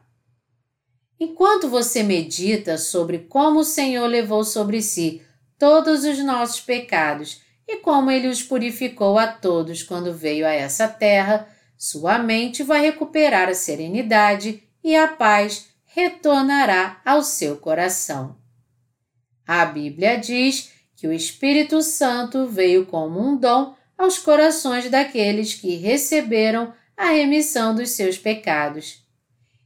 Enquanto 1.19 1.67
você 1.67 2.03
medita 2.03 2.77
sobre 2.77 3.19
como 3.19 3.61
o 3.61 3.65
Senhor 3.65 4.05
levou 4.05 4.43
sobre 4.43 4.83
si 4.83 5.21
todos 5.57 6.03
os 6.03 6.19
nossos 6.19 6.61
pecados 6.61 7.41
e 7.67 7.77
como 7.77 8.11
ele 8.11 8.27
os 8.27 8.43
purificou 8.43 9.17
a 9.17 9.25
todos 9.27 9.81
quando 9.81 10.13
veio 10.13 10.45
a 10.45 10.51
essa 10.51 10.87
terra, 10.87 11.49
sua 11.75 12.19
mente 12.19 12.61
vai 12.61 12.81
recuperar 12.81 13.49
a 13.49 13.55
serenidade 13.55 14.63
e 14.83 14.95
a 14.95 15.07
paz 15.07 15.67
retornará 15.97 17.01
ao 17.03 17.23
seu 17.23 17.57
coração. 17.57 18.37
A 19.47 19.65
Bíblia 19.65 20.15
diz 20.15 20.69
que 20.95 21.07
o 21.07 21.11
Espírito 21.11 21.81
Santo 21.81 22.45
veio 22.45 22.85
como 22.85 23.19
um 23.19 23.35
dom 23.35 23.75
aos 23.97 24.19
corações 24.19 24.91
daqueles 24.91 25.55
que 25.55 25.75
receberam 25.75 26.71
a 26.95 27.07
remissão 27.07 27.73
dos 27.73 27.89
seus 27.89 28.15
pecados. 28.15 29.03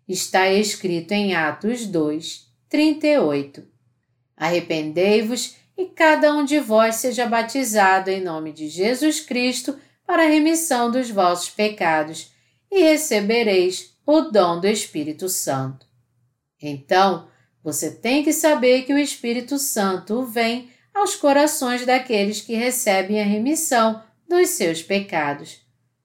Está 0.08 0.50
escrito 0.50 1.12
em 1.12 1.36
Atos 1.36 1.86
2, 1.86 2.48
38. 2.70 3.68
Arrependei-vos 4.38 5.58
e 5.78 5.86
cada 5.88 6.34
um 6.34 6.46
de 6.46 6.60
vós 6.60 6.96
seja 6.96 7.26
batizado 7.26 8.10
em 8.10 8.22
nome 8.22 8.54
de 8.54 8.70
Jesus 8.70 9.20
Cristo 9.20 9.78
para 10.08 10.24
a 10.24 10.30
remissão 10.30 10.90
dos 10.90 11.10
vossos 11.10 11.50
pecados, 11.50 12.32
e 12.72 12.84
recebereis 12.84 13.94
o 14.06 14.22
dom 14.22 14.62
do 14.62 14.68
Espírito 14.68 15.28
Santo. 15.28 15.91
Então, 16.62 17.28
você 17.64 17.91
tem 17.91 18.24
que 18.24 18.34
saber 18.34 18.84
que 18.84 18.93
o 18.93 18.97
Espírito 18.97 19.57
Santo 19.57 20.24
vem 20.24 20.70
aos 20.93 21.16
corações 21.16 21.86
daqueles 21.86 22.41
que 22.41 22.53
recebem 22.53 23.22
a 23.22 23.26
remissão 23.26 24.03
dos 24.28 24.49
seus 24.49 24.82
pecados. 24.82 25.62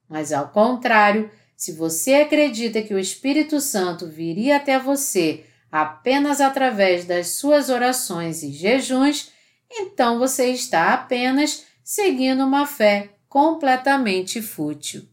Mas, 0.09 0.33
ao 0.33 0.49
contrário, 0.49 1.31
se 1.57 1.73
você 1.73 2.15
acredita 2.15 2.83
que 2.83 2.95
o 2.95 2.99
Espírito 2.99 3.61
Santo 3.61 4.07
viria 4.07 4.57
até 4.57 4.79
você 4.79 5.45
apenas 5.71 6.41
através 6.41 7.05
das 7.05 7.29
suas 7.29 7.69
orações 7.69 8.43
e 8.43 8.53
jejuns, 8.53 9.33
então 9.71 10.19
você 10.19 10.51
está 10.51 10.95
apenas 10.95 11.65
seguindo 11.83 12.45
uma 12.45 12.67
fé 12.67 13.11
completamente 13.29 14.41
fútil. 14.41 15.09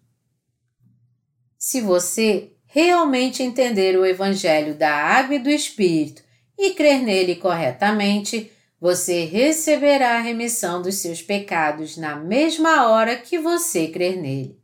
Se 1.57 1.81
você 1.81 2.52
realmente 2.73 3.43
entender 3.43 3.95
o 3.95 4.03
Evangelho 4.03 4.73
da 4.73 4.91
Água 4.91 5.35
e 5.35 5.39
do 5.39 5.49
Espírito 5.49 6.23
e 6.57 6.71
crer 6.71 7.03
nele 7.03 7.35
corretamente, 7.35 8.51
você 8.81 9.25
receberá 9.25 10.17
a 10.17 10.21
remissão 10.21 10.81
dos 10.81 10.95
seus 10.95 11.21
pecados 11.21 11.97
na 11.97 12.15
mesma 12.15 12.89
hora 12.89 13.15
que 13.15 13.37
você 13.37 13.87
crer 13.89 14.17
nele. 14.19 14.57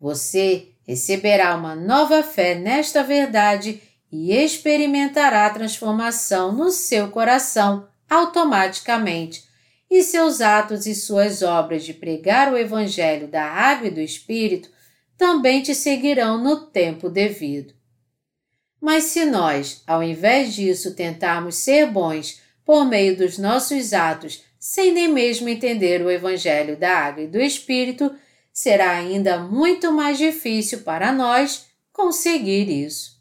Você 0.00 0.68
receberá 0.86 1.56
uma 1.56 1.74
nova 1.74 2.22
fé 2.22 2.54
nesta 2.54 3.02
verdade 3.02 3.82
e 4.12 4.32
experimentará 4.32 5.46
a 5.46 5.50
transformação 5.50 6.52
no 6.52 6.70
seu 6.70 7.10
coração 7.10 7.88
automaticamente, 8.08 9.44
e 9.90 10.00
seus 10.02 10.40
atos 10.40 10.86
e 10.86 10.94
suas 10.94 11.42
obras 11.42 11.82
de 11.82 11.92
pregar 11.92 12.52
o 12.52 12.56
Evangelho 12.56 13.26
da 13.26 13.44
Água 13.44 13.88
e 13.88 13.90
do 13.90 14.00
Espírito 14.00 14.75
também 15.16 15.62
te 15.62 15.74
seguirão 15.74 16.42
no 16.42 16.66
tempo 16.66 17.08
devido. 17.08 17.74
Mas 18.80 19.04
se 19.04 19.24
nós, 19.24 19.82
ao 19.86 20.02
invés 20.02 20.54
disso, 20.54 20.94
tentarmos 20.94 21.56
ser 21.56 21.86
bons 21.86 22.40
por 22.64 22.84
meio 22.84 23.16
dos 23.16 23.38
nossos 23.38 23.92
atos, 23.92 24.44
sem 24.58 24.92
nem 24.92 25.08
mesmo 25.08 25.48
entender 25.48 26.02
o 26.02 26.10
Evangelho 26.10 26.76
da 26.76 26.98
Água 26.98 27.22
e 27.22 27.28
do 27.28 27.40
Espírito, 27.40 28.14
será 28.52 28.90
ainda 28.90 29.38
muito 29.38 29.90
mais 29.92 30.18
difícil 30.18 30.80
para 30.80 31.12
nós 31.12 31.66
conseguir 31.92 32.68
isso. 32.68 33.16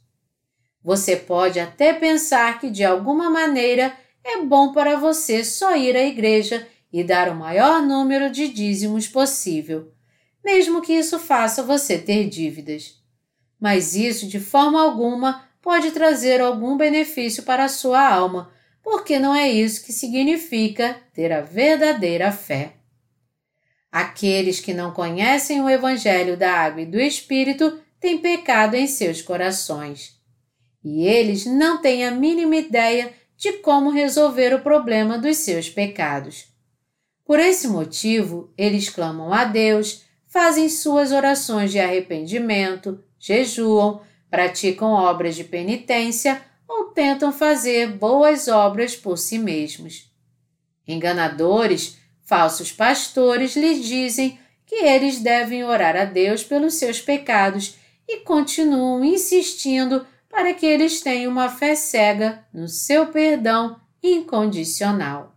Você 0.84 1.16
pode 1.16 1.60
até 1.60 1.94
pensar 1.94 2.60
que 2.60 2.70
de 2.70 2.84
alguma 2.84 3.30
maneira 3.30 3.96
é 4.24 4.42
bom 4.42 4.72
para 4.72 4.98
você 4.98 5.44
só 5.44 5.76
ir 5.76 5.96
à 5.96 6.04
igreja 6.04 6.68
e 6.92 7.04
dar 7.04 7.30
o 7.30 7.36
maior 7.36 7.82
número 7.82 8.30
de 8.30 8.48
dízimos 8.48 9.08
possível 9.08 9.95
mesmo 10.46 10.80
que 10.80 10.94
isso 10.94 11.18
faça 11.18 11.64
você 11.64 11.98
ter 11.98 12.30
dívidas. 12.30 13.02
Mas 13.60 13.96
isso, 13.96 14.28
de 14.28 14.40
forma 14.40 14.80
alguma, 14.80 15.44
pode 15.60 15.90
trazer 15.90 16.40
algum 16.40 16.78
benefício 16.78 17.42
para 17.42 17.66
a 17.66 17.68
sua 17.68 18.08
alma, 18.08 18.54
porque 18.84 19.18
não 19.18 19.34
é 19.34 19.50
isso 19.50 19.84
que 19.84 19.92
significa 19.92 20.96
ter 21.12 21.32
a 21.32 21.42
verdadeira 21.42 22.32
fé. 22.32 22.74
Aqueles 23.92 24.60
que 24.60 24.72
não 24.72 24.92
conhecem 24.92 25.62
o 25.62 25.70
Evangelho 25.70 26.38
da 26.38 26.52
Água 26.52 26.82
e 26.82 26.86
do 26.86 27.00
Espírito 27.00 27.80
têm 28.00 28.20
pecado 28.20 28.76
em 28.76 28.86
seus 28.86 29.24
corações. 29.24 30.14
E 30.84 31.08
eles 31.08 31.48
não 31.48 31.82
têm 31.82 32.06
a 32.06 32.12
mínima 32.12 32.58
ideia 32.58 33.12
de 33.36 33.54
como 33.54 33.90
resolver 33.90 34.54
o 34.54 34.62
problema 34.62 35.18
dos 35.18 35.38
seus 35.38 35.70
pecados. 35.70 36.46
Por 37.26 37.40
esse 37.40 37.68
motivo, 37.68 38.54
eles 38.56 38.90
clamam 38.90 39.34
a 39.34 39.46
Deus, 39.46 40.05
fazem 40.36 40.68
suas 40.68 41.14
orações 41.14 41.72
de 41.72 41.80
arrependimento, 41.80 43.02
jejuam, 43.18 44.02
praticam 44.30 44.92
obras 44.92 45.34
de 45.34 45.46
penitência 45.46 46.42
ou 46.68 46.88
tentam 46.88 47.32
fazer 47.32 47.88
boas 47.94 48.50
obras 48.50 48.98
por 48.98 49.18
si 49.18 49.40
mesmos. 49.40 50.12
Enganadores, 50.86 51.98
falsos 52.26 52.70
pastores 52.70 53.56
lhes 53.56 53.86
dizem 53.86 54.38
que 54.66 54.76
eles 54.76 55.22
devem 55.22 55.64
orar 55.64 55.96
a 55.96 56.04
Deus 56.04 56.44
pelos 56.44 56.74
seus 56.74 57.00
pecados 57.00 57.78
e 58.06 58.18
continuam 58.18 59.06
insistindo 59.06 60.06
para 60.30 60.54
que 60.54 60.66
eles 60.66 61.00
tenham 61.00 61.32
uma 61.32 61.48
fé 61.48 61.76
cega 61.76 62.46
no 62.54 62.68
seu 62.68 63.08
perdão 63.08 63.80
incondicional. 64.04 65.34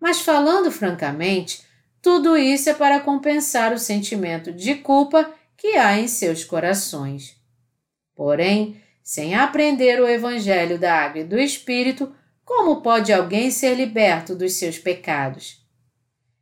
Mas 0.00 0.22
falando 0.22 0.72
francamente, 0.72 1.67
tudo 2.00 2.36
isso 2.36 2.70
é 2.70 2.74
para 2.74 3.00
compensar 3.00 3.72
o 3.72 3.78
sentimento 3.78 4.52
de 4.52 4.76
culpa 4.76 5.32
que 5.56 5.76
há 5.76 5.98
em 5.98 6.06
seus 6.06 6.44
corações. 6.44 7.36
Porém, 8.14 8.80
sem 9.02 9.34
aprender 9.34 10.00
o 10.00 10.08
Evangelho 10.08 10.78
da 10.78 10.94
Água 10.94 11.22
e 11.22 11.24
do 11.24 11.38
Espírito, 11.38 12.14
como 12.44 12.80
pode 12.80 13.12
alguém 13.12 13.50
ser 13.50 13.74
liberto 13.74 14.34
dos 14.34 14.54
seus 14.54 14.78
pecados? 14.78 15.64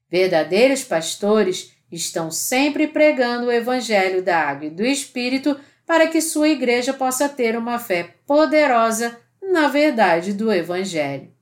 Verdadeiros 0.09 0.85
pastores 0.85 1.73
estão 1.91 2.31
sempre 2.31 2.89
pregando 2.89 3.47
o 3.47 3.53
Evangelho 3.53 4.23
da 4.23 4.39
Água 4.39 4.67
e 4.67 4.71
do 4.71 4.85
Espírito 4.85 5.59
para 5.87 6.07
que 6.09 6.21
sua 6.21 6.49
igreja 6.49 6.93
possa 6.93 7.29
ter 7.29 7.57
uma 7.57 7.79
fé 7.79 8.15
poderosa 8.27 9.19
na 9.41 9.69
verdade 9.69 10.33
do 10.33 10.53
Evangelho. 10.53 11.36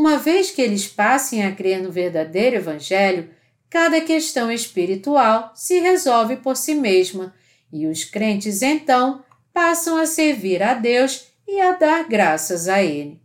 Uma 0.00 0.16
vez 0.16 0.50
que 0.50 0.62
eles 0.62 0.88
passem 0.88 1.44
a 1.44 1.54
crer 1.54 1.82
no 1.82 1.92
verdadeiro 1.92 2.56
Evangelho, 2.56 3.28
cada 3.68 4.00
questão 4.00 4.50
espiritual 4.50 5.52
se 5.54 5.78
resolve 5.78 6.36
por 6.36 6.56
si 6.56 6.74
mesma 6.74 7.34
e 7.70 7.86
os 7.86 8.02
crentes 8.02 8.62
então 8.62 9.22
passam 9.52 9.98
a 9.98 10.06
servir 10.06 10.62
a 10.62 10.72
Deus 10.72 11.26
e 11.46 11.60
a 11.60 11.72
dar 11.72 12.08
graças 12.08 12.66
a 12.66 12.82
Ele. 12.82 13.20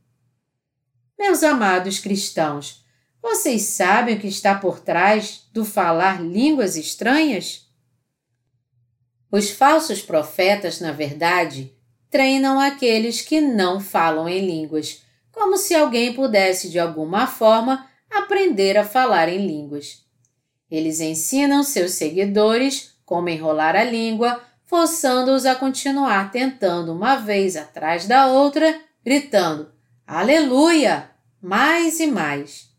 Meus 1.17 1.43
amados 1.43 1.99
cristãos, 1.99 2.83
vocês 3.21 3.61
sabem 3.61 4.17
o 4.17 4.19
que 4.19 4.27
está 4.27 4.53
por 4.53 4.81
trás 4.81 5.47
do 5.53 5.63
falar 5.63 6.21
línguas 6.21 6.75
estranhas? 6.75 7.69
Os 9.31 9.49
falsos 9.49 10.01
profetas, 10.01 10.81
na 10.81 10.91
verdade, 10.91 11.73
treinam 12.09 12.59
aqueles 12.59 13.21
que 13.21 13.39
não 13.39 13.79
falam 13.79 14.27
em 14.27 14.45
línguas, 14.45 15.04
como 15.35 15.57
se 15.57 15.75
alguém 15.75 16.13
pudesse 16.13 16.69
de 16.69 16.79
alguma 16.79 17.27
forma 17.27 17.85
aprender 18.09 18.77
a 18.77 18.85
falar 18.85 19.27
em 19.27 19.45
línguas. 19.45 20.05
Eles 20.71 21.01
ensinam 21.01 21.61
seus 21.61 21.91
seguidores 21.91 22.95
como 23.05 23.29
enrolar 23.29 23.75
a 23.75 23.83
língua, 23.83 24.41
forçando-os 24.63 25.45
a 25.45 25.53
continuar 25.53 26.31
tentando 26.31 26.93
uma 26.93 27.17
vez 27.17 27.55
atrás 27.57 28.07
da 28.07 28.27
outra, 28.27 28.81
gritando 29.03 29.71
Aleluia! 30.07 31.09
Mais 31.41 31.99
e 31.99 32.07
mais. 32.07 32.69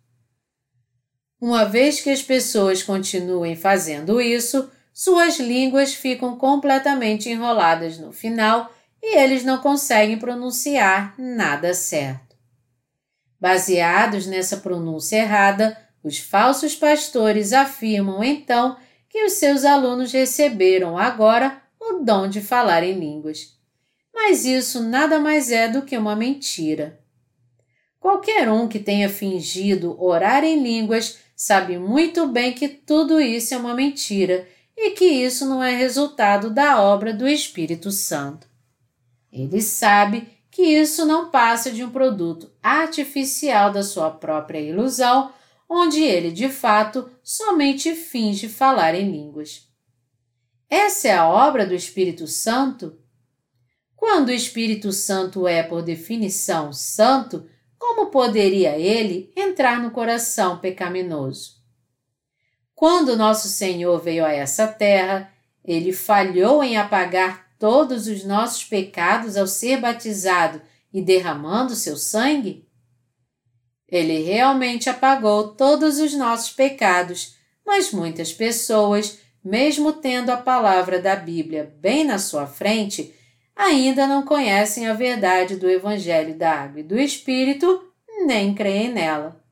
Uma 1.40 1.64
vez 1.64 2.00
que 2.00 2.10
as 2.10 2.22
pessoas 2.22 2.82
continuem 2.82 3.54
fazendo 3.54 4.20
isso, 4.20 4.68
suas 4.92 5.38
línguas 5.38 5.94
ficam 5.94 6.36
completamente 6.36 7.28
enroladas 7.28 7.98
no 7.98 8.12
final 8.12 8.72
e 9.02 9.18
eles 9.18 9.44
não 9.44 9.58
conseguem 9.58 10.18
pronunciar 10.18 11.14
nada 11.18 11.74
certo. 11.74 12.25
Baseados 13.40 14.26
nessa 14.26 14.58
pronúncia 14.58 15.16
errada, 15.16 15.76
os 16.02 16.18
falsos 16.18 16.74
pastores 16.74 17.52
afirmam 17.52 18.22
então 18.22 18.76
que 19.08 19.24
os 19.24 19.34
seus 19.34 19.64
alunos 19.64 20.12
receberam 20.12 20.96
agora 20.96 21.60
o 21.80 22.04
dom 22.04 22.28
de 22.28 22.40
falar 22.40 22.82
em 22.82 22.98
línguas. 22.98 23.56
Mas 24.14 24.44
isso 24.44 24.82
nada 24.82 25.18
mais 25.18 25.50
é 25.50 25.68
do 25.68 25.82
que 25.82 25.96
uma 25.96 26.16
mentira. 26.16 26.98
Qualquer 28.00 28.50
um 28.50 28.68
que 28.68 28.78
tenha 28.78 29.08
fingido 29.08 30.00
orar 30.02 30.44
em 30.44 30.62
línguas 30.62 31.18
sabe 31.34 31.76
muito 31.76 32.26
bem 32.26 32.52
que 32.52 32.68
tudo 32.68 33.20
isso 33.20 33.52
é 33.52 33.56
uma 33.58 33.74
mentira 33.74 34.48
e 34.76 34.92
que 34.92 35.04
isso 35.04 35.46
não 35.46 35.62
é 35.62 35.74
resultado 35.74 36.50
da 36.50 36.80
obra 36.80 37.12
do 37.12 37.26
Espírito 37.26 37.90
Santo. 37.90 38.46
Ele 39.32 39.60
sabe 39.60 40.28
que 40.56 40.62
isso 40.62 41.04
não 41.04 41.28
passa 41.30 41.70
de 41.70 41.84
um 41.84 41.90
produto 41.90 42.50
artificial 42.62 43.70
da 43.70 43.82
sua 43.82 44.10
própria 44.10 44.58
ilusão, 44.58 45.30
onde 45.68 46.02
ele 46.02 46.32
de 46.32 46.48
fato 46.48 47.10
somente 47.22 47.94
finge 47.94 48.48
falar 48.48 48.94
em 48.94 49.12
línguas. 49.12 49.68
Essa 50.70 51.08
é 51.08 51.12
a 51.14 51.28
obra 51.28 51.66
do 51.66 51.74
Espírito 51.74 52.26
Santo? 52.26 52.98
Quando 53.94 54.30
o 54.30 54.32
Espírito 54.32 54.92
Santo 54.92 55.46
é, 55.46 55.62
por 55.62 55.82
definição, 55.82 56.72
santo, 56.72 57.46
como 57.78 58.06
poderia 58.06 58.78
ele 58.78 59.30
entrar 59.36 59.78
no 59.78 59.90
coração 59.90 60.56
pecaminoso? 60.58 61.56
Quando 62.74 63.14
nosso 63.14 63.48
Senhor 63.48 64.00
veio 64.00 64.24
a 64.24 64.32
essa 64.32 64.66
terra, 64.66 65.30
ele 65.62 65.92
falhou 65.92 66.64
em 66.64 66.78
apagar 66.78 67.45
todos 67.58 68.06
os 68.06 68.24
nossos 68.24 68.64
pecados 68.64 69.36
ao 69.36 69.46
ser 69.46 69.80
batizado 69.80 70.60
e 70.92 71.02
derramando 71.02 71.74
seu 71.74 71.96
sangue? 71.96 72.66
Ele 73.88 74.22
realmente 74.22 74.90
apagou 74.90 75.54
todos 75.54 75.98
os 75.98 76.14
nossos 76.14 76.50
pecados, 76.50 77.36
mas 77.64 77.92
muitas 77.92 78.32
pessoas, 78.32 79.18
mesmo 79.44 79.92
tendo 79.92 80.30
a 80.30 80.36
palavra 80.36 81.00
da 81.00 81.14
Bíblia 81.14 81.74
bem 81.80 82.04
na 82.04 82.18
sua 82.18 82.46
frente, 82.46 83.14
ainda 83.54 84.06
não 84.06 84.22
conhecem 84.22 84.88
a 84.88 84.92
verdade 84.92 85.56
do 85.56 85.70
Evangelho 85.70 86.36
da 86.36 86.50
Água 86.50 86.80
e 86.80 86.84
do 86.84 86.98
Espírito, 86.98 87.82
nem 88.26 88.54
creem 88.54 88.92
nela. 88.92 89.42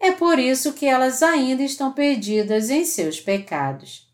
É 0.00 0.12
por 0.12 0.38
isso 0.38 0.72
que 0.72 0.86
elas 0.86 1.22
ainda 1.22 1.62
estão 1.62 1.92
perdidas 1.92 2.70
em 2.70 2.84
seus 2.84 3.20
pecados. 3.20 4.08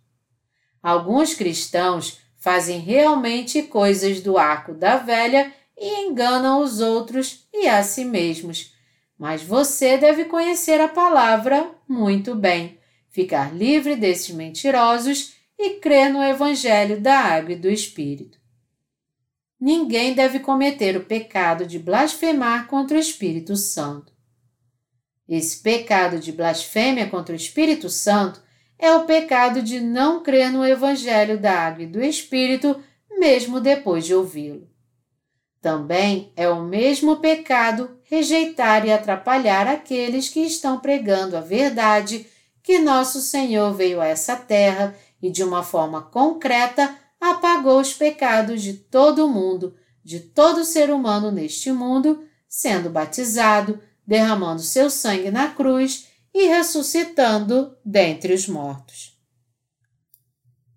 Alguns 0.82 1.34
cristãos 1.34 2.20
fazem 2.44 2.78
realmente 2.78 3.62
coisas 3.62 4.20
do 4.20 4.36
arco 4.36 4.74
da 4.74 4.98
velha 4.98 5.50
e 5.78 6.02
enganam 6.02 6.60
os 6.60 6.78
outros 6.78 7.48
e 7.50 7.66
a 7.66 7.82
si 7.82 8.04
mesmos. 8.04 8.74
Mas 9.18 9.42
você 9.42 9.96
deve 9.96 10.26
conhecer 10.26 10.78
a 10.78 10.86
palavra 10.86 11.70
muito 11.88 12.34
bem, 12.34 12.78
ficar 13.08 13.54
livre 13.54 13.96
desses 13.96 14.28
mentirosos 14.28 15.32
e 15.58 15.76
crer 15.80 16.12
no 16.12 16.22
Evangelho 16.22 17.00
da 17.00 17.18
Água 17.18 17.54
e 17.54 17.56
do 17.56 17.70
Espírito. 17.70 18.38
Ninguém 19.58 20.12
deve 20.12 20.38
cometer 20.38 20.98
o 20.98 21.06
pecado 21.06 21.64
de 21.64 21.78
blasfemar 21.78 22.66
contra 22.66 22.98
o 22.98 23.00
Espírito 23.00 23.56
Santo. 23.56 24.12
Esse 25.26 25.62
pecado 25.62 26.18
de 26.18 26.30
blasfêmia 26.30 27.08
contra 27.08 27.32
o 27.32 27.36
Espírito 27.36 27.88
Santo 27.88 28.43
é 28.78 28.94
o 28.94 29.04
pecado 29.04 29.62
de 29.62 29.80
não 29.80 30.22
crer 30.22 30.50
no 30.50 30.64
Evangelho 30.64 31.38
da 31.38 31.52
Água 31.52 31.84
e 31.84 31.86
do 31.86 32.02
Espírito, 32.02 32.76
mesmo 33.10 33.60
depois 33.60 34.04
de 34.04 34.14
ouvi-lo. 34.14 34.68
Também 35.60 36.32
é 36.36 36.48
o 36.48 36.62
mesmo 36.62 37.16
pecado 37.16 37.98
rejeitar 38.02 38.86
e 38.86 38.92
atrapalhar 38.92 39.66
aqueles 39.66 40.28
que 40.28 40.40
estão 40.40 40.78
pregando 40.78 41.36
a 41.36 41.40
verdade 41.40 42.26
que 42.62 42.78
nosso 42.78 43.20
Senhor 43.20 43.72
veio 43.72 44.00
a 44.00 44.06
essa 44.06 44.36
terra 44.36 44.94
e, 45.22 45.30
de 45.30 45.42
uma 45.42 45.62
forma 45.62 46.02
concreta, 46.02 46.94
apagou 47.20 47.80
os 47.80 47.94
pecados 47.94 48.62
de 48.62 48.74
todo 48.74 49.24
o 49.24 49.28
mundo, 49.28 49.74
de 50.02 50.20
todo 50.20 50.64
ser 50.64 50.90
humano 50.90 51.30
neste 51.30 51.72
mundo, 51.72 52.22
sendo 52.48 52.90
batizado, 52.90 53.80
derramando 54.06 54.60
seu 54.60 54.90
sangue 54.90 55.30
na 55.30 55.48
cruz 55.48 56.08
e 56.34 56.48
ressuscitando 56.48 57.76
dentre 57.84 58.34
os 58.34 58.48
mortos. 58.48 59.16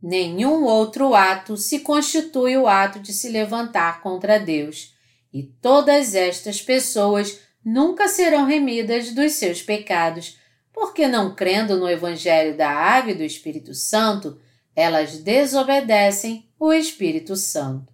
Nenhum 0.01 0.64
outro 0.64 1.16
ato 1.16 1.58
se 1.58 1.80
constitui 1.80 2.55
o 2.55 2.68
ato 2.68 2.99
de 2.99 3.12
se 3.12 3.30
levantar 3.30 4.01
contra 4.01 4.39
Deus, 4.39 4.95
e 5.34 5.41
todas 5.43 6.14
estas 6.14 6.62
pessoas 6.62 7.39
nunca 7.66 8.08
serão 8.08 8.45
remidas 8.45 9.12
dos 9.12 9.34
seus 9.34 9.62
pecados, 9.62 10.38
porque 10.72 11.08
não 11.08 11.34
crendo 11.34 11.76
no 11.76 11.89
Evangelho 11.89 12.55
da 12.55 12.70
Água 12.70 13.12
e 13.12 13.16
do 13.16 13.24
Espírito 13.24 13.74
Santo, 13.74 14.39
elas 14.76 15.18
desobedecem 15.18 16.47
o 16.60 16.72
Espírito 16.72 17.36
Santo. 17.36 17.91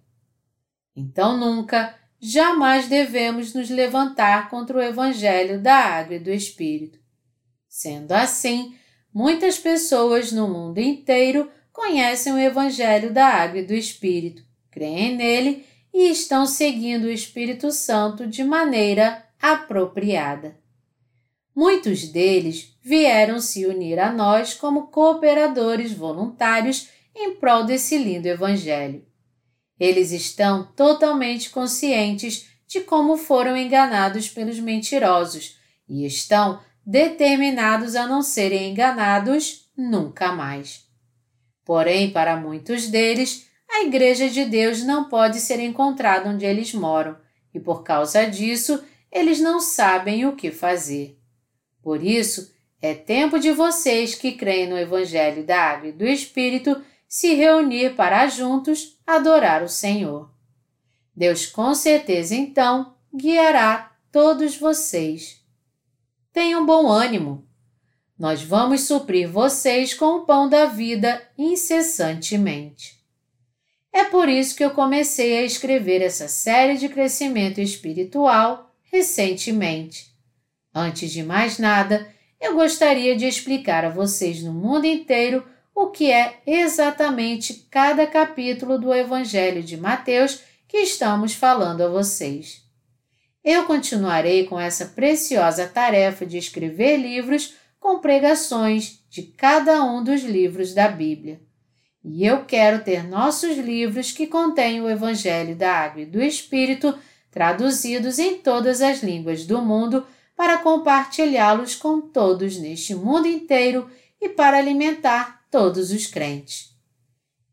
Então 0.94 1.36
nunca, 1.38 1.98
jamais 2.20 2.86
devemos 2.88 3.54
nos 3.54 3.70
levantar 3.70 4.50
contra 4.50 4.76
o 4.76 4.82
Evangelho 4.82 5.60
da 5.60 5.74
Água 5.74 6.16
e 6.16 6.20
do 6.20 6.30
Espírito. 6.30 7.03
Sendo 7.76 8.12
assim, 8.12 8.72
muitas 9.12 9.58
pessoas 9.58 10.30
no 10.30 10.46
mundo 10.46 10.78
inteiro 10.78 11.50
conhecem 11.72 12.32
o 12.32 12.38
Evangelho 12.38 13.12
da 13.12 13.26
Água 13.26 13.58
e 13.58 13.66
do 13.66 13.74
Espírito, 13.74 14.44
creem 14.70 15.16
nele 15.16 15.66
e 15.92 16.08
estão 16.08 16.46
seguindo 16.46 17.06
o 17.06 17.10
Espírito 17.10 17.72
Santo 17.72 18.28
de 18.28 18.44
maneira 18.44 19.26
apropriada. 19.42 20.56
Muitos 21.52 22.06
deles 22.06 22.78
vieram 22.80 23.40
se 23.40 23.66
unir 23.66 23.98
a 23.98 24.12
nós 24.12 24.54
como 24.54 24.86
cooperadores 24.86 25.92
voluntários 25.92 26.88
em 27.12 27.34
prol 27.34 27.64
desse 27.64 27.98
lindo 27.98 28.28
Evangelho. 28.28 29.04
Eles 29.80 30.12
estão 30.12 30.62
totalmente 30.76 31.50
conscientes 31.50 32.48
de 32.68 32.82
como 32.82 33.16
foram 33.16 33.56
enganados 33.56 34.28
pelos 34.28 34.60
mentirosos 34.60 35.58
e 35.88 36.06
estão 36.06 36.60
determinados 36.86 37.96
a 37.96 38.06
não 38.06 38.22
serem 38.22 38.70
enganados 38.70 39.70
nunca 39.76 40.32
mais. 40.32 40.84
Porém, 41.64 42.10
para 42.10 42.36
muitos 42.36 42.88
deles, 42.88 43.48
a 43.70 43.82
Igreja 43.82 44.28
de 44.28 44.44
Deus 44.44 44.82
não 44.82 45.08
pode 45.08 45.40
ser 45.40 45.58
encontrada 45.60 46.28
onde 46.28 46.44
eles 46.44 46.74
moram 46.74 47.16
e, 47.52 47.58
por 47.58 47.82
causa 47.82 48.26
disso, 48.26 48.82
eles 49.10 49.40
não 49.40 49.60
sabem 49.60 50.26
o 50.26 50.36
que 50.36 50.50
fazer. 50.50 51.18
Por 51.82 52.02
isso, 52.02 52.52
é 52.82 52.92
tempo 52.94 53.38
de 53.38 53.50
vocês 53.50 54.14
que 54.14 54.32
creem 54.32 54.68
no 54.68 54.78
Evangelho 54.78 55.44
da 55.44 55.58
Água 55.58 55.88
e 55.88 55.92
do 55.92 56.04
Espírito 56.04 56.82
se 57.08 57.34
reunir 57.34 57.94
para 57.94 58.26
juntos 58.26 58.98
adorar 59.06 59.62
o 59.62 59.68
Senhor. 59.68 60.30
Deus 61.16 61.46
com 61.46 61.74
certeza 61.74 62.34
então 62.34 62.94
guiará 63.14 63.92
todos 64.10 64.56
vocês. 64.56 65.43
Tenham 66.34 66.66
bom 66.66 66.88
ânimo. 66.88 67.46
Nós 68.18 68.42
vamos 68.42 68.80
suprir 68.80 69.30
vocês 69.30 69.94
com 69.94 70.16
o 70.16 70.20
pão 70.22 70.48
da 70.48 70.66
vida 70.66 71.22
incessantemente. 71.38 73.00
É 73.92 74.02
por 74.02 74.28
isso 74.28 74.56
que 74.56 74.64
eu 74.64 74.72
comecei 74.72 75.38
a 75.38 75.42
escrever 75.42 76.02
essa 76.02 76.26
série 76.26 76.76
de 76.76 76.88
crescimento 76.88 77.60
espiritual 77.60 78.74
recentemente. 78.90 80.12
Antes 80.74 81.12
de 81.12 81.22
mais 81.22 81.56
nada, 81.60 82.12
eu 82.40 82.56
gostaria 82.56 83.14
de 83.14 83.26
explicar 83.26 83.84
a 83.84 83.90
vocês 83.90 84.42
no 84.42 84.52
mundo 84.52 84.86
inteiro 84.86 85.46
o 85.72 85.86
que 85.86 86.10
é 86.10 86.40
exatamente 86.44 87.68
cada 87.70 88.08
capítulo 88.08 88.76
do 88.76 88.92
Evangelho 88.92 89.62
de 89.62 89.76
Mateus 89.76 90.40
que 90.66 90.78
estamos 90.78 91.32
falando 91.32 91.82
a 91.82 91.88
vocês. 91.88 92.63
Eu 93.44 93.64
continuarei 93.66 94.46
com 94.46 94.58
essa 94.58 94.86
preciosa 94.86 95.66
tarefa 95.66 96.24
de 96.24 96.38
escrever 96.38 96.96
livros 96.96 97.54
com 97.78 97.98
pregações 97.98 99.04
de 99.10 99.22
cada 99.22 99.84
um 99.84 100.02
dos 100.02 100.22
livros 100.22 100.72
da 100.72 100.88
Bíblia. 100.88 101.38
E 102.02 102.24
eu 102.24 102.46
quero 102.46 102.82
ter 102.82 103.06
nossos 103.06 103.58
livros 103.58 104.10
que 104.10 104.26
contêm 104.26 104.80
o 104.80 104.88
Evangelho 104.88 105.54
da 105.54 105.70
Água 105.70 106.00
e 106.00 106.06
do 106.06 106.22
Espírito 106.22 106.98
traduzidos 107.30 108.18
em 108.18 108.38
todas 108.38 108.80
as 108.80 109.02
línguas 109.02 109.44
do 109.44 109.60
mundo 109.60 110.06
para 110.34 110.58
compartilhá-los 110.58 111.74
com 111.74 112.00
todos 112.00 112.56
neste 112.56 112.94
mundo 112.94 113.28
inteiro 113.28 113.90
e 114.20 114.28
para 114.30 114.56
alimentar 114.56 115.44
todos 115.50 115.90
os 115.90 116.06
crentes. 116.06 116.74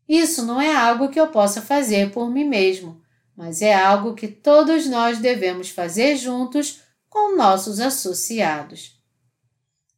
Isso 0.08 0.46
não 0.46 0.58
é 0.58 0.74
algo 0.74 1.10
que 1.10 1.20
eu 1.20 1.28
possa 1.28 1.60
fazer 1.60 2.10
por 2.10 2.30
mim 2.30 2.44
mesmo, 2.44 3.01
mas 3.36 3.62
é 3.62 3.74
algo 3.74 4.14
que 4.14 4.28
todos 4.28 4.86
nós 4.86 5.18
devemos 5.18 5.70
fazer 5.70 6.16
juntos 6.16 6.80
com 7.08 7.36
nossos 7.36 7.80
associados. 7.80 9.00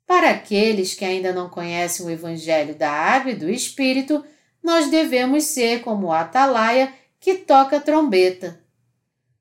Para 0.07 0.31
aqueles 0.31 0.95
que 0.95 1.05
ainda 1.05 1.33
não 1.33 1.49
conhecem 1.49 2.05
o 2.05 2.11
Evangelho 2.11 2.75
da 2.75 2.91
Água 2.91 3.33
e 3.33 3.37
do 3.37 3.49
Espírito, 3.49 4.25
nós 4.63 4.91
devemos 4.91 5.45
ser 5.45 5.83
como 5.83 6.09
o 6.09 6.13
atalaia 6.13 6.93
que 7.19 7.37
toca 7.37 7.81
trombeta. 7.81 8.61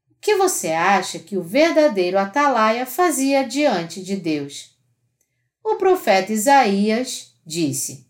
O 0.10 0.16
que 0.22 0.36
você 0.36 0.72
acha 0.72 1.20
que 1.20 1.38
o 1.38 1.44
verdadeiro 1.44 2.18
atalaia 2.18 2.86
fazia 2.86 3.44
diante 3.44 4.02
de 4.02 4.16
Deus? 4.16 4.78
O 5.64 5.76
profeta 5.76 6.32
Isaías 6.32 7.34
disse: 7.46 8.08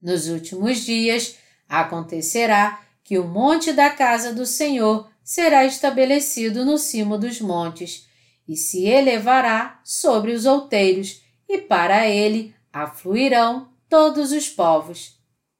Nos 0.00 0.28
últimos 0.28 0.78
dias 0.78 1.36
acontecerá 1.68 2.83
que 3.04 3.18
o 3.18 3.28
monte 3.28 3.72
da 3.72 3.90
casa 3.90 4.32
do 4.32 4.46
Senhor 4.46 5.08
será 5.22 5.64
estabelecido 5.66 6.64
no 6.64 6.78
cimo 6.78 7.18
dos 7.18 7.40
montes, 7.40 8.08
e 8.48 8.56
se 8.56 8.84
elevará 8.86 9.80
sobre 9.84 10.32
os 10.32 10.46
outeiros, 10.46 11.22
e 11.48 11.58
para 11.58 12.08
ele 12.08 12.54
afluirão 12.72 13.68
todos 13.88 14.32
os 14.32 14.48
povos. 14.48 15.18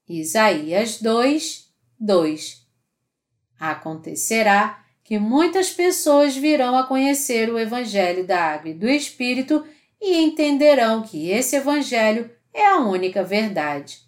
Isaías 0.09 1.01
2, 1.01 1.69
2 2.01 2.67
Acontecerá 3.59 4.85
que 5.03 5.19
muitas 5.19 5.71
pessoas 5.71 6.35
virão 6.35 6.77
a 6.77 6.87
conhecer 6.87 7.51
o 7.51 7.59
Evangelho 7.59 8.27
da 8.27 8.41
Água 8.41 8.71
e 8.71 8.75
do 8.75 8.89
Espírito 8.89 9.65
e 10.01 10.17
entenderão 10.23 11.03
que 11.03 11.31
esse 11.31 11.57
Evangelho 11.57 12.31
é 12.53 12.67
a 12.67 12.79
única 12.79 13.23
verdade. 13.23 14.01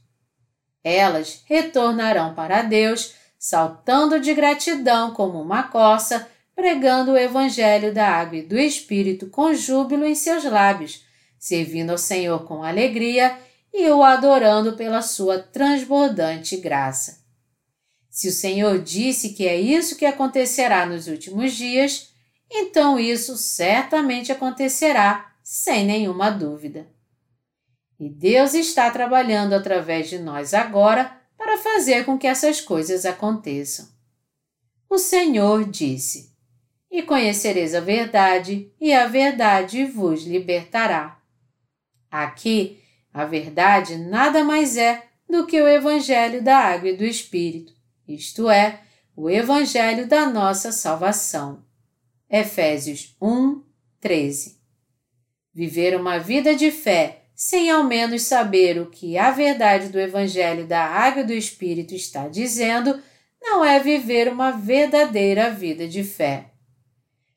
Elas 0.83 1.43
retornarão 1.47 2.35
para 2.35 2.63
Deus 2.63 3.15
saltando 3.47 4.19
de 4.19 4.35
gratidão 4.35 5.15
como 5.15 5.41
uma 5.41 5.63
corça, 5.63 6.29
pregando 6.53 7.13
o 7.13 7.17
Evangelho 7.17 7.95
da 7.95 8.05
água 8.09 8.39
e 8.39 8.43
do 8.43 8.59
Espírito 8.59 9.29
com 9.29 9.55
júbilo 9.55 10.05
em 10.05 10.17
seus 10.17 10.43
lábios, 10.43 11.05
servindo 11.39 11.91
ao 11.91 11.99
Senhor 11.99 12.45
com 12.45 12.65
alegria 12.65 13.39
e 13.73 13.89
o 13.89 14.03
adorando 14.03 14.73
pela 14.73 15.01
sua 15.01 15.39
transbordante 15.39 16.57
graça. 16.57 17.21
Se 18.11 18.27
o 18.27 18.33
Senhor 18.33 18.81
disse 18.81 19.29
que 19.29 19.47
é 19.47 19.55
isso 19.55 19.95
que 19.95 20.07
acontecerá 20.07 20.85
nos 20.85 21.07
últimos 21.07 21.53
dias, 21.53 22.11
então 22.51 22.99
isso 22.99 23.37
certamente 23.37 24.33
acontecerá, 24.33 25.33
sem 25.41 25.87
nenhuma 25.87 26.31
dúvida. 26.31 26.89
E 28.01 28.09
Deus 28.09 28.55
está 28.55 28.91
trabalhando 28.91 29.53
através 29.53 30.09
de 30.09 30.19
nós 30.19 30.53
agora 30.53 31.16
para 31.57 31.59
fazer 31.59 32.05
com 32.05 32.19
que 32.19 32.27
essas 32.27 32.61
coisas 32.61 33.07
aconteçam. 33.07 33.89
O 34.89 34.99
Senhor 34.99 35.65
disse: 35.65 36.33
E 36.91 37.03
conhecereis 37.03 37.75
a 37.75 37.81
verdade, 37.81 38.71
e 38.81 38.93
a 38.93 39.07
verdade 39.07 39.85
vos 39.85 40.25
libertará. 40.25 41.19
Aqui, 42.11 42.81
a 43.13 43.25
verdade 43.25 43.97
nada 43.97 44.45
mais 44.45 44.77
é 44.77 45.03
do 45.29 45.47
que 45.47 45.61
o 45.61 45.67
Evangelho 45.67 46.43
da 46.43 46.57
Água 46.57 46.91
e 46.91 46.97
do 46.97 47.05
Espírito, 47.05 47.73
isto 48.07 48.49
é, 48.51 48.83
o 49.17 49.31
Evangelho 49.31 50.07
da 50.07 50.29
nossa 50.29 50.71
salvação. 50.71 51.65
Efésios 52.29 53.17
1, 53.21 53.63
13. 54.01 54.61
Viver 55.55 55.99
uma 55.99 56.19
vida 56.19 56.55
de 56.55 56.71
fé 56.71 57.26
sem 57.37 57.71
ao 57.71 57.85
menos 57.85 58.23
saber 58.23 58.81
o 58.81 58.87
que 58.87 59.19
a 59.19 59.31
verdade 59.31 59.91
do 59.91 60.01
Evangelho 60.01 60.67
da 60.67 60.83
Água 60.83 61.23
do 61.23 61.35
Espírito 61.35 61.95
está 61.95 62.29
dizendo, 62.29 62.99
não 63.43 63.63
é 63.63 63.79
viver 63.79 64.33
uma 64.33 64.53
verdadeira 64.53 65.51
vida 65.51 65.87
de 65.87 66.03
fé. 66.03 66.47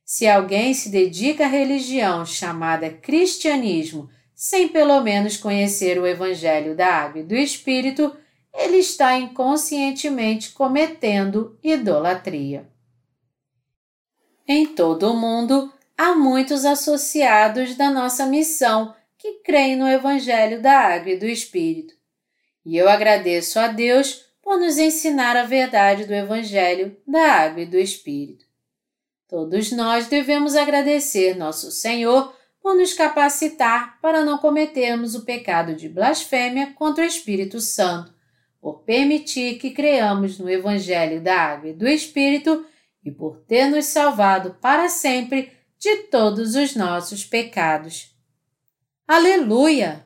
Se 0.05 0.25
alguém 0.25 0.73
se 0.73 0.89
dedica 0.89 1.43
à 1.43 1.47
religião 1.47 2.25
chamada 2.25 2.89
cristianismo 2.89 4.09
sem 4.33 4.69
pelo 4.69 5.01
menos 5.01 5.35
conhecer 5.35 5.99
o 5.99 6.07
Evangelho 6.07 6.77
da 6.77 6.87
Água 6.87 7.19
e 7.19 7.25
do 7.25 7.35
Espírito, 7.35 8.15
ele 8.53 8.77
está 8.77 9.17
inconscientemente 9.17 10.51
cometendo 10.51 11.59
idolatria. 11.61 12.69
Em 14.47 14.65
todo 14.65 15.11
o 15.11 15.15
mundo, 15.15 15.71
há 15.97 16.15
muitos 16.15 16.63
associados 16.63 17.75
da 17.75 17.91
nossa 17.91 18.25
missão 18.25 18.95
que 19.19 19.33
creem 19.43 19.75
no 19.75 19.87
Evangelho 19.87 20.61
da 20.61 20.79
Água 20.79 21.11
e 21.11 21.19
do 21.19 21.25
Espírito. 21.25 21.93
E 22.65 22.77
eu 22.77 22.87
agradeço 22.87 23.59
a 23.59 23.67
Deus 23.67 24.25
por 24.41 24.57
nos 24.57 24.77
ensinar 24.77 25.35
a 25.35 25.43
verdade 25.43 26.05
do 26.05 26.13
Evangelho 26.13 26.95
da 27.05 27.33
Água 27.33 27.61
e 27.61 27.65
do 27.65 27.77
Espírito. 27.77 28.45
Todos 29.27 29.73
nós 29.73 30.07
devemos 30.07 30.55
agradecer 30.55 31.37
nosso 31.37 31.69
Senhor 31.69 32.33
por 32.61 32.75
nos 32.75 32.93
capacitar 32.93 33.99
para 34.01 34.23
não 34.23 34.37
cometermos 34.37 35.15
o 35.15 35.25
pecado 35.25 35.75
de 35.75 35.89
blasfêmia 35.89 36.73
contra 36.73 37.03
o 37.03 37.07
Espírito 37.07 37.59
Santo, 37.59 38.13
por 38.61 38.83
permitir 38.83 39.59
que 39.59 39.71
creamos 39.71 40.39
no 40.39 40.49
Evangelho 40.49 41.21
da 41.21 41.35
Água 41.35 41.69
e 41.69 41.73
do 41.73 41.87
Espírito 41.87 42.65
e 43.03 43.11
por 43.11 43.37
ter 43.41 43.65
nos 43.65 43.85
salvado 43.85 44.57
para 44.61 44.87
sempre 44.87 45.51
de 45.77 46.03
todos 46.03 46.55
os 46.55 46.75
nossos 46.75 47.25
pecados. 47.25 48.18
Aleluia! 49.09 50.05